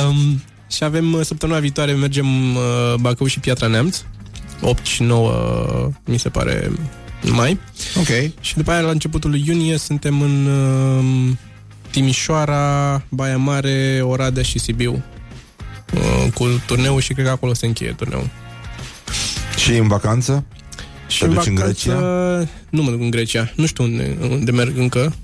[0.09, 3.97] Um, și avem uh, săptămâna viitoare mergem uh, Bacău și Piatra Neamț.
[4.61, 6.71] 8 și 9 uh, mi se pare
[7.23, 7.59] mai.
[7.97, 8.33] Ok.
[8.41, 11.37] Și după aia, la începutul lui iunie, suntem în uh,
[11.91, 15.03] Timișoara, Baia Mare, Oradea și Sibiu.
[15.95, 18.31] Uh, cu turneul și cred că acolo se încheie turneul.
[19.57, 20.45] Și în vacanță?
[21.07, 22.01] Și Te în duci în vacanță, Grecia?
[22.71, 23.53] Nu mă duc în Grecia.
[23.55, 25.15] Nu știu unde, unde merg încă.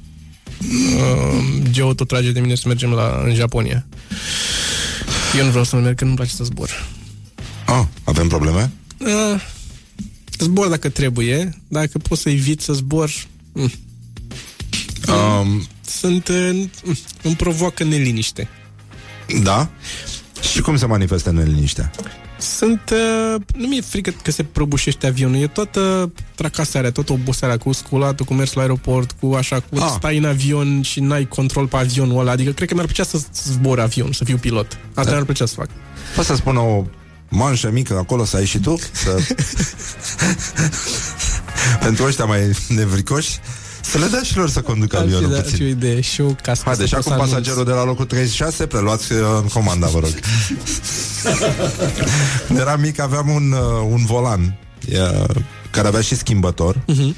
[0.61, 3.87] Uh, Geo tot trage de mine să mergem la, în Japonia.
[5.39, 6.87] Eu nu vreau să merg, că nu-mi place să zbor.
[7.67, 8.73] Ah, avem probleme?
[8.99, 9.41] Uh,
[10.39, 13.11] zbor dacă trebuie, dacă pot să evit să zbor...
[13.53, 13.71] Mm.
[15.09, 16.29] Um, Sunt...
[16.29, 16.65] Uh,
[17.23, 18.49] îmi provoacă neliniște.
[19.43, 19.71] Da?
[20.53, 21.91] Și cum se manifestă neliniștea?
[22.39, 22.81] Sunt...
[22.93, 28.25] Uh, nu mi-e frică că se prăbușește avionul, e toată tracasarea, toată oboseala cu sculatul,
[28.27, 29.93] cu mers la aeroport, cu așa, cu Ah.
[29.97, 32.31] stai în avion și n-ai control pe avionul ăla.
[32.31, 34.79] Adică cred că mi-ar plăcea să zbor avion, să fiu pilot.
[34.89, 35.11] Asta Da.
[35.11, 35.69] mi-ar plăcea să fac.
[36.17, 36.85] Poți să spună o
[37.35, 38.79] manșă mică acolo să ai și tu?
[38.93, 39.21] Să...
[41.85, 43.41] Pentru ăștia mai nevricoși
[43.91, 45.57] să le dai și lor să conducă avionul da, puțin.
[45.57, 46.65] și o idee, și o cască.
[46.65, 47.31] Haide, să și pot acum să anunț.
[47.31, 50.11] pasagerul de la locul 36 Preluați uh, în comanda, vă rog
[52.47, 54.59] Când eram mic aveam un, uh, un volan
[54.93, 55.25] uh,
[55.75, 57.17] Care avea și schimbător Mhm.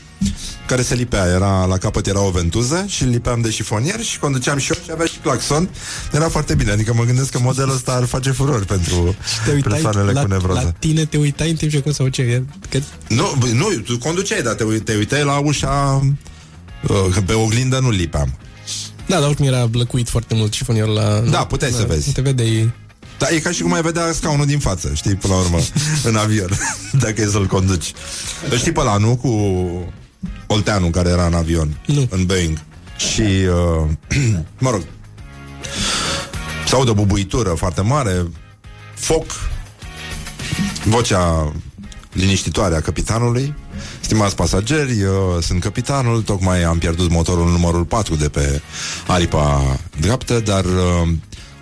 [0.66, 4.18] Care se lipea, era, la capăt era o ventuză Și îl lipeam de șifonier Și
[4.18, 5.68] conduceam și eu și avea și claxon
[6.12, 9.14] Era foarte bine, adică mă gândesc că modelul ăsta ar face furori Pentru
[9.44, 12.08] Te uitai persoanele la, cu nevroză la tine, te uitai în timp ce cum sau
[12.08, 12.42] ce?
[12.68, 12.78] Că
[13.08, 16.02] Nu, bă, nu, tu conduceai, dar te, uit- te uitai la ușa
[16.88, 18.34] uh, Că pe oglindă nu lipeam
[19.06, 21.20] Da, dar oricum era blăcuit foarte mult șifonierul la...
[21.30, 22.12] Da, puteai să vezi.
[22.12, 22.72] Te vedeai...
[23.18, 25.58] Da, e ca și cum ai vedea scaunul din față, știi, până la urmă,
[26.04, 26.50] în avion,
[27.02, 27.92] dacă e să-l conduci.
[28.50, 29.16] Îl știi pe ăla, nu?
[29.16, 29.30] Cu
[30.46, 32.06] Olteanu, care era în avion, nu.
[32.10, 32.58] în Boeing.
[32.96, 33.90] Și, uh,
[34.58, 34.82] mă rog,
[36.66, 38.26] se aude o bubuitură foarte mare,
[38.94, 39.24] foc,
[40.84, 41.52] vocea
[42.12, 43.54] liniștitoare a capitanului.
[44.00, 48.60] Stimați pasageri, eu sunt capitanul, tocmai am pierdut motorul numărul 4 de pe
[49.06, 51.08] aripa dreaptă, dar uh,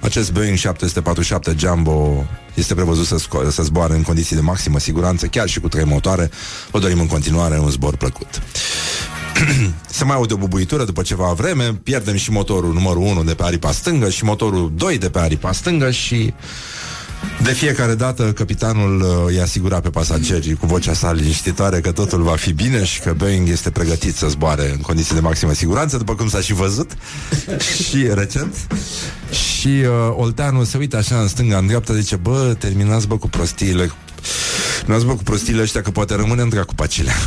[0.05, 5.27] acest Boeing 747 Jumbo este prevăzut să, sco- să zboare în condiții de maximă siguranță,
[5.27, 6.31] chiar și cu trei motoare.
[6.71, 8.43] Vă dorim în continuare un zbor plăcut.
[9.91, 13.43] Se mai aude o bubuitură după ceva vreme, pierdem și motorul numărul 1 de pe
[13.43, 16.35] aripa stângă și motorul 2 de pe aripa stângă și
[17.43, 22.23] de fiecare dată capitanul uh, i-a asigurat pe pasageri cu vocea sa liniștitoare că totul
[22.23, 25.97] va fi bine și că Boeing este pregătit să zboare în condiții de maximă siguranță,
[25.97, 26.91] după cum s-a și văzut
[27.89, 28.57] și recent.
[29.31, 33.29] Și uh, Olteanu se uită așa în stânga, în dreapta, zice, bă, terminați bă cu
[33.29, 33.91] prostiile
[34.77, 37.15] Terminați bă cu prostiile ăștia că poate rămâne în dracu pe acelea.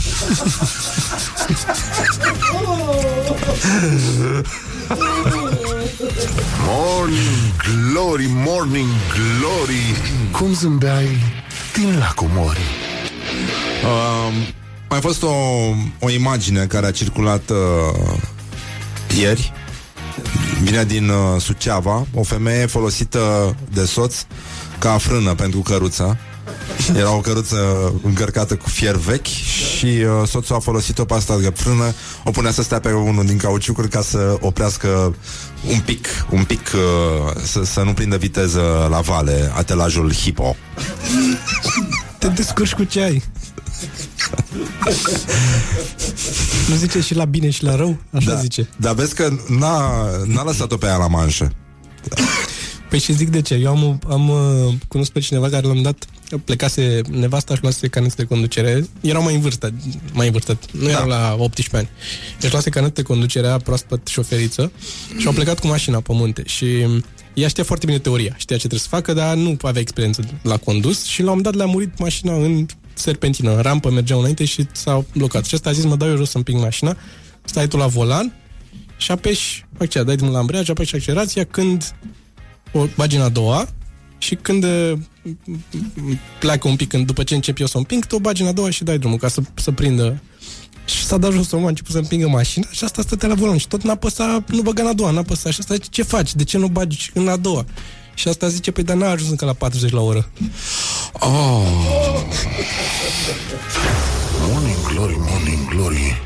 [7.08, 7.56] Morning
[7.92, 9.96] Glory, Morning Glory
[10.32, 11.08] Cum zâmbeai
[11.74, 12.60] din lacul Mori
[13.84, 14.34] Um,
[14.90, 15.28] mai a fost o,
[16.00, 18.18] o imagine care a circulat uh,
[19.20, 19.52] ieri.
[20.62, 24.26] Vine din uh, Suceava, o femeie folosită de soț
[24.80, 26.18] ca frână pentru căruță.
[26.96, 31.52] Era o căruță încărcată cu fier vechi și uh, soțul a folosit-o pe asta de
[31.56, 35.16] frână, o punea să stea pe unul din cauciucuri ca să oprească
[35.70, 40.56] un pic, un pic uh, să, să nu prindă viteză la vale, atelajul hipo.
[42.20, 43.24] Te descurci cu ce ai.
[46.70, 47.98] nu zice și la bine și la rău?
[48.12, 48.40] Așa da.
[48.40, 48.70] zice.
[48.78, 51.52] Dar vezi că n-a, n-a lăsat-o pe ea la manșă.
[52.90, 53.54] Păi și zic de ce.
[53.54, 56.06] Eu am, am uh, cunoscut pe cineva care l-am dat
[56.46, 58.88] plecase nevasta și luase canet de conducere.
[59.02, 59.74] Erau mai în vârstă,
[60.14, 60.58] mai în vârstă.
[60.72, 60.90] Nu da.
[60.90, 61.90] erau la 18 ani.
[62.40, 64.72] Deci luase canet de conducere, era proaspăt șoferiță
[65.18, 66.44] și au plecat cu mașina pe munte.
[66.46, 66.66] Și
[67.34, 70.58] ea știa foarte bine teoria, știa ce trebuie să facă, dar nu avea experiență la
[70.58, 74.68] condus și la un dat le-a murit mașina în serpentină, în rampă, mergeau înainte și
[74.72, 75.46] s-au blocat.
[75.46, 76.98] Și ăsta a zis, mă dau eu jos să împing mașina,
[77.46, 78.34] stai tu la volan
[78.98, 81.96] și apeși acția, dai drumul la ambreiaj, apeși accelerația când
[82.72, 83.68] o bagi în a doua
[84.18, 84.94] și când uh,
[86.40, 88.48] pleacă un pic, când, după ce încep eu să o împing, tu o bagi în
[88.48, 90.22] a doua și dai drumul ca să, să prindă.
[90.86, 93.58] Și s-a dat jos omul, a început să împingă mașina și asta stătea la volan
[93.58, 95.52] și tot n-a păsat, nu băga în a doua, n-a păsat.
[95.52, 96.36] Și asta zice, ce faci?
[96.36, 97.66] De ce nu bagi în a doua?
[98.14, 100.30] Și asta zice, păi dar n-a ajuns încă la 40 la oră.
[101.14, 101.62] Oh.
[104.50, 106.22] Morning Glory, Morning Glory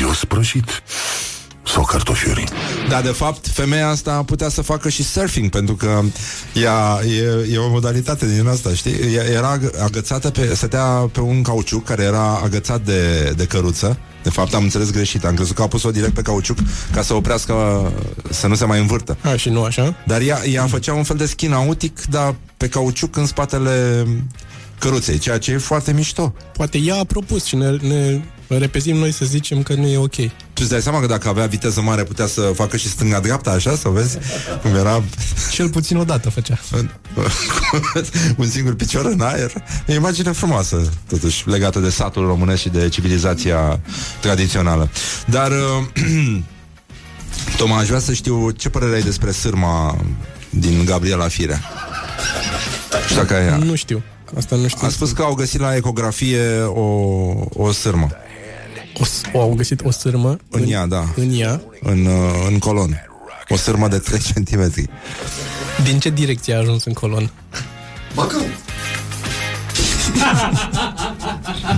[0.00, 0.82] Eu sprășit
[1.72, 2.44] Sau cartofiuri
[2.88, 6.00] Da, de fapt, femeia asta putea să facă și surfing, pentru că
[6.54, 9.14] ea, e, e o modalitate din asta, știi?
[9.14, 13.98] Ea era ag- agățată pe, stătea pe un cauciuc care era agățat de, de căruță.
[14.22, 15.24] De fapt, am înțeles greșit.
[15.24, 16.58] Am crezut că a pus-o direct pe cauciuc
[16.92, 17.54] ca să oprească,
[18.30, 19.16] să nu se mai învârtă.
[19.22, 19.96] A, și nu așa?
[20.06, 24.06] Dar ea, ea făcea un fel de schi nautic, dar pe cauciuc în spatele
[24.78, 26.34] căruței, ceea ce e foarte mișto.
[26.52, 30.14] Poate ea a propus și ne, ne repezim noi să zicem că nu e ok.
[30.14, 33.76] Tu îți dai seama că dacă avea viteză mare putea să facă și stânga-dreapta așa,
[33.76, 34.18] să vezi
[34.62, 35.02] cum era
[35.50, 36.58] Cel puțin o dată făcea.
[38.36, 39.52] un singur picior în aer.
[39.86, 43.80] E o imagine frumoasă, totuși, legată de satul românesc și de civilizația
[44.20, 44.90] tradițională.
[45.26, 46.38] Dar, uh,
[47.56, 49.96] Toma, aș vrea să știu ce părere ai despre sârma
[50.50, 51.60] din Gabriela Firea.
[53.08, 53.56] Și dacă e ea.
[53.56, 54.02] Nu știu.
[54.36, 54.86] Asta nu știu.
[54.86, 56.82] A spus că au găsit la ecografie o,
[57.48, 58.08] o sârmă.
[59.00, 61.04] O, s- o, au găsit o sârmă În ea, da.
[61.16, 61.60] în ea.
[61.80, 63.02] În, uh, în colon.
[63.48, 64.72] O sârmă de 3 cm.
[65.84, 67.30] Din ce direcție a ajuns în colon?
[68.14, 68.40] Bacău.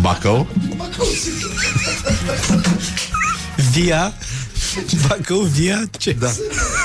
[0.00, 0.46] Bacău?
[3.72, 4.12] Via
[5.08, 6.12] Bacău, via ce?
[6.12, 6.30] Da.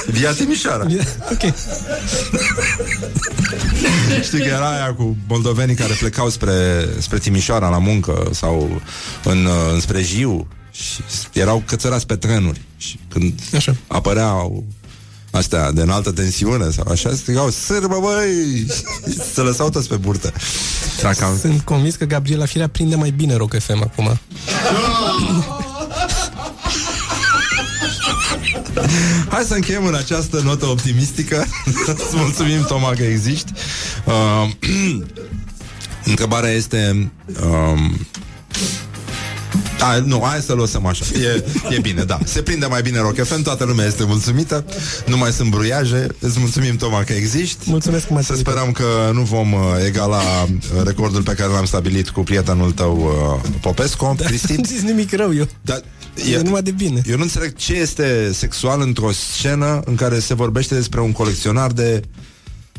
[0.07, 0.83] Via Timișoara.
[0.83, 1.53] Via, ok.
[4.23, 8.81] Știi că era aia cu moldovenii care plecau spre, spre Timișoara la muncă sau
[9.23, 11.01] în, uh, înspre Jiu și
[11.33, 13.75] erau cățărați pe trenuri și când Așa.
[13.87, 14.63] apăreau
[15.31, 18.65] astea de înaltă tensiune sau așa, strigau, sârbă, băi!
[19.33, 20.33] Se lăsau toți pe burtă.
[20.99, 21.37] Era cam...
[21.39, 24.19] Sunt convins că Gabriela Firea prinde mai bine Rock FM acum.
[29.29, 31.45] Hai să încheiem în această notă optimistică.
[31.93, 33.51] Îți mulțumim, Toma, că existi.
[34.05, 34.49] Uh,
[36.05, 37.11] întrebarea este...
[37.43, 37.97] Um,
[39.79, 41.05] a, nu, hai să lăsăm așa.
[41.13, 41.43] E,
[41.75, 42.19] e bine, da.
[42.23, 44.65] Se prinde mai bine Rock FM, toată lumea este mulțumită.
[45.05, 46.07] Nu mai sunt bruiaje.
[46.19, 47.69] Îți mulțumim, Toma, că existi.
[47.69, 51.65] Mulțumesc că m-ați Să sperăm că nu vom uh, egala uh, recordul pe care l-am
[51.65, 52.97] stabilit cu prietenul tău,
[53.43, 54.55] uh, Popescu, Cristin.
[54.55, 55.47] Nu zis nimic rău eu.
[55.61, 55.81] Dar
[56.31, 57.01] E numai de bine.
[57.05, 61.71] eu nu înțeleg ce este sexual într-o scenă în care se vorbește despre un colecționar
[61.71, 62.01] de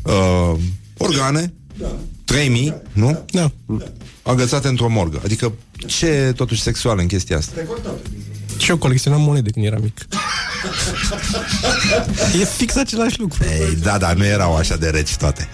[0.03, 0.59] uh,
[0.97, 1.95] organe, da.
[2.25, 3.25] 3000, nu?
[3.31, 3.51] Da.
[4.21, 5.21] Agățate într-o morgă.
[5.23, 5.53] Adică
[5.87, 7.61] ce e totuși sexual în chestia asta?
[8.57, 10.07] Și eu colecționam monede când eram mic.
[12.41, 13.43] e fix același lucru.
[13.43, 15.49] Ei, da, dar nu erau așa de reci toate.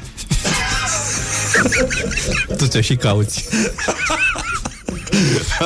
[2.58, 3.46] Tu ți și cauți.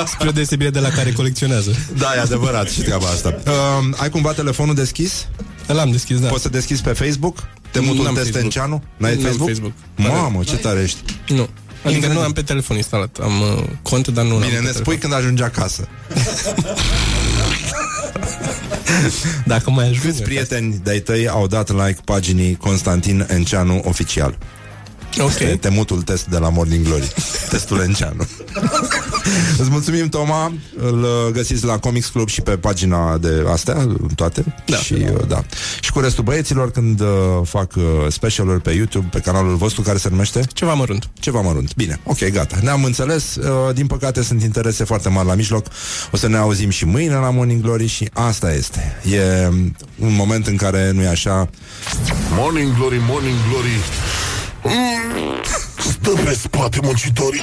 [0.06, 1.74] Spre o deosebire de la care colecționează.
[1.98, 3.40] Da, e adevărat și treaba asta.
[3.46, 3.52] Uh,
[3.96, 5.26] ai cumva telefonul deschis?
[5.72, 6.28] L-am deschis, da.
[6.28, 7.48] Poți să deschizi pe Facebook?
[7.70, 8.82] Temutul N-am Testenceanu?
[8.96, 9.48] N-ai N-am Facebook?
[9.48, 9.72] Facebook.
[9.96, 10.98] Mamă, ce tare ești.
[11.28, 11.48] Nu.
[11.82, 12.18] Adică Internet.
[12.18, 13.18] nu am pe telefon instalat.
[13.22, 14.82] Am uh, cont, dar nu l-am Bine, pe ne telefon.
[14.82, 15.88] spui când ajungi acasă.
[19.44, 20.06] Dacă mai ajunge.
[20.08, 24.38] Câți prieteni de-ai tăi au dat like paginii Constantin Enceanu oficial?
[25.20, 25.28] Ok.
[25.28, 27.12] Este temutul test de la Morning Glory.
[27.50, 28.26] Testul Enceanu.
[29.60, 30.52] Îți mulțumim, Toma.
[30.76, 34.44] Îl uh, găsiți la Comics Club și pe pagina de astea, toate.
[34.66, 34.76] Da.
[34.76, 35.42] Și, uh, da.
[35.80, 37.08] și cu restul băieților când uh,
[37.44, 41.10] fac uh, specialuri pe YouTube, pe canalul vostru care se numește Ceva mărunt.
[41.20, 41.74] Ceva mărunt.
[41.74, 42.58] Bine, ok, gata.
[42.62, 43.34] Ne-am înțeles.
[43.34, 45.66] Uh, din păcate sunt interese foarte mari la mijloc.
[46.12, 49.00] O să ne auzim și mâine la Morning Glory și asta este.
[49.10, 51.48] E um, un moment în care nu e așa
[52.36, 54.37] Morning Glory, Morning Glory mm,
[55.78, 57.42] Stă pe spate muncitorii